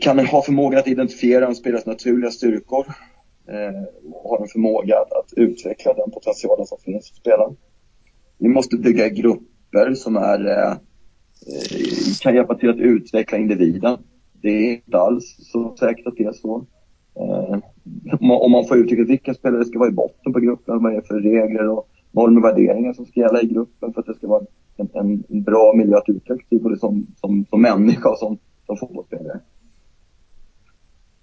kan 0.00 0.18
ha 0.18 0.42
förmåga 0.42 0.78
att 0.78 0.88
identifiera 0.88 1.46
en 1.46 1.54
spelares 1.54 1.86
naturliga 1.86 2.30
styrkor 2.30 2.86
eh, 3.48 4.12
och 4.12 4.30
har 4.30 4.42
en 4.42 4.48
förmåga 4.48 4.98
att, 4.98 5.12
att, 5.12 5.32
utveckla 5.36 5.94
den 5.94 6.10
potentialen 6.10 6.66
som 6.66 6.78
finns 6.78 7.10
hos 7.10 7.18
spelaren. 7.18 7.56
Vi 8.38 8.48
måste 8.48 8.76
bygga 8.76 9.08
grupper 9.70 9.94
som 9.94 10.16
är, 10.16 10.46
eh, 10.46 10.76
kan 12.20 12.34
hjälpa 12.34 12.54
till 12.54 12.70
att 12.70 12.76
utveckla 12.76 13.38
individen. 13.38 13.98
Det 14.42 14.48
är 14.48 14.74
inte 14.74 14.98
alls 14.98 15.36
så 15.38 15.76
säkert 15.76 16.06
att 16.06 16.16
det 16.16 16.24
är 16.24 16.32
så. 16.32 16.66
Eh, 17.20 17.58
om 18.20 18.52
man 18.52 18.64
får 18.64 18.78
uttrycka 18.78 19.04
vilka 19.04 19.34
spelare 19.34 19.64
ska 19.64 19.78
vara 19.78 19.88
i 19.88 19.92
botten 19.92 20.32
på 20.32 20.40
gruppen, 20.40 20.82
vad 20.82 20.94
är 20.94 21.00
för 21.00 21.20
regler 21.20 21.68
och 21.68 21.88
normer 22.12 22.38
och 22.38 22.44
värderingar 22.44 22.92
som 22.92 23.06
ska 23.06 23.20
gälla 23.20 23.42
i 23.42 23.46
gruppen 23.46 23.92
för 23.92 24.00
att 24.00 24.06
det 24.06 24.14
ska 24.14 24.28
vara 24.28 24.44
en, 24.76 25.24
en 25.28 25.42
bra 25.42 25.72
miljö 25.76 25.96
att 25.96 26.08
utvecklas 26.08 26.52
i, 26.52 26.58
både 26.58 26.78
som, 26.78 27.06
som, 27.20 27.44
som 27.50 27.62
människa 27.62 28.08
och 28.08 28.18
som, 28.18 28.38
som 28.66 28.76
fotbollsspelare. 28.76 29.40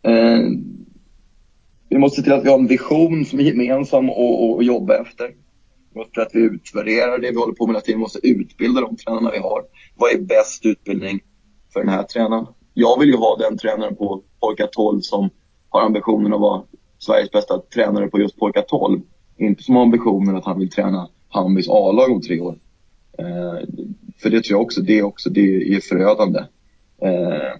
Eh, 0.01 0.49
vi 1.89 1.97
måste 1.97 2.15
se 2.15 2.23
till 2.23 2.33
att 2.33 2.45
vi 2.45 2.49
har 2.49 2.59
en 2.59 2.67
vision 2.67 3.25
som 3.25 3.39
är 3.39 3.43
gemensam 3.43 4.09
att 4.09 4.65
jobba 4.65 5.01
efter. 5.01 5.31
För 5.93 6.21
att 6.21 6.31
vi 6.33 6.39
utvärderar 6.39 7.17
det 7.17 7.31
vi 7.31 7.37
håller 7.37 7.53
på 7.53 7.67
med, 7.67 7.73
hela 7.73 7.81
tiden, 7.81 7.99
vi 7.99 8.01
måste 8.01 8.27
utbilda 8.27 8.81
de 8.81 8.95
tränarna 8.95 9.31
vi 9.31 9.39
har. 9.39 9.63
Vad 9.95 10.11
är 10.11 10.21
bäst 10.21 10.65
utbildning 10.65 11.19
för 11.73 11.79
den 11.79 11.89
här 11.89 12.03
tränaren? 12.03 12.45
Jag 12.73 12.99
vill 12.99 13.09
ju 13.09 13.15
ha 13.15 13.37
den 13.37 13.57
tränaren 13.57 13.95
på 13.95 14.23
pojkar 14.39 14.67
12 14.67 15.01
som 15.01 15.29
har 15.69 15.81
ambitionen 15.81 16.33
att 16.33 16.39
vara 16.39 16.63
Sveriges 16.99 17.31
bästa 17.31 17.61
tränare 17.73 18.07
på 18.07 18.19
just 18.19 18.37
pojkar 18.37 18.61
12. 18.61 19.01
Inte 19.37 19.63
som 19.63 19.75
har 19.75 19.83
ambitionen 19.83 20.35
att 20.35 20.45
han 20.45 20.59
vill 20.59 20.69
träna 20.69 21.09
Hammarbys 21.29 21.69
A-lag 21.69 22.11
om 22.11 22.21
tre 22.21 22.39
år. 22.39 22.59
Eh, 23.17 23.57
för 24.17 24.29
det 24.29 24.43
tror 24.43 24.57
jag 24.57 24.61
också, 24.61 24.81
det, 24.81 25.03
också, 25.03 25.29
det 25.29 25.75
är 25.75 25.79
förödande. 25.79 26.39
Eh, 27.01 27.53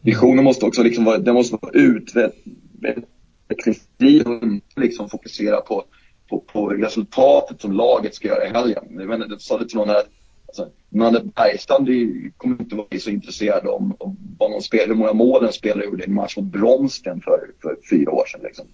visionen 0.00 0.44
måste 0.44 0.66
också 0.66 0.82
liksom 0.82 1.04
vara, 1.04 1.18
den 1.18 1.34
måste 1.34 1.58
vara 1.62 1.72
utvecklingsdriven 1.72 4.60
liksom 4.76 5.08
fokusera 5.08 5.60
på, 5.60 5.84
på, 6.28 6.40
på 6.40 6.68
resultatet 6.68 7.60
som 7.60 7.72
laget 7.72 8.14
ska 8.14 8.28
göra 8.28 8.46
i 8.46 8.52
helgen. 8.52 8.84
Menar, 8.90 9.26
jag 9.28 9.40
sa 9.40 9.58
det 9.58 9.68
till 9.68 9.78
någon 9.78 9.88
här, 9.88 10.02
alltså, 10.46 10.68
Nanne 10.88 11.20
Bergstrand 11.36 11.88
kommer 12.36 12.60
inte 12.60 12.76
vara 12.76 12.86
så 12.98 13.10
intresserad 13.10 13.66
om, 13.66 13.96
om 13.98 14.16
vad 14.38 14.50
någon 14.50 14.62
spelar, 14.62 14.86
hur 14.86 14.94
många 14.94 15.12
mål 15.12 15.44
en 15.44 15.52
spelare 15.52 15.84
gjorde 15.84 16.02
i 16.02 16.06
en 16.06 16.14
match 16.14 16.36
mot 16.36 16.46
Bromsten 16.46 17.20
för, 17.20 17.50
för 17.62 17.76
fyra 17.90 18.12
år 18.12 18.26
sedan. 18.26 18.40
Liksom. 18.44 18.66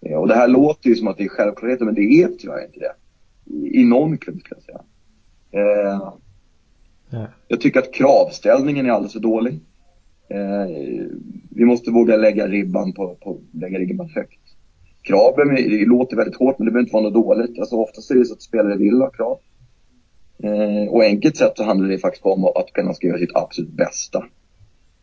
Ja, 0.00 0.18
och 0.18 0.28
det 0.28 0.34
här 0.34 0.48
låter 0.48 0.88
ju 0.88 0.96
som 0.96 1.08
att 1.08 1.18
det 1.18 1.24
är 1.24 1.28
självklarheter, 1.28 1.84
men 1.84 1.94
det 1.94 2.22
är 2.22 2.28
tyvärr 2.38 2.66
inte 2.66 2.80
det. 2.80 2.94
I, 3.54 3.80
i 3.80 3.84
någon 3.84 4.18
klubb, 4.18 4.40
skulle 4.40 4.56
jag 4.56 4.64
säga. 4.64 4.84
Eh, 5.50 6.00
ja. 7.10 7.26
Jag 7.48 7.60
tycker 7.60 7.80
att 7.80 7.94
kravställningen 7.94 8.86
är 8.86 8.90
alldeles 8.90 9.12
för 9.12 9.20
dålig. 9.20 9.60
Eh, 10.28 10.66
vi 11.50 11.64
måste 11.64 11.90
våga 11.90 12.16
lägga 12.16 12.48
ribban, 12.48 12.92
på, 12.92 13.14
på, 13.14 13.40
lägga 13.52 13.78
ribban 13.78 14.08
högt. 14.08 14.40
Kraven 15.04 15.54
det 15.54 15.84
låter 15.84 16.16
väldigt 16.16 16.36
hårt, 16.36 16.58
men 16.58 16.66
det 16.66 16.72
behöver 16.72 16.86
inte 16.86 16.92
vara 16.92 17.02
något 17.02 17.14
dåligt. 17.14 17.58
Alltså 17.58 17.76
oftast 17.76 18.10
är 18.10 18.14
det 18.14 18.24
så 18.24 18.34
att 18.34 18.42
spelare 18.42 18.76
vill 18.76 19.00
ha 19.00 19.10
krav. 19.10 19.38
Eh, 20.42 20.92
och 20.92 21.04
enkelt 21.04 21.36
sett 21.36 21.56
så 21.56 21.64
handlar 21.64 21.88
det 21.88 21.98
faktiskt 21.98 22.24
om 22.24 22.44
att 22.44 22.68
spelarna 22.68 22.94
ska 22.94 23.06
göra 23.06 23.18
sitt 23.18 23.36
absolut 23.36 23.70
bästa. 23.70 24.24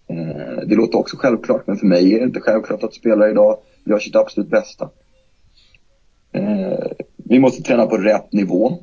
Eh, 0.08 0.68
det 0.68 0.76
låter 0.76 0.98
också 0.98 1.18
självklart, 1.18 1.68
men 1.68 1.78
för 1.78 1.88
mig 1.88 2.14
är 2.14 2.20
det 2.20 2.26
inte 2.26 2.40
självklart 2.40 2.84
att 2.84 2.94
spelare 2.94 3.32
idag 3.32 3.58
gör 3.86 4.00
sitt 4.00 4.16
absolut 4.16 4.50
bästa. 4.50 4.90
Eh, 6.32 6.92
vi 7.18 7.40
måste 7.40 7.64
träna 7.64 7.86
på 7.86 7.98
rätt 7.98 8.34
nivå. 8.34 8.74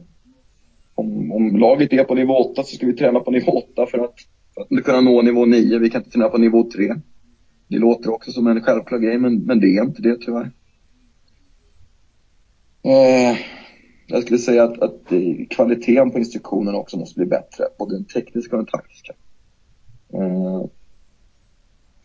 Om, 0.95 1.33
om 1.33 1.57
laget 1.57 1.93
är 1.93 2.05
på 2.05 2.15
nivå 2.15 2.35
8 2.35 2.63
så 2.63 2.77
ska 2.77 2.87
vi 2.87 2.97
träna 2.97 3.21
på 3.21 3.31
nivå 3.31 3.53
8 3.53 3.87
för 3.87 3.99
att 3.99 4.15
för 4.55 4.77
att 4.77 4.85
kunna 4.85 5.01
nå 5.01 5.23
nivå 5.23 5.47
9. 5.47 5.79
Vi 5.79 5.91
kan 5.91 6.01
inte 6.01 6.11
träna 6.11 6.29
på 6.29 6.39
nivå 6.39 6.71
3. 6.71 6.95
Det 7.69 7.79
låter 7.79 8.13
också 8.13 8.33
som 8.33 8.47
en 8.47 8.63
självklar 8.63 8.99
grej, 8.99 9.19
men, 9.19 9.39
men 9.39 9.61
det 9.61 9.67
är 9.67 9.85
inte 9.85 10.03
det 10.03 10.17
tyvärr. 10.21 10.51
Eh, 12.89 13.37
jag 14.07 14.23
skulle 14.23 14.39
säga 14.39 14.65
att, 14.65 14.83
att 14.83 15.13
eh, 15.13 15.47
kvaliteten 15.51 16.11
på 16.11 16.19
instruktionen 16.19 16.75
också 16.75 16.97
måste 16.97 17.19
bli 17.19 17.27
bättre, 17.27 17.65
både 17.79 17.95
den 17.95 18.05
tekniska 18.05 18.57
och 18.57 18.63
den 18.63 18.73
taktiska. 18.73 19.13
Eh, 20.13 20.65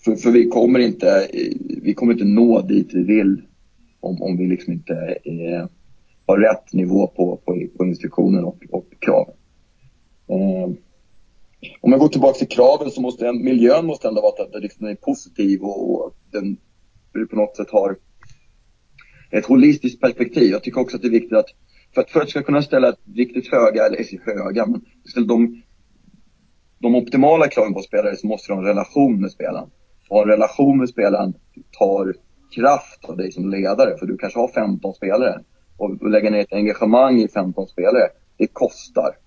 för, 0.05 0.15
för 0.15 0.31
vi 0.31 0.49
kommer 0.49 0.79
inte, 0.79 1.29
eh, 1.33 1.57
vi 1.81 1.93
kommer 1.93 2.13
inte 2.13 2.25
nå 2.25 2.61
dit 2.61 2.93
vi 2.93 3.03
vill 3.03 3.41
om, 3.99 4.21
om 4.21 4.37
vi 4.37 4.47
liksom 4.47 4.73
inte 4.73 4.93
eh, 5.23 5.67
har 6.25 6.37
rätt 6.37 6.73
nivå 6.73 7.07
på, 7.07 7.37
på, 7.45 7.67
på 7.77 7.85
instruktionen 7.85 8.43
och, 8.43 8.57
och 8.71 8.87
kraven. 8.99 9.35
Eh, 10.27 10.69
om 11.81 11.91
jag 11.91 11.99
går 11.99 12.07
tillbaka 12.07 12.37
till 12.37 12.47
kraven 12.47 12.91
så 12.91 13.01
måste 13.01 13.27
en, 13.27 13.43
miljön 13.43 13.85
måste 13.85 14.07
ändå 14.07 14.21
vara 14.21 14.43
att 14.43 14.51
den 14.51 14.61
liksom 14.61 14.87
är 14.87 14.95
positiv 14.95 15.61
och, 15.61 16.05
och 16.05 16.15
den 16.31 16.57
på 17.29 17.35
något 17.35 17.57
sätt 17.57 17.69
har 17.71 17.97
ett 19.33 19.45
holistiskt 19.45 20.01
perspektiv. 20.01 20.51
Jag 20.51 20.63
tycker 20.63 20.81
också 20.81 20.95
att 20.95 21.01
det 21.01 21.07
är 21.07 21.11
viktigt 21.11 21.37
att 21.37 21.49
för 21.93 22.01
att, 22.01 22.09
för 22.09 22.21
att 22.21 22.29
ska 22.29 22.43
kunna 22.43 22.61
ställa 22.61 22.95
riktigt 23.15 23.51
höga, 23.51 23.85
eller 23.85 24.25
höga, 24.35 24.65
men 24.65 24.81
de, 25.27 25.61
de 26.79 26.95
optimala 26.95 27.47
kraven 27.47 27.73
på 27.73 27.79
spelare 27.79 28.15
så 28.15 28.27
måste 28.27 28.51
du 28.51 28.53
ha 28.53 28.61
en 28.61 28.67
relation 28.67 29.21
med 29.21 29.31
spelaren. 29.31 29.69
Och 30.09 30.21
en 30.21 30.27
relation 30.27 30.77
med 30.77 30.89
spelaren 30.89 31.33
tar 31.79 32.13
kraft 32.55 33.05
av 33.05 33.17
dig 33.17 33.31
som 33.31 33.49
ledare, 33.49 33.97
för 33.97 34.05
du 34.05 34.17
kanske 34.17 34.39
har 34.39 34.47
15 34.47 34.93
spelare. 34.93 35.39
Och 35.77 36.09
lägga 36.09 36.29
ner 36.29 36.39
ett 36.39 36.53
engagemang 36.53 37.21
i 37.21 37.27
15 37.27 37.67
spelare, 37.67 38.07
det 38.37 38.47
kostar. 38.47 39.17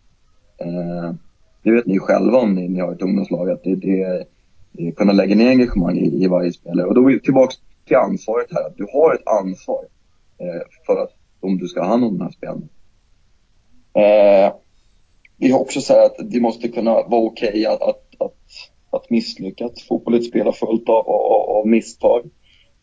Eh, 0.58 1.14
det 1.62 1.70
vet 1.70 1.86
ni 1.86 1.98
själva 1.98 2.38
om 2.38 2.54
ni, 2.54 2.68
ni 2.68 2.80
har 2.80 2.92
ett 2.92 3.02
ungdomslag, 3.02 3.50
att 3.50 3.64
det, 3.64 3.74
det, 3.74 4.24
det 4.72 4.92
kunna 4.92 5.12
lägga 5.12 5.34
ner 5.34 5.48
engagemang 5.48 5.98
i, 5.98 6.24
i 6.24 6.26
varje 6.26 6.52
spelare. 6.52 6.86
Och 6.86 6.94
då 6.94 7.00
är 7.00 7.14
vi 7.14 7.20
tillbaka 7.20 7.54
till 7.86 7.96
ansvaret 7.96 8.46
här, 8.50 8.66
att 8.66 8.76
du 8.76 8.86
har 8.92 9.14
ett 9.14 9.26
ansvar 9.26 9.84
Eh, 10.38 10.62
för 10.86 11.02
att 11.02 11.10
om 11.40 11.58
du 11.58 11.68
ska 11.68 11.80
ha 11.80 11.88
hand 11.88 12.04
om 12.04 12.18
de 12.18 12.24
här 12.24 12.30
spelen. 12.30 12.68
Eh, 13.94 14.54
vi 15.36 15.50
har 15.50 15.60
också 15.60 15.80
sagt 15.80 16.20
att 16.20 16.30
det 16.30 16.40
måste 16.40 16.68
kunna 16.68 16.90
vara 16.90 17.20
okej 17.20 17.48
okay 17.48 17.66
att, 17.66 17.82
att, 17.82 18.02
att, 18.18 18.36
att 18.90 19.10
misslyckas. 19.10 19.86
Fotboll 19.88 20.14
är 20.14 20.18
ett 20.18 20.24
spel 20.24 20.52
fullt 20.52 20.88
av, 20.88 21.08
av, 21.08 21.50
av 21.50 21.66
misstag. 21.66 22.30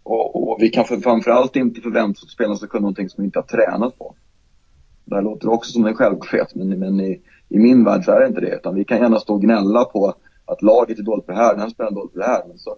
Och, 0.04 0.50
och, 0.50 0.58
vi 0.62 0.70
kan 0.70 0.86
för, 0.86 0.98
framförallt 0.98 1.56
inte 1.56 1.82
förvänta 1.82 2.18
oss 2.18 2.24
att 2.24 2.30
spelarna 2.30 2.56
ska 2.56 2.68
kunna 2.68 2.82
någonting 2.82 3.10
som 3.10 3.22
vi 3.22 3.26
inte 3.26 3.40
har 3.40 3.44
tränat 3.44 3.98
på. 3.98 4.16
Det 5.06 5.16
här 5.16 5.22
låter 5.22 5.50
också 5.50 5.72
som 5.72 5.86
en 5.86 5.96
självklarhet, 5.96 6.56
men, 6.56 6.80
men 6.80 7.00
i, 7.00 7.22
i 7.50 7.60
min 7.60 7.84
värld 7.84 8.06
så 8.06 8.12
är 8.12 8.20
det 8.20 8.28
inte 8.28 8.42
det. 8.42 8.56
Utan 8.56 8.76
vi 8.76 8.86
kan 8.86 8.98
gärna 8.98 9.20
stå 9.20 9.34
och 9.34 9.42
gnälla 9.42 9.86
på 9.86 10.14
att 10.46 10.62
laget 10.62 11.00
är 11.00 11.04
dåligt 11.04 11.26
på 11.26 11.32
det 11.32 11.38
här, 11.38 11.54
den 11.54 11.62
här 11.62 11.70
spelaren 11.70 11.94
är 11.94 12.00
dåligt 12.00 12.14
på 12.14 12.20
det 12.20 12.26
här. 12.26 12.44
Men 12.48 12.58
så, 12.58 12.76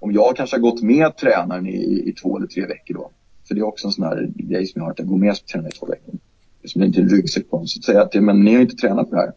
om 0.00 0.12
jag 0.12 0.36
kanske 0.36 0.56
har 0.56 0.60
gått 0.60 0.82
med 0.82 1.16
tränaren 1.16 1.66
i, 1.66 2.08
i 2.08 2.12
två 2.12 2.36
eller 2.36 2.46
tre 2.46 2.66
veckor 2.66 2.94
då. 2.94 3.10
För 3.48 3.54
det 3.54 3.60
är 3.60 3.66
också 3.66 3.86
en 3.86 3.92
sån 3.92 4.04
här 4.04 4.30
grej 4.34 4.66
som 4.66 4.78
jag 4.80 4.84
har, 4.84 4.92
att 4.92 4.98
jag 4.98 5.08
går 5.08 5.18
med 5.18 5.46
tränaren 5.46 5.72
i 5.72 5.78
två 5.78 5.86
veckor. 5.86 6.12
Det 6.60 6.66
är 6.66 6.68
som 6.68 6.82
inte 6.82 7.00
en 7.00 7.08
ryggsäck 7.08 7.50
på 7.50 7.66
Så 7.66 7.78
att 7.78 7.84
säga 7.84 8.02
att 8.02 8.12
det, 8.12 8.20
men 8.20 8.44
ni 8.44 8.54
har 8.54 8.60
inte 8.60 8.76
tränat 8.76 9.10
på 9.10 9.14
det 9.14 9.20
här. 9.20 9.32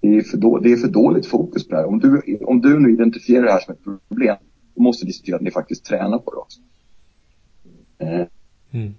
Det 0.00 0.16
är, 0.16 0.22
för 0.22 0.36
då, 0.36 0.58
det 0.58 0.72
är 0.72 0.76
för 0.76 0.88
dåligt 0.88 1.26
fokus 1.26 1.68
på 1.68 1.74
det 1.74 1.80
här. 1.80 1.86
Om 1.86 1.98
du, 1.98 2.38
om 2.46 2.60
du 2.60 2.78
nu 2.80 2.92
identifierar 2.92 3.42
det 3.44 3.52
här 3.52 3.60
som 3.60 3.74
ett 3.74 4.08
problem, 4.08 4.36
då 4.74 4.82
måste 4.82 5.06
du 5.06 5.12
se 5.12 5.24
till 5.24 5.34
att 5.34 5.40
ni 5.40 5.50
faktiskt 5.50 5.84
tränar 5.84 6.18
på 6.18 6.30
det 6.30 6.36
också. 6.36 6.60
Eh, 7.98 8.26
mm. 8.72 8.94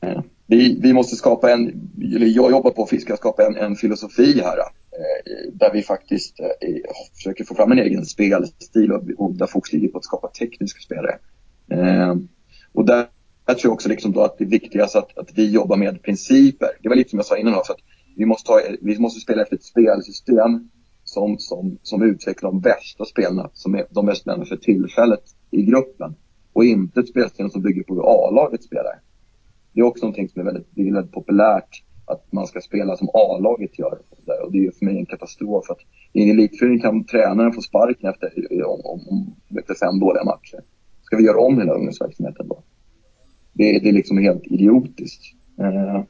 eh 0.00 0.22
vi, 0.46 0.78
vi 0.80 0.92
måste 0.92 1.16
skapa 1.16 1.52
en, 1.52 1.90
eller 2.14 2.26
jag 2.26 2.50
jobbar 2.50 2.70
på 2.70 2.82
att 2.82 3.00
ska 3.00 3.16
skapa 3.16 3.46
en, 3.46 3.56
en 3.56 3.76
filosofi 3.76 4.40
här. 4.40 4.58
Eh, 4.58 5.52
där 5.52 5.72
vi 5.72 5.82
faktiskt 5.82 6.40
eh, 6.40 6.76
försöker 7.14 7.44
få 7.44 7.54
fram 7.54 7.72
en 7.72 7.78
egen 7.78 8.04
spelstil 8.04 8.92
och, 8.92 9.02
och 9.18 9.34
där 9.34 9.46
fokus 9.46 9.72
ligger 9.72 9.88
på 9.88 9.98
att 9.98 10.04
skapa 10.04 10.28
tekniska 10.28 10.80
spelare. 10.80 11.18
Eh, 11.70 12.14
och 12.72 12.86
där 12.86 13.06
jag 13.46 13.58
tror 13.58 13.72
också 13.72 13.88
liksom 13.88 14.12
då 14.12 14.22
att 14.22 14.38
det 14.38 14.44
är 14.44 14.48
viktigast 14.48 14.96
att, 14.96 15.18
att 15.18 15.30
vi 15.34 15.50
jobbar 15.50 15.76
med 15.76 16.02
principer. 16.02 16.68
Det 16.82 16.88
var 16.88 16.96
lite 16.96 17.10
som 17.10 17.18
jag 17.18 17.26
sa 17.26 17.36
innan 17.36 17.54
också, 17.54 17.72
att 17.72 17.80
vi 18.16 18.26
måste, 18.26 18.52
ha, 18.52 18.60
vi 18.80 18.98
måste 18.98 19.20
spela 19.20 19.42
efter 19.42 19.56
ett 19.56 19.64
spelsystem 19.64 20.68
som, 21.04 21.38
som, 21.38 21.78
som 21.82 22.02
utvecklar 22.02 22.50
de 22.50 22.60
bästa 22.60 23.04
spelarna, 23.04 23.50
som 23.52 23.74
är 23.74 23.86
de 23.90 24.06
bästa 24.06 24.22
spelarna 24.22 24.44
för 24.44 24.56
tillfället 24.56 25.24
i 25.50 25.62
gruppen. 25.62 26.14
Och 26.52 26.64
inte 26.64 27.00
ett 27.00 27.08
spelsystem 27.08 27.50
som 27.50 27.62
bygger 27.62 27.82
på 27.82 27.94
hur 27.94 28.02
A-laget 28.06 28.64
spelar. 28.64 29.00
Det 29.72 29.80
är 29.80 29.84
också 29.84 30.04
någonting 30.04 30.28
som 30.28 30.40
är 30.40 30.44
väldigt, 30.44 30.66
det 30.70 30.88
är 30.88 30.92
väldigt 30.94 31.12
populärt 31.12 31.82
att 32.06 32.32
man 32.32 32.46
ska 32.46 32.60
spela 32.60 32.96
som 32.96 33.08
A-laget 33.14 33.78
gör. 33.78 33.98
Och 34.44 34.52
det 34.52 34.66
är 34.66 34.70
för 34.70 34.84
mig 34.84 34.98
en 34.98 35.06
katastrof. 35.06 35.70
Att 35.70 35.78
I 36.12 36.22
en 36.22 36.30
elitförening 36.30 36.80
kan 36.80 37.04
tränaren 37.04 37.52
få 37.52 37.60
sparken 37.60 38.10
efter, 38.10 38.32
om, 38.66 38.80
om, 38.84 39.00
om, 39.08 39.34
efter 39.58 39.74
fem 39.74 40.00
dåliga 40.00 40.24
matcher. 40.24 40.60
Ska 41.02 41.16
vi 41.16 41.24
göra 41.24 41.40
om 41.40 41.58
hela 41.58 41.72
ungdomsverksamheten 41.72 42.48
då? 42.48 42.62
Det, 43.56 43.78
det 43.78 43.88
är 43.88 43.92
liksom 43.92 44.18
helt 44.18 44.46
idiotiskt. 44.46 45.22
Eh, 45.60 46.02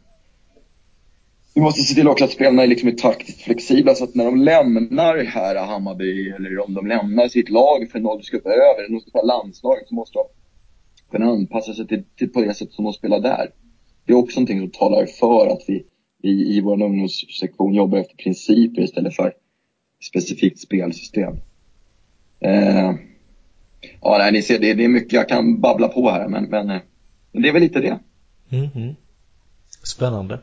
vi 1.55 1.61
måste 1.61 1.83
se 1.83 1.95
till 1.95 2.09
också 2.09 2.25
att 2.25 2.31
spelarna 2.31 2.63
är, 2.63 2.67
liksom 2.67 2.97
taktiskt 2.97 3.43
flexibla 3.43 3.95
så 3.95 4.05
att 4.05 4.15
när 4.15 4.25
de 4.25 4.37
lämnar 4.37 5.25
här 5.25 5.67
Hammarby 5.67 6.31
eller 6.31 6.59
om 6.59 6.75
de 6.75 6.87
lämnar 6.87 7.29
sitt 7.29 7.51
lag 7.51 7.91
för 7.93 8.01
något 8.01 8.25
ska 8.25 8.37
över, 8.37 8.85
eller 8.85 8.93
de 8.93 9.01
ska 9.01 9.11
spela 9.11 9.25
landslaget 9.25 9.89
så 9.89 9.95
måste 9.95 10.19
de 10.19 10.25
kunna 11.11 11.31
anpassa 11.31 11.75
sig 11.75 11.87
till, 11.87 12.05
till 12.19 12.29
på 12.29 12.41
det 12.41 12.55
sätt 12.55 12.73
som 12.73 12.85
de 12.85 12.93
spelar 12.93 13.21
där. 13.21 13.51
Det 14.07 14.13
är 14.13 14.17
också 14.17 14.41
någonting 14.41 14.61
som 14.61 14.71
talar 14.71 15.07
för 15.07 15.47
att 15.47 15.63
vi, 15.67 15.85
i, 16.23 16.57
i 16.57 16.61
vår 16.61 16.83
ungdomssektion 16.83 17.75
jobbar 17.75 17.99
efter 17.99 18.17
principer 18.17 18.83
istället 18.83 19.17
för 19.17 19.33
specifikt 20.11 20.59
spelsystem. 20.59 21.37
Eh, 22.41 22.95
ja, 24.01 24.19
nej, 24.19 24.33
ni 24.33 24.43
ser, 24.43 24.59
det, 24.59 24.75
det, 24.75 24.85
är 24.85 24.89
mycket 24.89 25.13
jag 25.13 25.29
kan 25.29 25.61
babbla 25.61 25.89
på 25.89 26.11
här, 26.11 26.29
men, 26.29 26.45
men, 26.45 26.71
eh, 26.71 26.81
men 27.37 27.43
det 27.43 27.49
är 27.49 27.53
väl 27.53 27.63
lite 27.63 27.81
det. 27.81 27.99
Mm 28.51 28.67
-hmm. 28.67 28.95
Spännande. 29.83 30.39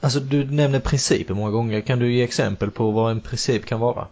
Alltså 0.00 0.20
du 0.20 0.44
nämner 0.44 0.80
principer 0.80 1.34
många 1.34 1.50
gånger. 1.50 1.80
Kan 1.80 1.98
du 1.98 2.14
ge 2.14 2.22
exempel 2.22 2.70
på 2.70 2.90
vad 2.90 3.10
en 3.10 3.20
princip 3.20 3.64
kan 3.64 3.80
vara? 3.80 4.06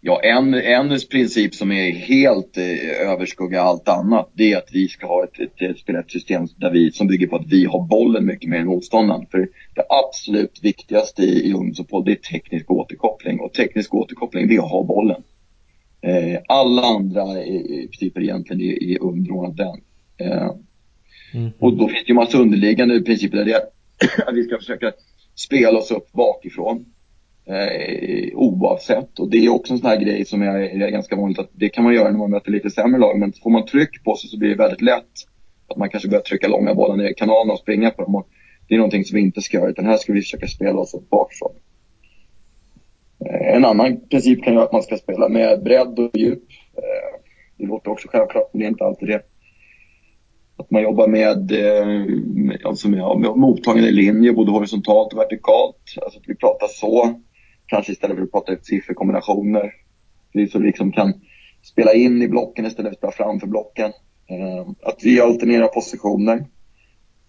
Ja, 0.00 0.20
en, 0.22 0.54
en 0.54 0.98
princip 1.10 1.54
som 1.54 1.72
är 1.72 1.90
helt 1.92 2.56
eh, 2.56 3.10
överskuggar 3.10 3.60
allt 3.60 3.88
annat, 3.88 4.30
det 4.32 4.52
är 4.52 4.58
att 4.58 4.68
vi 4.72 4.88
ska 4.88 5.06
ha 5.06 5.24
ett, 5.24 5.40
ett, 5.40 5.62
ett, 5.62 5.88
ett 5.88 6.10
system 6.10 6.46
där 6.56 6.70
vi, 6.70 6.92
som 6.92 7.06
bygger 7.06 7.26
på 7.26 7.36
att 7.36 7.46
vi 7.46 7.64
har 7.64 7.86
bollen 7.86 8.26
mycket 8.26 8.50
mer 8.50 8.58
än 8.58 8.66
motståndaren. 8.66 9.26
För 9.30 9.48
det 9.74 9.84
absolut 9.88 10.60
viktigaste 10.62 11.22
i, 11.22 11.48
i 11.48 11.52
ungdomsfotboll, 11.52 12.04
det 12.04 12.12
är 12.12 12.38
teknisk 12.38 12.70
återkoppling. 12.70 13.40
Och 13.40 13.52
teknisk 13.52 13.94
återkoppling, 13.94 14.48
det 14.48 14.54
är 14.54 14.58
att 14.58 14.70
ha 14.70 14.82
bollen. 14.82 15.22
Eh, 16.00 16.40
alla 16.48 16.82
andra 16.82 17.24
principer 17.90 18.20
egentligen 18.20 18.62
är, 18.62 18.82
är 18.82 19.02
underordnat 19.02 19.56
den. 19.56 19.80
Eh, 20.16 20.50
mm. 21.34 21.50
Och 21.58 21.76
då 21.76 21.88
finns 21.88 22.04
det 22.04 22.08
ju 22.08 22.14
massa 22.14 22.38
underliggande 22.38 23.00
principer 23.00 23.36
där 23.36 23.44
det 23.44 23.52
är 23.52 23.62
att 24.26 24.34
vi 24.34 24.42
ska 24.42 24.58
försöka 24.58 24.92
spela 25.34 25.78
oss 25.78 25.90
upp 25.90 26.12
bakifrån. 26.12 26.84
Eh, 27.46 28.34
oavsett. 28.34 29.18
Och 29.18 29.30
det 29.30 29.36
är 29.36 29.48
också 29.48 29.72
en 29.72 29.78
sån 29.78 29.88
här 29.90 30.00
grej 30.00 30.24
som 30.24 30.42
är, 30.42 30.82
är, 30.82 30.90
ganska 30.90 31.16
vanligt 31.16 31.38
att 31.38 31.50
det 31.52 31.68
kan 31.68 31.84
man 31.84 31.94
göra 31.94 32.10
när 32.10 32.18
man 32.18 32.30
möter 32.30 32.50
lite 32.50 32.70
sämre 32.70 33.00
lag. 33.00 33.18
Men 33.18 33.32
får 33.32 33.50
man 33.50 33.66
tryck 33.66 34.04
på 34.04 34.16
sig 34.16 34.30
så 34.30 34.38
blir 34.38 34.48
det 34.48 34.56
väldigt 34.56 34.82
lätt 34.82 35.12
att 35.68 35.76
man 35.76 35.88
kanske 35.88 36.08
börjar 36.08 36.22
trycka 36.22 36.48
långa 36.48 36.74
bollar 36.74 36.96
ner 36.96 37.10
i 37.10 37.14
kanalen 37.14 37.50
och 37.50 37.58
springa 37.58 37.90
på 37.90 38.02
dem. 38.02 38.14
Och 38.14 38.28
det 38.68 38.74
är 38.74 38.78
någonting 38.78 39.04
som 39.04 39.16
vi 39.16 39.20
inte 39.20 39.40
ska 39.40 39.56
göra 39.56 39.70
utan 39.70 39.86
här 39.86 39.96
ska 39.96 40.12
vi 40.12 40.20
försöka 40.20 40.46
spela 40.46 40.78
oss 40.78 40.94
upp 40.94 41.10
bakifrån. 41.10 41.52
Eh, 43.26 43.56
en 43.56 43.64
annan 43.64 44.00
princip 44.10 44.44
kan 44.44 44.52
ju 44.52 44.56
vara 44.56 44.66
att 44.66 44.72
man 44.72 44.82
ska 44.82 44.96
spela 44.96 45.28
med 45.28 45.62
bredd 45.62 45.98
och 45.98 46.16
djup. 46.16 46.42
Eh, 46.76 47.20
det 47.56 47.66
låter 47.66 47.90
också 47.90 48.08
självklart 48.08 48.50
men 48.52 48.60
det 48.60 48.66
är 48.66 48.68
inte 48.68 48.84
alltid 48.84 49.08
det. 49.08 49.22
Att 50.56 50.70
man 50.70 50.82
jobbar 50.82 51.08
med, 51.08 51.52
eh, 51.52 52.68
alltså 52.68 52.88
med, 52.88 53.18
med 53.18 53.36
mottagande 53.36 53.90
linje 53.90 54.32
både 54.32 54.50
horisontalt 54.50 55.12
och 55.12 55.18
vertikalt. 55.18 55.76
Alltså 56.02 56.18
att 56.18 56.28
vi 56.28 56.34
pratar 56.34 56.66
så. 56.66 57.20
Kanske 57.66 57.92
istället 57.92 58.16
för 58.16 58.24
att 58.24 58.32
prata 58.32 58.52
ut 58.52 58.66
sifferkombinationer. 58.66 59.72
Så 60.52 60.58
vi 60.58 60.66
liksom 60.66 60.92
kan 60.92 61.12
spela 61.62 61.92
in 61.92 62.22
i 62.22 62.28
blocken 62.28 62.66
istället 62.66 63.00
för 63.00 63.08
att 63.08 63.14
spela 63.14 63.26
framför 63.26 63.46
blocken. 63.46 63.92
Att 64.82 65.00
vi 65.02 65.20
alternerar 65.20 65.66
positioner. 65.66 66.44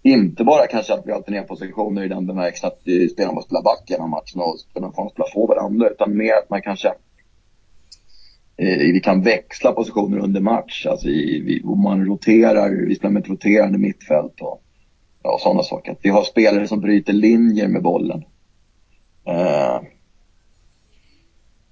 Inte 0.04 0.44
bara 0.44 0.68
kanske 0.68 0.94
att 0.94 1.08
vi 1.08 1.12
alternerar 1.12 1.44
positioner 1.44 2.04
i 2.04 2.08
den 2.08 2.28
bemärkelsen 2.28 2.68
att 2.68 2.82
spelarna 3.12 3.34
måste 3.34 3.48
spela 3.48 3.62
back 3.62 3.84
genom 3.88 4.10
matchen 4.10 4.42
och 4.42 4.60
spelarna 4.60 4.94
får 4.94 5.10
spela 5.10 5.28
få 5.34 5.48
varandra. 5.48 5.90
Utan 5.90 6.18
mer 6.18 6.34
att 6.34 6.50
man 6.50 6.62
kanske 6.62 6.94
Eh, 8.62 8.78
vi 8.78 9.00
kan 9.00 9.22
växla 9.22 9.72
positioner 9.72 10.18
under 10.18 10.42
match. 10.42 10.86
Alltså 10.86 11.08
i, 11.08 11.42
vi, 11.42 11.64
man 11.76 12.06
roterar, 12.06 12.70
vi 12.88 12.96
spelar 12.96 13.12
med 13.12 13.24
ett 13.24 13.30
roterande 13.30 13.78
mittfält 13.78 14.42
och 14.42 14.64
ja, 15.24 15.38
sådana 15.42 15.64
saker. 15.64 15.96
vi 16.02 16.10
har 16.10 16.24
spelare 16.24 16.68
som 16.68 16.80
bryter 16.80 17.14
linjer 17.14 17.68
med 17.68 17.82
bollen. 17.84 18.24
Uh, 19.30 19.82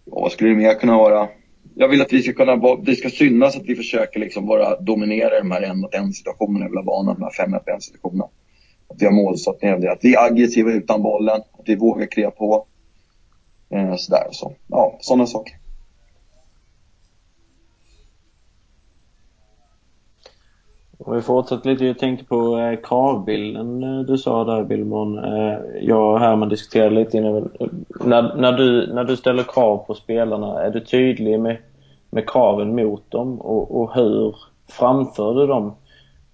vad 0.05 0.31
skulle 0.31 0.49
det 0.49 0.55
mer 0.55 0.73
kunna 0.73 0.97
vara? 0.97 1.27
Jag 1.79 1.87
vill 1.87 2.01
att 2.01 2.13
vi 2.13 2.21
ska 2.21 2.33
kunna, 2.33 2.75
det 2.75 2.95
ska 2.95 3.09
synas 3.09 3.55
att 3.55 3.65
vi 3.65 3.75
försöker 3.75 4.19
liksom 4.19 4.47
vara, 4.47 4.79
dominera 4.79 5.39
de 5.39 5.51
här 5.51 5.61
en 5.61 5.79
mot 5.79 5.93
en 5.93 6.13
situationerna 6.13 6.65
över 6.65 6.83
vana 6.83 7.13
de 7.13 7.23
här 7.23 7.31
fem 7.31 7.51
mot 7.51 7.67
en 7.67 7.81
situationerna. 7.81 8.29
Att 8.87 9.01
vi 9.01 9.05
har 9.05 9.13
målsättningar, 9.13 9.87
att 9.87 9.99
vi 10.01 10.15
är 10.15 10.25
aggressiva 10.25 10.71
utan 10.71 11.01
bollen, 11.01 11.41
att 11.59 11.65
vi 11.65 11.75
vågar 11.75 12.05
kliva 12.05 12.31
på. 12.31 12.65
Eh, 13.69 13.95
sådär 13.95 14.27
så. 14.31 14.53
Ja, 14.67 14.97
sådana 15.01 15.25
saker. 15.25 15.55
Om 20.99 21.15
vi 21.15 21.21
fortsätter 21.21 21.69
lite, 21.69 21.85
jag 21.85 21.99
tänkte 21.99 22.25
på 22.25 22.57
eh, 22.57 22.79
kravbilden 22.83 23.83
eh, 23.83 23.99
du 23.99 24.17
sa 24.17 24.43
där 24.43 24.63
Billborn. 24.63 25.17
Eh, 25.17 25.59
jag 25.81 26.13
och 26.13 26.19
Herman 26.19 26.49
diskuterade 26.49 26.95
lite 26.95 27.17
innan. 27.17 27.35
Eh, 27.35 27.67
när, 28.05 28.35
när, 28.35 28.51
du, 28.51 28.93
när 28.93 29.03
du 29.03 29.17
ställer 29.17 29.43
krav 29.43 29.77
på 29.77 29.93
spelarna, 29.93 30.63
är 30.63 30.71
du 30.71 30.79
tydlig 30.79 31.39
med, 31.39 31.57
med 32.09 32.29
kraven 32.29 32.75
mot 32.75 33.11
dem 33.11 33.41
och, 33.41 33.81
och 33.81 33.95
hur 33.95 34.35
framför 34.69 35.33
du 35.33 35.47
dem 35.47 35.75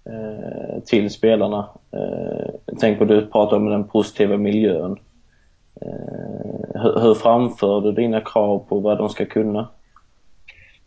eh, 0.05 0.83
till 0.85 1.09
spelarna? 1.09 1.69
Eh, 1.91 2.53
tänk 2.79 2.99
på 2.99 3.05
du 3.05 3.25
pratar 3.25 3.57
om 3.57 3.69
den 3.69 3.83
positiva 3.83 4.37
miljön. 4.37 4.99
Eh, 5.81 6.81
hur, 6.81 6.99
hur 6.99 7.13
framför 7.13 7.81
du 7.81 7.91
dina 7.91 8.21
krav 8.21 8.59
på 8.69 8.79
vad 8.79 8.97
de 8.97 9.09
ska 9.09 9.25
kunna? 9.25 9.67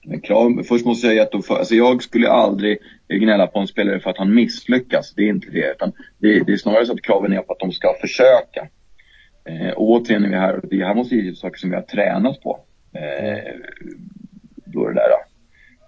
Men 0.08 0.20
krav, 0.20 0.62
först 0.68 0.84
måste 0.84 1.06
jag 1.06 1.12
säga 1.12 1.22
att 1.22 1.32
då, 1.32 1.54
alltså 1.54 1.74
jag 1.74 2.02
skulle 2.02 2.28
aldrig 2.28 2.78
gnälla 3.08 3.46
på 3.46 3.58
en 3.58 3.66
spelare 3.66 4.00
för 4.00 4.10
att 4.10 4.18
han 4.18 4.34
misslyckas. 4.34 5.14
Det 5.14 5.22
är 5.22 5.28
inte 5.28 5.50
det. 5.50 5.72
Utan 5.72 5.92
det, 6.18 6.40
det 6.40 6.52
är 6.52 6.56
snarare 6.56 6.86
så 6.86 6.92
att 6.92 7.02
kraven 7.02 7.32
är 7.32 7.42
på 7.42 7.52
att 7.52 7.58
de 7.58 7.72
ska 7.72 7.94
försöka. 8.00 8.68
Eh, 9.48 9.72
återigen 9.76 10.24
är 10.24 10.28
vi 10.28 10.34
här, 10.34 10.60
det 10.70 10.84
här 10.84 10.94
måste 10.94 11.14
ju 11.14 11.34
saker 11.34 11.58
som 11.58 11.70
vi 11.70 11.76
har 11.76 11.82
tränat 11.82 12.42
på. 12.42 12.60
Eh, 12.94 13.54
då 14.64 14.88
det 14.88 14.94
där. 14.94 15.10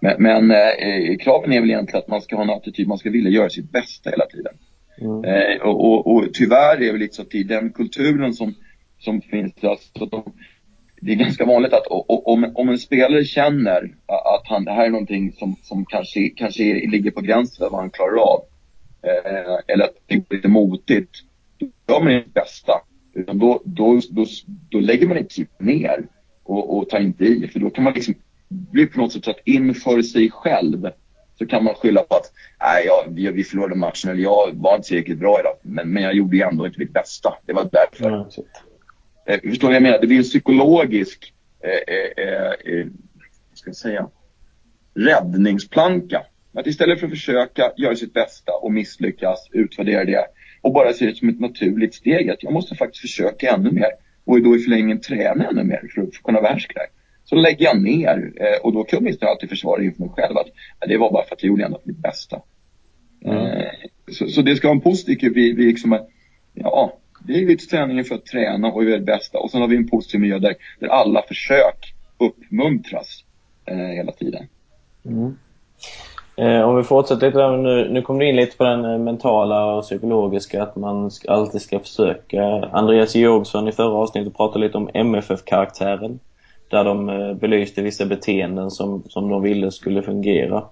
Men, 0.00 0.22
men 0.22 0.50
eh, 0.50 1.16
kraven 1.16 1.52
är 1.52 1.60
väl 1.60 1.70
egentligen 1.70 2.02
att 2.02 2.08
man 2.08 2.20
ska 2.20 2.36
ha 2.36 2.42
en 2.42 2.50
attityd, 2.50 2.88
man 2.88 2.98
ska 2.98 3.10
vilja 3.10 3.30
göra 3.30 3.50
sitt 3.50 3.72
bästa 3.72 4.10
hela 4.10 4.26
tiden. 4.26 4.54
Mm. 5.00 5.24
Eh, 5.24 5.60
och, 5.60 5.84
och, 5.84 6.14
och, 6.14 6.34
tyvärr 6.34 6.82
är 6.82 6.92
det 6.92 6.98
lite 6.98 7.14
så 7.14 7.22
att 7.22 7.34
i 7.34 7.42
den 7.42 7.72
kulturen 7.72 8.34
som, 8.34 8.54
som 8.98 9.20
finns, 9.20 9.64
alltså 9.64 10.06
de, 10.06 10.32
det 11.00 11.12
är 11.12 11.16
ganska 11.16 11.44
vanligt 11.44 11.72
att 11.72 11.86
om, 11.88 12.52
om 12.54 12.68
en 12.68 12.78
spelare 12.78 13.24
känner 13.24 13.94
att 14.06 14.48
han, 14.48 14.64
det 14.64 14.72
här 14.72 14.86
är 14.86 14.90
någonting 14.90 15.32
som, 15.32 15.56
som 15.62 15.84
kanske, 15.84 16.28
kanske 16.28 16.62
ligger 16.62 17.10
på 17.10 17.20
gränsen 17.20 17.64
för 17.64 17.70
vad 17.70 17.80
han 17.80 17.90
klarar 17.90 18.16
av. 18.16 18.40
Eh, 19.02 19.58
eller 19.66 19.84
att 19.84 19.94
det 20.06 20.14
är 20.14 20.34
lite 20.34 20.48
motigt. 20.48 21.10
Då 21.58 21.94
gör 21.94 22.00
man 22.00 22.12
inte 22.12 22.28
det 22.28 22.40
bästa. 22.40 22.72
Utan 23.14 23.38
då, 23.38 23.62
då, 23.64 24.00
då, 24.10 24.26
då 24.70 24.80
lägger 24.80 25.06
man 25.06 25.18
inte 25.18 25.46
ner 25.58 26.06
och, 26.42 26.78
och 26.78 26.88
tar 26.88 27.00
inte 27.00 27.24
i. 27.24 27.48
För 27.48 27.60
då 27.60 27.70
kan 27.70 27.84
man 27.84 27.92
liksom 27.92 28.14
bli 28.48 28.86
på 28.86 29.00
något 29.00 29.12
sätt 29.12 29.28
att 29.28 29.40
inför 29.44 30.02
sig 30.02 30.30
själv 30.30 30.88
så 31.38 31.46
kan 31.46 31.64
man 31.64 31.74
skylla 31.74 32.02
på 32.02 32.14
att 32.14 32.32
nej, 32.60 32.86
jag, 32.86 33.14
vi, 33.14 33.30
vi 33.30 33.44
förlorade 33.44 33.74
matchen 33.74 34.10
eller 34.10 34.22
jag 34.22 34.50
var 34.54 34.76
inte 34.76 34.88
tillräckligt 34.88 35.18
bra 35.18 35.40
idag. 35.40 35.54
Men, 35.62 35.92
men 35.92 36.02
jag 36.02 36.14
gjorde 36.14 36.36
ju 36.36 36.42
ändå 36.42 36.66
inte 36.66 36.78
mitt 36.78 36.92
bästa. 36.92 37.34
Det 37.46 37.52
var 37.52 37.68
därför. 37.72 38.08
Mm. 38.08 38.26
Eh, 39.28 39.40
förstår 39.40 39.68
vad 39.68 39.74
jag 39.74 39.82
menar? 39.82 39.98
Det 40.00 40.06
blir 40.06 40.18
en 40.18 40.22
psykologisk, 40.22 41.32
eh, 41.64 41.94
eh, 41.94 42.28
eh, 42.28 42.74
eh 42.74 42.86
ska 43.54 43.68
jag 43.68 43.76
säga, 43.76 44.08
räddningsplanka. 44.94 46.22
Att 46.54 46.66
istället 46.66 47.00
för 47.00 47.06
att 47.06 47.12
försöka 47.12 47.72
göra 47.76 47.96
sitt 47.96 48.12
bästa 48.12 48.52
och 48.52 48.72
misslyckas, 48.72 49.48
utvärdera 49.52 50.04
det 50.04 50.26
och 50.62 50.72
bara 50.72 50.92
se 50.92 51.06
det 51.06 51.16
som 51.16 51.28
ett 51.28 51.40
naturligt 51.40 51.94
steg 51.94 52.30
att 52.30 52.42
jag 52.42 52.52
måste 52.52 52.74
faktiskt 52.74 53.00
försöka 53.00 53.50
ännu 53.50 53.70
mer 53.70 53.90
och 54.24 54.42
då 54.42 54.56
i 54.56 54.58
förlängningen 54.58 55.00
träna 55.00 55.48
ännu 55.48 55.64
mer 55.64 55.90
för 55.94 56.02
att 56.02 56.22
kunna 56.24 56.40
behärska 56.40 56.74
det. 56.74 56.86
Så 57.24 57.36
lägger 57.36 57.64
jag 57.64 57.82
ner 57.82 58.32
eh, 58.36 58.60
och 58.62 58.72
då 58.72 58.84
kan 58.84 59.06
jag 59.06 59.24
alltid 59.24 59.48
försvara 59.48 59.82
inför 59.82 60.00
mig 60.00 60.10
själv 60.16 60.36
att 60.36 60.48
det 60.88 60.96
var 60.96 61.12
bara 61.12 61.24
för 61.24 61.34
att 61.34 61.42
jag 61.42 61.48
gjorde 61.48 61.64
ändå 61.64 61.80
mitt 61.84 61.98
bästa. 61.98 62.42
Mm. 63.24 63.64
Så, 64.12 64.28
så, 64.28 64.42
det 64.42 64.56
ska 64.56 64.68
vara 64.68 64.76
en 64.76 64.80
positiv, 64.80 65.32
vi, 65.34 65.52
vi 65.52 65.64
liksom, 65.64 65.98
ja, 66.54 66.97
vi 67.28 67.44
är 67.44 67.50
ute 67.50 67.66
träningen 67.66 68.04
för 68.04 68.14
att 68.14 68.26
träna 68.26 68.68
och 68.68 68.84
göra 68.84 68.98
det 68.98 69.04
bästa. 69.04 69.38
Och 69.38 69.50
sen 69.50 69.60
har 69.60 69.68
vi 69.68 69.76
en 69.76 69.88
positiv 69.88 70.20
miljö 70.20 70.38
där, 70.38 70.54
där 70.80 70.88
alla 70.88 71.22
försök 71.22 71.94
uppmuntras 72.18 73.24
eh, 73.66 73.76
hela 73.76 74.12
tiden. 74.12 74.46
Mm. 75.04 75.36
Eh, 76.36 76.68
om 76.68 76.76
vi 76.76 76.82
fortsätter 76.82 77.26
lite 77.26 77.38
där, 77.38 77.56
nu, 77.56 77.88
nu 77.90 78.02
kom 78.02 78.18
du 78.18 78.28
in 78.28 78.36
lite 78.36 78.56
på 78.56 78.64
den 78.64 78.84
eh, 78.84 78.98
mentala 78.98 79.74
och 79.74 79.82
psykologiska, 79.82 80.62
att 80.62 80.76
man 80.76 81.10
ska, 81.10 81.32
alltid 81.32 81.62
ska 81.62 81.78
försöka. 81.78 82.42
Andreas 82.72 83.14
Georgsson 83.14 83.68
i 83.68 83.72
förra 83.72 83.94
avsnittet 83.94 84.36
pratade 84.36 84.66
lite 84.66 84.78
om 84.78 84.90
MFF-karaktären. 84.94 86.20
Där 86.70 86.84
de 86.84 87.08
eh, 87.08 87.34
belyste 87.34 87.82
vissa 87.82 88.06
beteenden 88.06 88.70
som, 88.70 89.02
som 89.08 89.28
de 89.28 89.42
ville 89.42 89.70
skulle 89.70 90.02
fungera 90.02 90.64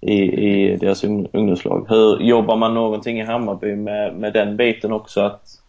i, 0.00 0.22
i 0.22 0.76
deras 0.76 1.04
ungdomslag. 1.04 1.86
Hur 1.88 2.20
jobbar 2.20 2.56
man 2.56 2.74
någonting 2.74 3.20
i 3.20 3.24
Hammarby 3.24 3.76
med, 3.76 4.14
med 4.14 4.32
den 4.32 4.56
biten 4.56 4.92
också? 4.92 5.20
att 5.20 5.63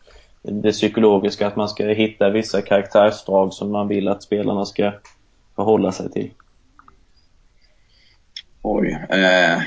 det 0.48 0.72
psykologiska, 0.72 1.48
att 1.48 1.56
man 1.56 1.70
ska 1.70 1.86
hitta 1.86 2.30
vissa 2.30 2.62
karaktärsdrag 2.62 3.54
som 3.54 3.72
man 3.72 3.88
vill 3.88 4.08
att 4.08 4.24
spelarna 4.24 4.66
ska 4.66 4.94
förhålla 5.56 5.92
sig 5.92 6.12
till. 6.12 6.32
Oj. 8.62 8.98
Eh, 9.10 9.62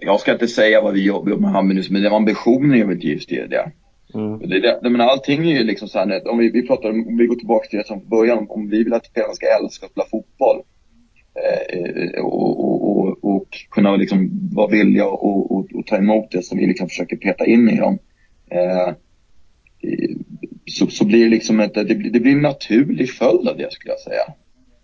jag 0.00 0.20
ska 0.20 0.32
inte 0.32 0.48
säga 0.48 0.80
vad 0.80 0.94
vi 0.94 1.04
jobbar 1.04 1.36
med 1.36 1.50
Hammarby 1.50 1.82
men 1.90 2.12
ambitionen 2.12 2.74
är 2.74 2.84
väl 2.84 3.04
just 3.04 3.28
det. 3.28 3.72
Mm. 4.14 4.38
Det, 4.38 4.60
det, 4.82 4.90
men 4.90 5.00
allting 5.00 5.50
är 5.50 5.58
ju 5.58 5.64
liksom 5.64 5.88
så 5.88 5.98
här, 5.98 6.28
om 6.30 6.38
vi, 6.38 6.50
vi 6.50 6.66
pratar 6.66 6.90
om, 6.90 7.16
vi 7.16 7.26
går 7.26 7.36
tillbaka 7.36 7.68
till 7.68 7.78
det 7.78 7.86
som 7.86 8.08
början, 8.08 8.38
om, 8.38 8.50
om 8.50 8.68
vi 8.68 8.84
vill 8.84 8.92
att 8.92 9.06
spelarna 9.06 9.34
ska 9.34 9.46
älska 9.46 9.86
att 9.86 9.92
spela 9.92 10.06
fotboll 10.10 10.62
eh, 11.34 12.24
och, 12.24 12.60
och, 12.64 12.98
och, 12.98 13.18
och, 13.22 13.48
kunna 13.70 13.96
liksom 13.96 14.30
vara 14.52 14.66
villiga 14.66 15.06
och, 15.06 15.66
ta 15.86 15.96
emot 15.96 16.30
det 16.30 16.42
som 16.42 16.58
vi 16.58 16.66
liksom 16.66 16.88
försöker 16.88 17.16
peta 17.16 17.46
in 17.46 17.68
i 17.68 17.76
dem. 17.76 17.98
Eh, 18.50 18.94
så, 20.66 20.86
så 20.86 21.04
blir 21.04 21.24
det 21.24 21.30
liksom 21.30 21.60
ett, 21.60 21.74
det, 21.74 21.94
det 22.10 22.20
blir 22.20 22.32
en 22.32 22.42
naturlig 22.42 23.10
följd 23.10 23.48
av 23.48 23.56
det 23.56 23.72
skulle 23.72 23.94
jag 23.94 24.00
säga. 24.00 24.34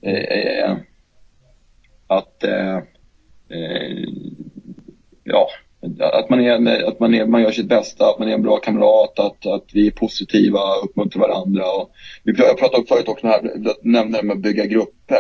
Eh, 0.03 0.69
eh 0.69 0.77
att 2.07 2.45
eh, 2.45 2.77
eh, 3.49 4.05
ja, 5.25 5.49
att 6.01 6.31
man, 6.31 6.41
är, 6.41 6.85
att 6.89 7.01
man, 7.01 7.15
är, 7.15 7.27
man 7.27 7.43
gör 7.43 7.51
sitt 7.51 7.69
bästa, 7.69 8.11
att 8.11 8.19
man 8.19 8.29
är 8.29 8.35
en 8.35 8.43
bra 8.43 8.57
kamrat, 8.57 9.19
att, 9.19 9.47
att 9.47 9.65
vi 9.73 9.87
är 9.87 9.91
positiva, 9.91 10.59
uppmuntrar 10.85 11.21
varandra. 11.21 11.65
Och 11.73 11.91
vi, 12.23 12.33
jag 12.37 12.59
pratade 12.59 12.87
förut 12.87 13.09
också 13.09 13.27
här, 13.27 13.51
nämnde 13.83 14.19
det 14.19 14.25
med 14.25 14.37
att 14.37 14.43
bygga 14.43 14.67
grupper. 14.67 15.19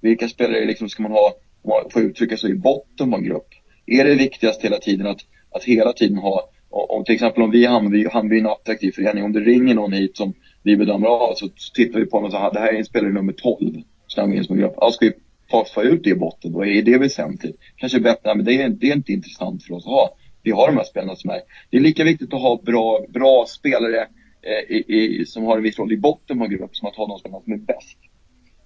Vilka 0.00 0.28
spelare 0.28 0.64
liksom 0.64 0.88
ska 0.88 1.02
man 1.02 1.12
ha, 1.12 1.34
om 1.62 1.70
man 1.70 1.90
får 1.90 2.02
uttrycka 2.02 2.36
sig, 2.36 2.50
i 2.50 2.54
botten 2.54 3.14
av 3.14 3.18
en 3.18 3.24
grupp? 3.24 3.48
Är 3.86 4.04
det 4.04 4.14
viktigast 4.14 4.64
hela 4.64 4.78
tiden 4.78 5.06
att, 5.06 5.20
att 5.50 5.64
hela 5.64 5.92
tiden 5.92 6.18
ha, 6.18 6.50
om 6.70 7.04
till 7.04 7.14
exempel 7.14 7.42
om 7.42 7.50
vi 7.50 7.66
Hammarby, 7.66 8.08
Hammarby 8.08 8.36
är 8.36 8.40
en 8.40 8.46
attraktiv 8.46 8.92
förening, 8.92 9.24
om 9.24 9.32
det 9.32 9.40
ringer 9.40 9.74
någon 9.74 9.92
hit 9.92 10.16
som 10.16 10.34
vi 10.62 10.76
bedömer 10.76 11.06
av 11.06 11.34
så 11.34 11.48
tittar 11.74 12.00
vi 12.00 12.06
på 12.06 12.16
honom 12.16 12.26
och 12.26 12.32
säger 12.32 12.52
det 12.52 12.60
här 12.60 12.72
är 12.72 12.78
en 12.78 12.84
spelare 12.84 13.12
nummer 13.12 13.32
12. 13.32 13.82
Så 14.06 14.32
in 14.32 14.44
som 14.44 14.56
en 14.56 14.62
grupp. 14.62 14.74
Ja, 14.76 14.90
ska 14.90 15.06
vi 15.06 15.12
fasa 15.50 15.82
ut 15.82 16.04
det 16.04 16.10
i 16.10 16.14
botten 16.14 16.52
då? 16.52 16.66
Är 16.66 16.82
det 16.82 16.98
väsentligt? 16.98 17.56
Kanske 17.76 18.00
bättre, 18.00 18.34
men 18.34 18.44
det 18.44 18.62
är, 18.62 18.68
det 18.68 18.90
är 18.90 18.96
inte 18.96 19.12
intressant 19.12 19.62
för 19.62 19.74
oss 19.74 19.86
att 19.86 19.92
ha. 19.92 20.16
Vi 20.42 20.50
har 20.50 20.66
de 20.66 20.76
här 20.76 20.84
spelarna 20.84 21.16
som 21.16 21.30
är. 21.30 21.40
Det 21.70 21.76
är 21.76 21.80
lika 21.80 22.04
viktigt 22.04 22.34
att 22.34 22.40
ha 22.40 22.62
bra, 22.62 23.06
bra 23.08 23.44
spelare 23.48 24.00
eh, 24.42 24.76
i, 24.76 24.84
i, 24.88 25.26
som 25.26 25.44
har 25.44 25.56
en 25.56 25.62
viss 25.62 25.78
roll 25.78 25.92
i 25.92 25.96
botten 25.96 26.42
av 26.42 26.48
gruppen 26.48 26.68
som 26.72 26.88
att 26.88 26.96
ha 26.96 27.06
de 27.06 27.18
spelarna 27.18 27.44
som 27.44 27.52
är 27.52 27.56
bäst. 27.56 27.98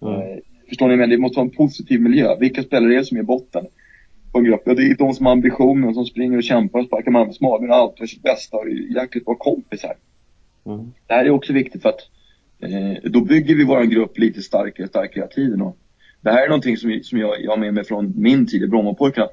Mm. 0.03 0.15
Eh, 0.15 0.39
förstår 0.69 0.89
ni? 0.89 0.97
Men 0.97 1.11
det 1.11 1.19
måste 1.19 1.37
vara 1.37 1.49
en 1.49 1.57
positiv 1.57 2.01
miljö. 2.01 2.37
Vilka 2.41 2.63
spelare 2.63 2.95
är 2.95 2.99
det 2.99 3.05
som 3.05 3.19
är 3.19 3.23
botten 3.23 3.67
på 4.33 4.39
en 4.39 4.45
grupp? 4.45 4.63
Ja, 4.65 4.75
det 4.75 4.83
är 4.83 4.95
de 4.95 5.15
som 5.15 5.27
har 5.27 5.33
ambitionen, 5.33 5.95
som 5.95 6.05
springer 6.05 6.37
och 6.37 6.43
kämpar 6.43 6.79
och 6.79 6.87
sparkar 6.87 7.11
med 7.11 7.37
magen 7.41 7.71
och 7.71 7.77
allt 7.77 7.99
för 7.99 8.07
sitt 8.07 8.23
bästa 8.23 8.57
och 8.57 8.67
är 8.67 8.97
jäkligt 8.97 9.25
bra 9.25 9.35
kompisar. 9.35 9.95
Mm. 10.67 10.93
Det 11.07 11.15
här 11.15 11.25
är 11.25 11.31
också 11.31 11.53
viktigt 11.53 11.83
för 11.83 11.89
att 11.89 12.01
eh, 12.63 13.11
då 13.11 13.21
bygger 13.21 13.55
vi 13.55 13.65
vår 13.65 13.83
grupp 13.85 14.19
lite 14.19 14.43
starkare 14.43 14.85
och 14.85 14.91
starkare 14.91 15.15
hela 15.15 15.27
tiden. 15.27 15.63
Och 15.63 15.77
det 16.21 16.31
här 16.31 16.45
är 16.45 16.49
någonting 16.49 16.77
som, 16.77 17.01
som 17.03 17.19
jag, 17.19 17.43
jag 17.43 17.51
har 17.51 17.57
med 17.57 17.75
mig 17.75 17.85
från 17.85 18.13
min 18.17 18.47
tid 18.47 18.63
i 18.63 18.69
Brommapojkarna. 18.69 19.29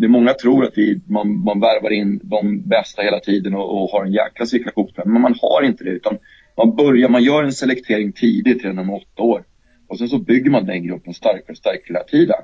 Det 0.00 0.08
många 0.08 0.34
tror 0.34 0.64
att 0.64 0.78
vi, 0.78 1.00
man, 1.06 1.38
man 1.44 1.60
värvar 1.60 1.90
in 1.90 2.20
de 2.22 2.68
bästa 2.68 3.02
hela 3.02 3.20
tiden 3.20 3.54
och, 3.54 3.82
och 3.82 3.90
har 3.90 4.04
en 4.04 4.12
jäkla 4.12 4.46
cirkulationsplan. 4.46 5.12
Men 5.12 5.22
man 5.22 5.34
har 5.42 5.62
inte 5.62 5.84
det. 5.84 5.90
Utan 5.90 6.18
man 6.56 6.76
börjar, 6.76 7.08
man 7.08 7.22
gör 7.22 7.44
en 7.44 7.52
selektering 7.52 8.12
tidigt, 8.12 8.64
redan 8.64 8.78
om 8.78 8.90
åtta 8.90 9.22
år. 9.22 9.44
Och 9.88 9.98
sen 9.98 10.08
så 10.08 10.18
bygger 10.18 10.50
man 10.50 10.66
den 10.66 10.86
gruppen 10.86 11.14
starkare 11.14 11.52
och 11.52 11.56
starkare 11.56 11.86
hela 11.86 12.04
tiden. 12.04 12.36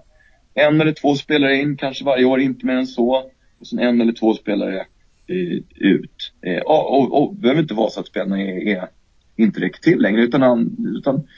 En 0.54 0.80
eller 0.80 0.92
två 0.92 1.14
spelare 1.14 1.56
in 1.56 1.76
kanske 1.76 2.04
varje 2.04 2.24
år, 2.24 2.40
inte 2.40 2.66
mer 2.66 2.74
än 2.74 2.86
så. 2.86 3.30
Och 3.60 3.66
sen 3.66 3.78
en 3.78 4.00
eller 4.00 4.12
två 4.12 4.34
spelare 4.34 4.86
eh, 5.26 5.58
ut. 5.76 6.32
Eh, 6.46 6.62
och, 6.62 6.98
och, 6.98 7.22
och 7.22 7.34
det 7.34 7.40
behöver 7.40 7.62
inte 7.62 7.74
vara 7.74 7.90
så 7.90 8.00
att 8.00 8.06
spelarna 8.06 8.42
är, 8.42 8.68
är 8.68 8.88
inte 9.36 9.60
räcker 9.60 9.80
till 9.80 9.98
längre 9.98 10.22
utan, 10.22 10.76
utan 10.98 11.28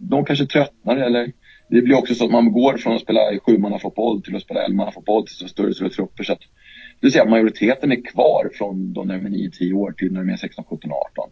de 0.00 0.24
kanske 0.24 0.46
tröttnar 0.46 0.96
eller 0.96 1.32
det 1.68 1.82
blir 1.82 1.98
också 1.98 2.14
så 2.14 2.24
att 2.24 2.30
man 2.30 2.52
går 2.52 2.76
från 2.76 2.96
att 2.96 3.02
spela 3.02 3.20
sjumannafotboll 3.46 4.22
till 4.22 4.36
att 4.36 4.42
spela 4.42 4.64
elvamannafotboll 4.64 5.26
till 5.26 5.48
större, 5.48 5.74
större 5.74 5.90
trupper. 5.90 6.24
Så 6.24 6.32
att, 6.32 6.40
det 6.40 7.06
vill 7.06 7.12
säga 7.12 7.24
majoriteten 7.24 7.92
är 7.92 8.04
kvar 8.04 8.50
från 8.54 8.92
de 8.92 9.08
när 9.08 9.18
de 9.18 9.26
är 9.26 9.30
9-10 9.30 9.72
år 9.72 9.92
till 9.92 10.12
när 10.12 10.20
de 10.20 10.32
är 10.32 10.36
16, 10.36 10.64
17, 10.64 10.90
18 10.92 11.30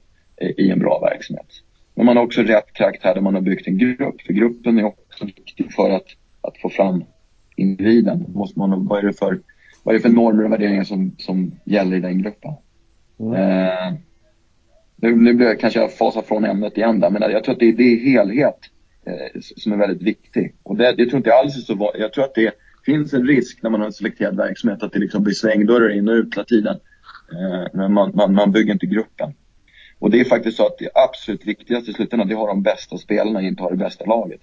i 0.57 0.71
en 0.71 0.79
bra 0.79 1.01
verksamhet. 1.01 1.47
Men 1.95 2.07
man 2.07 2.17
har 2.17 2.25
också 2.25 2.43
rätt 2.43 2.73
karaktär 2.73 3.15
där 3.15 3.21
man 3.21 3.35
har 3.35 3.41
byggt 3.41 3.67
en 3.67 3.79
grupp. 3.79 4.21
För 4.21 4.33
gruppen 4.33 4.79
är 4.79 4.85
också 4.85 5.25
viktig 5.25 5.73
för 5.73 5.91
att, 5.91 6.07
att 6.41 6.59
få 6.59 6.69
fram 6.71 7.05
individen. 7.59 8.25
Måste 8.29 8.59
man, 8.59 8.87
vad, 8.87 8.99
är 8.99 9.07
det 9.07 9.13
för, 9.13 9.41
vad 9.83 9.95
är 9.95 9.99
det 9.99 10.03
för 10.03 10.09
normer 10.09 10.45
och 10.45 10.53
värderingar 10.53 10.85
som, 10.85 11.17
som 11.19 11.53
gäller 11.65 11.97
i 11.97 12.01
den 12.01 12.23
gruppen? 12.23 12.53
Mm. 13.21 13.35
Eh, 13.35 13.99
nu, 14.97 15.17
nu 15.17 15.35
blir 15.35 15.47
jag, 15.47 15.61
kanske 15.61 15.81
jag 15.81 15.93
fasar 15.93 16.23
från 16.23 16.45
ämnet 16.45 16.77
igen 16.77 17.01
där, 17.01 17.11
men 17.11 17.23
jag 17.23 17.45
tror 17.45 17.53
att 17.53 17.61
det, 17.61 17.73
det 17.73 17.83
är 17.83 17.97
helhet 17.97 18.59
eh, 19.07 19.41
som 19.41 19.73
är 19.73 19.77
väldigt 19.77 20.03
viktig. 20.03 20.55
Och 20.63 20.77
det, 20.77 20.93
det 20.93 21.07
tror 21.07 21.17
inte 21.17 21.31
jag 21.31 21.39
alls 21.39 21.57
är 21.57 21.61
så 21.61 21.93
Jag 21.99 22.13
tror 22.13 22.25
att 22.25 22.35
det 22.35 22.55
finns 22.85 23.15
en 23.15 23.27
risk 23.27 23.63
när 23.63 23.71
man 23.71 23.81
har 23.81 23.87
en 23.87 23.93
selekterad 23.93 24.37
verksamhet 24.37 24.83
att 24.83 24.93
det 24.93 24.99
liksom 24.99 25.23
blir 25.23 25.35
svängdörrar 25.35 25.97
in 25.97 26.09
och 26.09 26.15
ut 26.15 26.35
hela 26.35 26.45
tiden. 26.45 26.77
Eh, 27.33 27.67
men 27.73 27.93
man, 27.93 28.13
man, 28.15 28.35
man 28.35 28.53
bygger 28.53 28.73
inte 28.73 28.87
gruppen. 28.87 29.35
Och 29.99 30.11
det 30.11 30.21
är 30.21 30.25
faktiskt 30.25 30.57
så 30.57 30.67
att 30.67 30.79
det 30.79 30.89
absolut 30.95 31.47
viktigaste 31.47 31.91
i 31.91 31.95
slutändan, 31.95 32.29
det 32.29 32.35
har 32.35 32.49
de 32.49 32.63
bästa 32.63 32.99
spelarna, 32.99 33.43
inte 33.43 33.63
har 33.63 33.71
det 33.71 33.77
bästa 33.77 34.05
laget. 34.05 34.41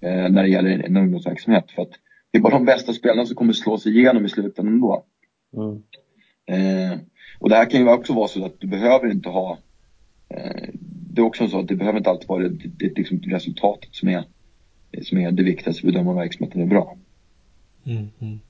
Eh, 0.00 0.28
när 0.28 0.42
det 0.42 0.48
gäller 0.48 0.70
en 0.70 0.96
ungdomsverksamhet. 0.96 1.70
För 1.70 1.82
att 1.82 1.92
det 2.30 2.38
är 2.38 2.42
bara 2.42 2.54
de 2.54 2.64
bästa 2.64 2.92
spelarna 2.92 3.26
som 3.26 3.36
kommer 3.36 3.52
slå 3.52 3.78
sig 3.78 3.98
igenom 3.98 4.26
i 4.26 4.28
slutändan 4.28 4.74
ändå. 4.74 5.04
Mm. 5.56 5.82
Eh, 6.46 6.98
och 7.38 7.48
det 7.48 7.56
här 7.56 7.70
kan 7.70 7.80
ju 7.80 7.88
också 7.88 8.12
vara 8.12 8.28
så 8.28 8.44
att 8.44 8.60
du 8.60 8.66
behöver 8.66 9.10
inte 9.10 9.28
ha 9.28 9.58
eh, 10.28 10.68
det 11.18 11.22
är 11.22 11.26
också 11.26 11.48
så 11.48 11.60
att 11.60 11.68
det 11.68 11.74
behöver 11.74 11.98
inte 11.98 12.10
alltid 12.10 12.28
vara 12.28 12.42
det, 12.42 12.48
det, 12.48 12.68
det 12.78 12.98
liksom 12.98 13.18
resultatet 13.18 13.94
som 13.94 14.08
är, 14.08 14.24
som 15.02 15.18
är 15.18 15.30
det 15.30 15.42
viktigaste 15.42 15.80
för 15.80 15.88
att 15.88 15.94
bedöma 15.94 16.10
om 16.10 16.16
verksamheten 16.16 16.62
är 16.62 16.66
bra. 16.66 16.96
Mm, 17.86 18.08
mm. 18.20 18.40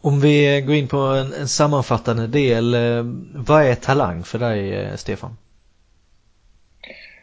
Om 0.00 0.20
vi 0.20 0.64
går 0.66 0.74
in 0.74 0.88
på 0.88 0.96
en, 0.96 1.32
en, 1.32 1.48
sammanfattande 1.48 2.26
del, 2.26 2.74
eh, 2.74 3.04
vad 3.34 3.64
är 3.64 3.74
talang 3.74 4.24
för 4.24 4.38
dig 4.38 4.74
eh, 4.74 4.96
Stefan? 4.96 5.36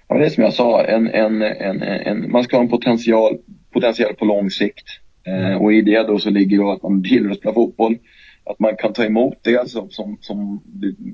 Ja, 0.07 0.17
det 0.17 0.25
är 0.25 0.29
som 0.29 0.43
jag 0.43 0.53
sa, 0.53 0.83
en, 0.83 1.07
en, 1.07 1.41
en, 1.41 1.81
en 1.81 2.31
man 2.31 2.43
ska 2.43 2.57
ha 2.57 2.63
en 2.63 2.69
potential, 2.69 3.37
potential 3.73 4.13
på 4.13 4.25
lång 4.25 4.49
sikt. 4.49 4.85
Eh, 5.27 5.45
mm. 5.45 5.61
och 5.61 5.73
i 5.73 5.81
det 5.81 6.03
då 6.03 6.19
så 6.19 6.29
ligger 6.29 6.57
då 6.57 6.71
att 6.71 6.83
man 6.83 7.01
gillar 7.01 7.31
att 7.31 7.37
spela 7.37 7.53
fotboll, 7.53 7.97
att 8.43 8.59
man 8.59 8.75
kan 8.75 8.93
ta 8.93 9.03
emot 9.03 9.37
det 9.41 9.69
som, 9.69 9.89
som, 9.89 10.17
som 10.21 10.61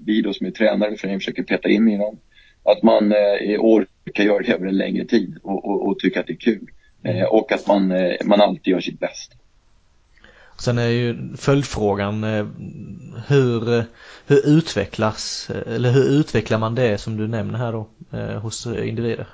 vi 0.05 0.21
då 0.21 0.33
som 0.33 0.47
är 0.47 0.51
tränare 0.51 0.95
för 0.95 1.17
försöker 1.17 1.43
peta 1.43 1.69
in 1.69 1.87
i 1.87 1.97
dem. 1.97 2.17
Att 2.63 2.83
man 2.83 3.11
eh, 3.11 3.59
orkar 3.59 4.23
göra 4.23 4.43
det 4.43 4.53
över 4.53 4.67
en 4.67 4.77
längre 4.77 5.05
tid 5.05 5.37
och, 5.43 5.65
och, 5.65 5.87
och 5.87 5.99
tycker 5.99 6.19
att 6.19 6.27
det 6.27 6.33
är 6.33 6.37
kul. 6.37 6.67
Eh, 7.03 7.23
och 7.23 7.51
att 7.51 7.67
man, 7.67 7.91
eh, 7.91 8.15
man 8.25 8.41
alltid 8.41 8.71
gör 8.71 8.79
sitt 8.79 8.99
bästa. 8.99 9.35
Sen 10.59 10.77
är 10.77 10.87
ju 10.87 11.35
följdfrågan 11.37 12.23
eh, 12.23 12.45
hur, 13.27 13.83
hur 14.27 14.57
utvecklas, 14.57 15.51
eller 15.65 15.91
hur 15.91 16.19
utvecklar 16.19 16.57
man 16.57 16.75
det 16.75 16.97
som 16.97 17.17
du 17.17 17.27
nämner 17.27 17.59
här 17.59 17.71
då 17.71 17.87
eh, 18.13 18.39
hos 18.39 18.65
individer? 18.65 19.27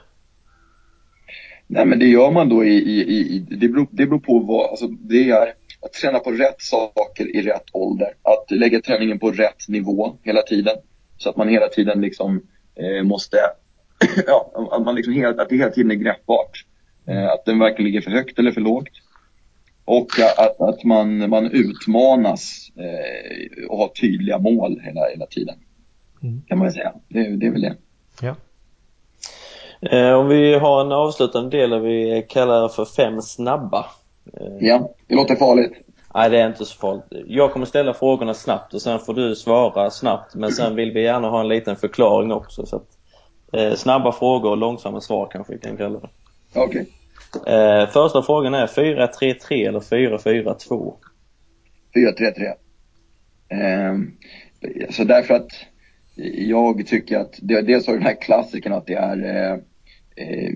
Nej 1.73 1.85
men 1.85 1.99
det 1.99 2.05
gör 2.05 2.31
man 2.31 2.49
då 2.49 2.65
i, 2.65 2.73
i, 2.73 3.35
i 3.35 3.39
det, 3.39 3.67
beror, 3.67 3.87
det 3.91 4.05
beror 4.05 4.19
på 4.19 4.39
vad, 4.39 4.69
alltså 4.69 4.87
det 4.87 5.29
är 5.29 5.53
att 5.81 5.93
träna 5.93 6.19
på 6.19 6.31
rätt 6.31 6.61
saker 6.61 7.35
i 7.35 7.41
rätt 7.41 7.63
ålder. 7.71 8.13
Att 8.21 8.51
lägga 8.51 8.81
träningen 8.81 9.19
på 9.19 9.31
rätt 9.31 9.67
nivå 9.67 10.17
hela 10.23 10.41
tiden. 10.41 10.75
Så 11.17 11.29
att 11.29 11.37
man 11.37 11.47
hela 11.47 11.67
tiden 11.67 12.01
liksom 12.01 12.41
eh, 12.75 13.03
måste, 13.03 13.37
ja, 14.27 14.69
att, 14.71 14.85
man 14.85 14.95
liksom 14.95 15.13
hela, 15.13 15.41
att 15.41 15.49
det 15.49 15.57
hela 15.57 15.71
tiden 15.71 15.91
är 15.91 15.95
greppbart. 15.95 16.65
Eh, 17.07 17.25
att 17.25 17.45
den 17.45 17.59
varken 17.59 17.85
ligger 17.85 18.01
för 18.01 18.11
högt 18.11 18.39
eller 18.39 18.51
för 18.51 18.61
lågt. 18.61 19.01
Och 19.85 20.07
att, 20.37 20.61
att 20.61 20.83
man, 20.83 21.29
man 21.29 21.51
utmanas 21.51 22.71
eh, 22.77 23.65
och 23.69 23.77
har 23.77 23.87
tydliga 23.87 24.39
mål 24.39 24.81
hela, 24.83 25.01
hela 25.09 25.25
tiden. 25.25 25.55
Mm. 26.23 26.41
Kan 26.47 26.57
man 26.57 26.71
säga. 26.71 26.93
Det, 27.07 27.35
det 27.37 27.45
är 27.45 27.51
väl 27.51 27.61
det. 27.61 27.75
Ja. 28.21 28.35
Eh, 29.91 30.13
om 30.13 30.27
vi 30.27 30.55
har 30.55 30.81
en 30.81 30.91
avslutande 30.91 31.57
del 31.57 31.69
där 31.69 31.79
vi 31.79 32.25
kallar 32.29 32.67
för 32.67 32.85
fem 32.85 33.21
snabba. 33.21 33.85
Eh, 34.33 34.47
ja, 34.59 34.89
det 35.07 35.15
låter 35.15 35.35
farligt. 35.35 35.73
Nej, 36.15 36.29
det 36.29 36.39
är 36.41 36.47
inte 36.47 36.65
så 36.65 36.77
farligt. 36.77 37.05
Jag 37.27 37.51
kommer 37.51 37.65
ställa 37.65 37.93
frågorna 37.93 38.33
snabbt 38.33 38.73
och 38.73 38.81
sen 38.81 38.99
får 38.99 39.13
du 39.13 39.35
svara 39.35 39.89
snabbt. 39.89 40.35
Men 40.35 40.51
sen 40.51 40.75
vill 40.75 40.91
vi 40.91 41.03
gärna 41.03 41.29
ha 41.29 41.41
en 41.41 41.47
liten 41.47 41.75
förklaring 41.75 42.31
också. 42.31 42.65
Så 42.65 42.75
att, 42.75 42.87
eh, 43.53 43.73
snabba 43.73 44.11
frågor 44.11 44.51
och 44.51 44.57
långsamma 44.57 45.01
svar 45.01 45.29
kanske 45.31 45.53
vi 45.53 45.59
kan 45.59 45.77
kalla 45.77 45.99
det. 45.99 46.09
Okej. 46.55 46.87
Okay. 47.41 47.53
Eh, 47.53 47.89
första 47.89 48.21
frågan 48.21 48.53
är 48.53 48.67
4-3-3 48.67 49.67
eller 49.67 49.79
4-4-2? 49.79 50.93
4-3-3. 51.93 52.53
Eh, 53.49 53.93
så 54.89 55.03
därför 55.03 55.33
att 55.33 55.51
jag 56.35 56.87
tycker 56.87 57.19
att, 57.19 57.39
det, 57.41 57.61
dels 57.61 57.87
har 57.87 57.93
den 57.93 58.03
här 58.03 58.21
klassikern 58.21 58.73
att 58.73 58.87
det 58.87 58.93
är 58.93 59.61
eh, 60.15 60.53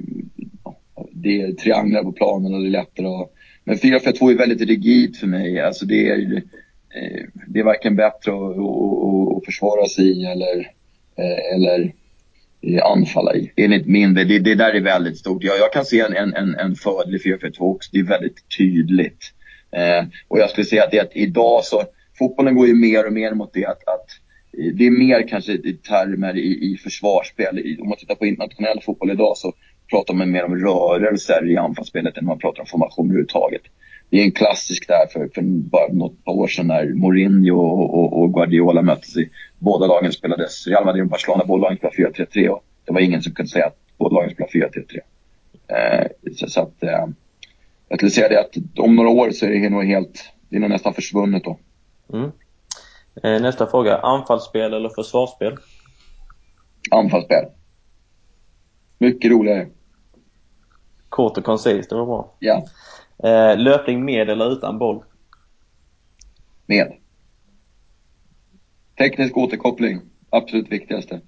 det 1.11 1.41
är 1.41 1.51
trianglar 1.51 2.03
på 2.03 2.11
planen 2.11 2.53
och 2.53 2.61
det 2.61 2.67
är 2.67 2.71
lättare 2.71 3.07
att 3.07 3.33
men 3.67 3.77
4-4-2 3.77 4.31
är 4.31 4.37
väldigt 4.37 4.69
rigid 4.69 5.17
för 5.17 5.27
mig. 5.27 5.59
Alltså 5.59 5.85
det 5.85 6.09
är, 6.09 6.35
eh, 6.35 7.23
det 7.47 7.59
är 7.59 7.63
varken 7.63 7.95
bättre 7.95 8.31
att, 8.31 8.57
att, 8.57 9.37
att 9.37 9.45
försvara 9.45 9.87
sig 9.87 10.05
i 10.05 10.25
eller, 10.25 10.59
eh, 11.15 11.55
eller 11.55 11.93
eh, 12.61 12.85
anfalla 12.85 13.35
i. 13.35 13.51
Enligt 13.55 13.87
min 13.87 14.13
det, 14.13 14.23
det 14.23 14.55
där 14.55 14.73
är 14.73 14.81
väldigt 14.81 15.17
stort. 15.17 15.43
Jag, 15.43 15.57
jag 15.57 15.73
kan 15.73 15.85
se 15.85 15.99
en, 15.99 16.33
en, 16.33 16.55
en 16.55 16.75
fördel 16.75 17.15
i 17.15 17.17
4-4-2 17.17 17.59
också. 17.59 17.89
Det 17.93 17.99
är 17.99 18.03
väldigt 18.03 18.57
tydligt. 18.57 19.33
Eh, 19.71 20.05
och 20.27 20.39
jag 20.39 20.49
skulle 20.49 20.65
säga 20.65 20.83
att, 20.83 20.91
det, 20.91 20.99
att 20.99 21.15
idag 21.15 21.65
så, 21.65 21.83
fotbollen 22.19 22.55
går 22.55 22.67
ju 22.67 22.73
mer 22.73 23.07
och 23.07 23.13
mer 23.13 23.31
mot 23.33 23.53
det 23.53 23.65
att, 23.65 23.87
att 23.87 24.09
det 24.57 24.85
är 24.85 24.91
mer 24.91 25.27
kanske 25.27 25.51
i 25.51 25.73
termer 25.73 26.37
i, 26.37 26.73
i 26.73 26.77
försvarsspel. 26.77 27.77
Om 27.81 27.89
man 27.89 27.97
tittar 27.97 28.15
på 28.15 28.25
internationell 28.25 28.81
fotboll 28.81 29.11
idag 29.11 29.37
så 29.37 29.53
pratar 29.89 30.13
man 30.13 30.31
mer 30.31 30.45
om 30.45 30.55
rörelser 30.55 31.49
i 31.49 31.57
anfallsspelet 31.57 32.17
än 32.17 32.25
man 32.25 32.39
pratar 32.39 32.61
om 32.61 32.67
formation 32.67 33.05
överhuvudtaget. 33.05 33.61
Det 34.09 34.19
är 34.19 34.23
en 34.23 34.31
klassisk 34.31 34.87
där 34.87 35.07
för, 35.13 35.29
för 35.35 35.41
bara 35.41 35.93
något 35.93 36.25
par 36.25 36.33
år 36.33 36.47
sedan 36.47 36.67
när 36.67 36.93
Mourinho 36.93 37.59
och, 37.59 37.99
och, 37.99 38.21
och 38.21 38.33
Guardiola 38.33 38.81
möttes. 38.81 39.17
I, 39.17 39.29
båda 39.59 39.87
lagen 39.87 40.11
spelades, 40.11 40.67
Real 40.67 40.85
Madrid 40.85 41.03
och 41.03 41.09
Barcelona, 41.09 41.43
båda 41.47 41.61
lagen 41.61 41.77
spelade 41.77 42.25
4-3-3 42.25 42.47
och 42.47 42.63
det 42.85 42.93
var 42.93 43.01
ingen 43.01 43.23
som 43.23 43.33
kunde 43.33 43.49
säga 43.49 43.65
att 43.65 43.77
båda 43.97 44.15
lagen 44.15 44.29
spelade 44.29 44.53
4-3-3. 44.53 44.99
Eh, 45.67 46.07
så, 46.35 46.47
så, 46.47 46.61
att, 46.61 46.83
eh, 46.83 47.07
jag 47.89 47.99
skulle 47.99 48.11
säga 48.11 48.29
det 48.29 48.39
att 48.39 48.79
om 48.79 48.95
några 48.95 49.09
år 49.09 49.31
så 49.31 49.45
är 49.45 49.49
det 49.49 49.69
nog 49.69 49.85
helt, 49.85 50.33
det 50.49 50.55
är 50.55 50.59
nog 50.59 50.69
nästan 50.69 50.93
försvunnet 50.93 51.43
då. 51.43 51.59
Mm. 52.13 52.31
Eh, 53.23 53.41
nästa 53.41 53.67
fråga, 53.67 53.97
anfallsspel 53.97 54.73
eller 54.73 54.89
försvarsspel? 54.89 55.57
Anfallsspel. 56.91 57.45
Mycket 58.97 59.31
roligare. 59.31 59.67
Kort 61.09 61.37
och 61.37 61.43
koncist, 61.43 61.89
det 61.89 61.95
var 61.95 62.05
bra. 62.05 62.35
Ja. 62.39 62.65
Eh, 63.23 63.57
löpning 63.57 64.05
med 64.05 64.29
eller 64.29 64.51
utan 64.51 64.77
boll? 64.77 65.03
Med. 66.65 66.93
Teknisk 68.97 69.37
återkoppling, 69.37 70.01
absolut 70.29 70.71
viktigaste. 70.71 71.21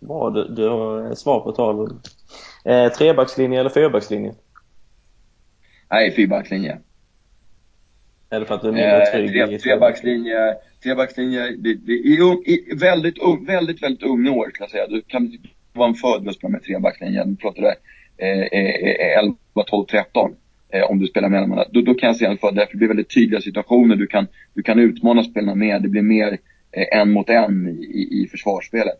Bra, 0.00 0.30
du, 0.30 0.48
du 0.48 0.68
har 0.68 1.14
svar 1.14 1.40
på 1.40 1.52
tal. 1.52 2.00
Eh, 2.64 2.92
trebackslinje 2.92 3.60
eller 3.60 3.70
fyrbackslinje? 3.70 4.34
Nej, 5.90 6.10
fyrbackslinje. 6.14 6.78
Eller 8.30 8.46
för 8.46 8.54
att 8.54 8.62
du 8.62 8.68
är 8.68 8.72
mindre 8.72 9.06
trygg 9.06 9.40
eh, 9.40 9.46
tre, 9.46 9.58
Trebackslinje, 9.58 10.56
trebackslinje 10.82 11.56
det, 11.58 11.74
det, 11.74 11.92
i, 11.92 12.18
i 12.44 12.74
väldigt, 12.74 13.16
väldigt, 13.46 13.82
väldigt 13.82 14.02
unga 14.02 14.30
år 14.30 14.44
kan 14.44 14.64
jag 14.64 14.70
säga. 14.70 14.86
Du 14.86 15.02
kan 15.02 15.38
vara 15.72 15.88
en 15.88 15.94
född 15.94 16.22
med 16.22 16.30
att 16.30 16.36
spela 16.36 16.50
med 16.50 16.62
trebackslinje. 16.62 17.24
Du 17.24 17.36
pratade 17.36 17.74
eh, 18.16 19.18
11, 19.18 19.36
12, 19.66 19.86
13 19.86 20.34
eh, 20.72 20.82
om 20.82 20.98
du 20.98 21.06
spelar 21.06 21.28
mellan 21.28 21.64
då, 21.70 21.80
då 21.80 21.94
kan 21.94 22.06
jag 22.06 22.16
säga 22.16 22.30
att 22.30 22.54
det 22.54 22.76
blir 22.76 22.88
väldigt 22.88 23.14
tydliga 23.14 23.40
situationer. 23.40 23.96
Du 23.96 24.06
kan, 24.06 24.26
du 24.54 24.62
kan 24.62 24.78
utmana 24.78 25.22
spelarna 25.22 25.54
mer. 25.54 25.80
Det 25.80 25.88
blir 25.88 26.02
mer 26.02 26.38
eh, 26.72 27.00
en 27.00 27.10
mot 27.10 27.28
en 27.28 27.68
i, 27.68 28.22
i 28.22 28.28
försvarsspelet. 28.30 28.98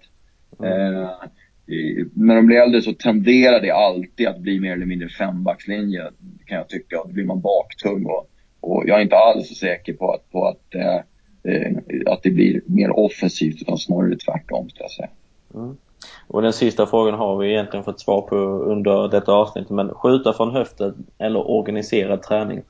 Mm. 0.60 0.72
Eh, 0.72 1.10
i, 1.66 2.04
när 2.14 2.36
de 2.36 2.46
blir 2.46 2.56
äldre 2.56 2.82
så 2.82 2.92
tenderar 2.92 3.60
det 3.60 3.70
alltid 3.70 4.26
att 4.26 4.38
bli 4.38 4.60
mer 4.60 4.72
eller 4.72 4.86
mindre 4.86 5.08
fembackslinje 5.08 6.02
kan 6.46 6.56
jag 6.56 6.68
tycka. 6.68 6.96
Då 6.96 7.12
blir 7.12 7.24
man 7.24 7.40
baktung 7.40 8.06
och, 8.06 8.30
och 8.60 8.84
jag 8.86 8.98
är 8.98 9.02
inte 9.02 9.16
alls 9.16 9.48
så 9.48 9.54
säker 9.54 9.92
på 9.92 10.12
att, 10.12 10.30
på 10.30 10.46
att, 10.46 10.74
eh 10.74 11.00
att 12.06 12.22
det 12.22 12.30
blir 12.30 12.60
mer 12.66 12.98
offensivt 12.98 13.62
utan 13.62 13.78
snarare 13.78 14.16
tvärtom 14.16 14.68
ska 14.68 14.82
jag 14.82 14.90
säga. 14.90 15.08
Mm. 15.54 15.76
Och 16.26 16.42
den 16.42 16.52
sista 16.52 16.86
frågan 16.86 17.14
har 17.14 17.38
vi 17.38 17.50
egentligen 17.50 17.84
fått 17.84 18.00
svar 18.00 18.20
på 18.22 18.36
under 18.46 19.08
detta 19.08 19.32
avsnitt. 19.32 19.70
Men 19.70 19.88
skjuta 19.88 20.32
från 20.32 20.50
höften 20.50 21.06
eller 21.18 21.50
organiserad 21.50 22.22
träning? 22.22 22.62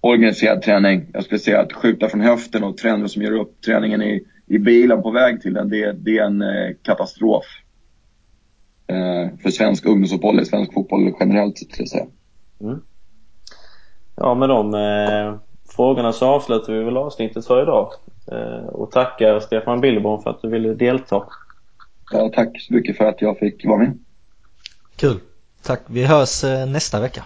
Organiserad 0.00 0.62
träning. 0.62 1.06
Jag 1.12 1.24
skulle 1.24 1.38
säga 1.38 1.60
att 1.60 1.72
skjuta 1.72 2.08
från 2.08 2.20
höften 2.20 2.64
och 2.64 2.76
tränare 2.76 3.08
som 3.08 3.22
gör 3.22 3.32
upp 3.32 3.60
träningen 3.60 4.02
i, 4.02 4.24
i 4.46 4.58
bilen 4.58 5.02
på 5.02 5.10
väg 5.10 5.42
till 5.42 5.54
den, 5.54 5.68
det, 5.68 5.92
det 5.92 6.18
är 6.18 6.24
en 6.24 6.42
eh, 6.42 6.74
katastrof. 6.82 7.44
Eh, 8.86 9.38
för 9.42 9.50
svensk 9.50 9.86
ungdomsfotboll, 9.86 10.46
svensk 10.46 10.74
fotboll 10.74 11.12
generellt 11.20 11.58
skulle 11.58 11.76
jag 11.78 11.88
säga. 11.88 12.06
Mm. 12.60 12.80
Ja, 14.16 14.34
med 14.34 14.48
de 14.48 14.74
eh, 14.74 15.47
frågorna 15.78 16.12
så 16.12 16.26
avslutar 16.26 16.72
vi 16.72 16.82
väl 16.82 16.96
avsnittet 16.96 17.46
för 17.46 17.62
idag. 17.62 17.92
Eh, 18.32 18.66
och 18.66 18.90
tackar 18.90 19.40
Stefan 19.40 19.80
Billborn 19.80 20.22
för 20.22 20.30
att 20.30 20.42
du 20.42 20.48
ville 20.48 20.74
delta. 20.74 21.22
Ja, 22.12 22.30
tack 22.34 22.60
så 22.60 22.74
mycket 22.74 22.96
för 22.96 23.04
att 23.04 23.22
jag 23.22 23.38
fick 23.38 23.66
vara 23.66 23.78
med. 23.78 23.98
Kul. 24.96 25.20
Tack. 25.62 25.80
Vi 25.86 26.04
hörs 26.04 26.44
eh, 26.44 26.66
nästa 26.66 27.00
vecka. 27.00 27.24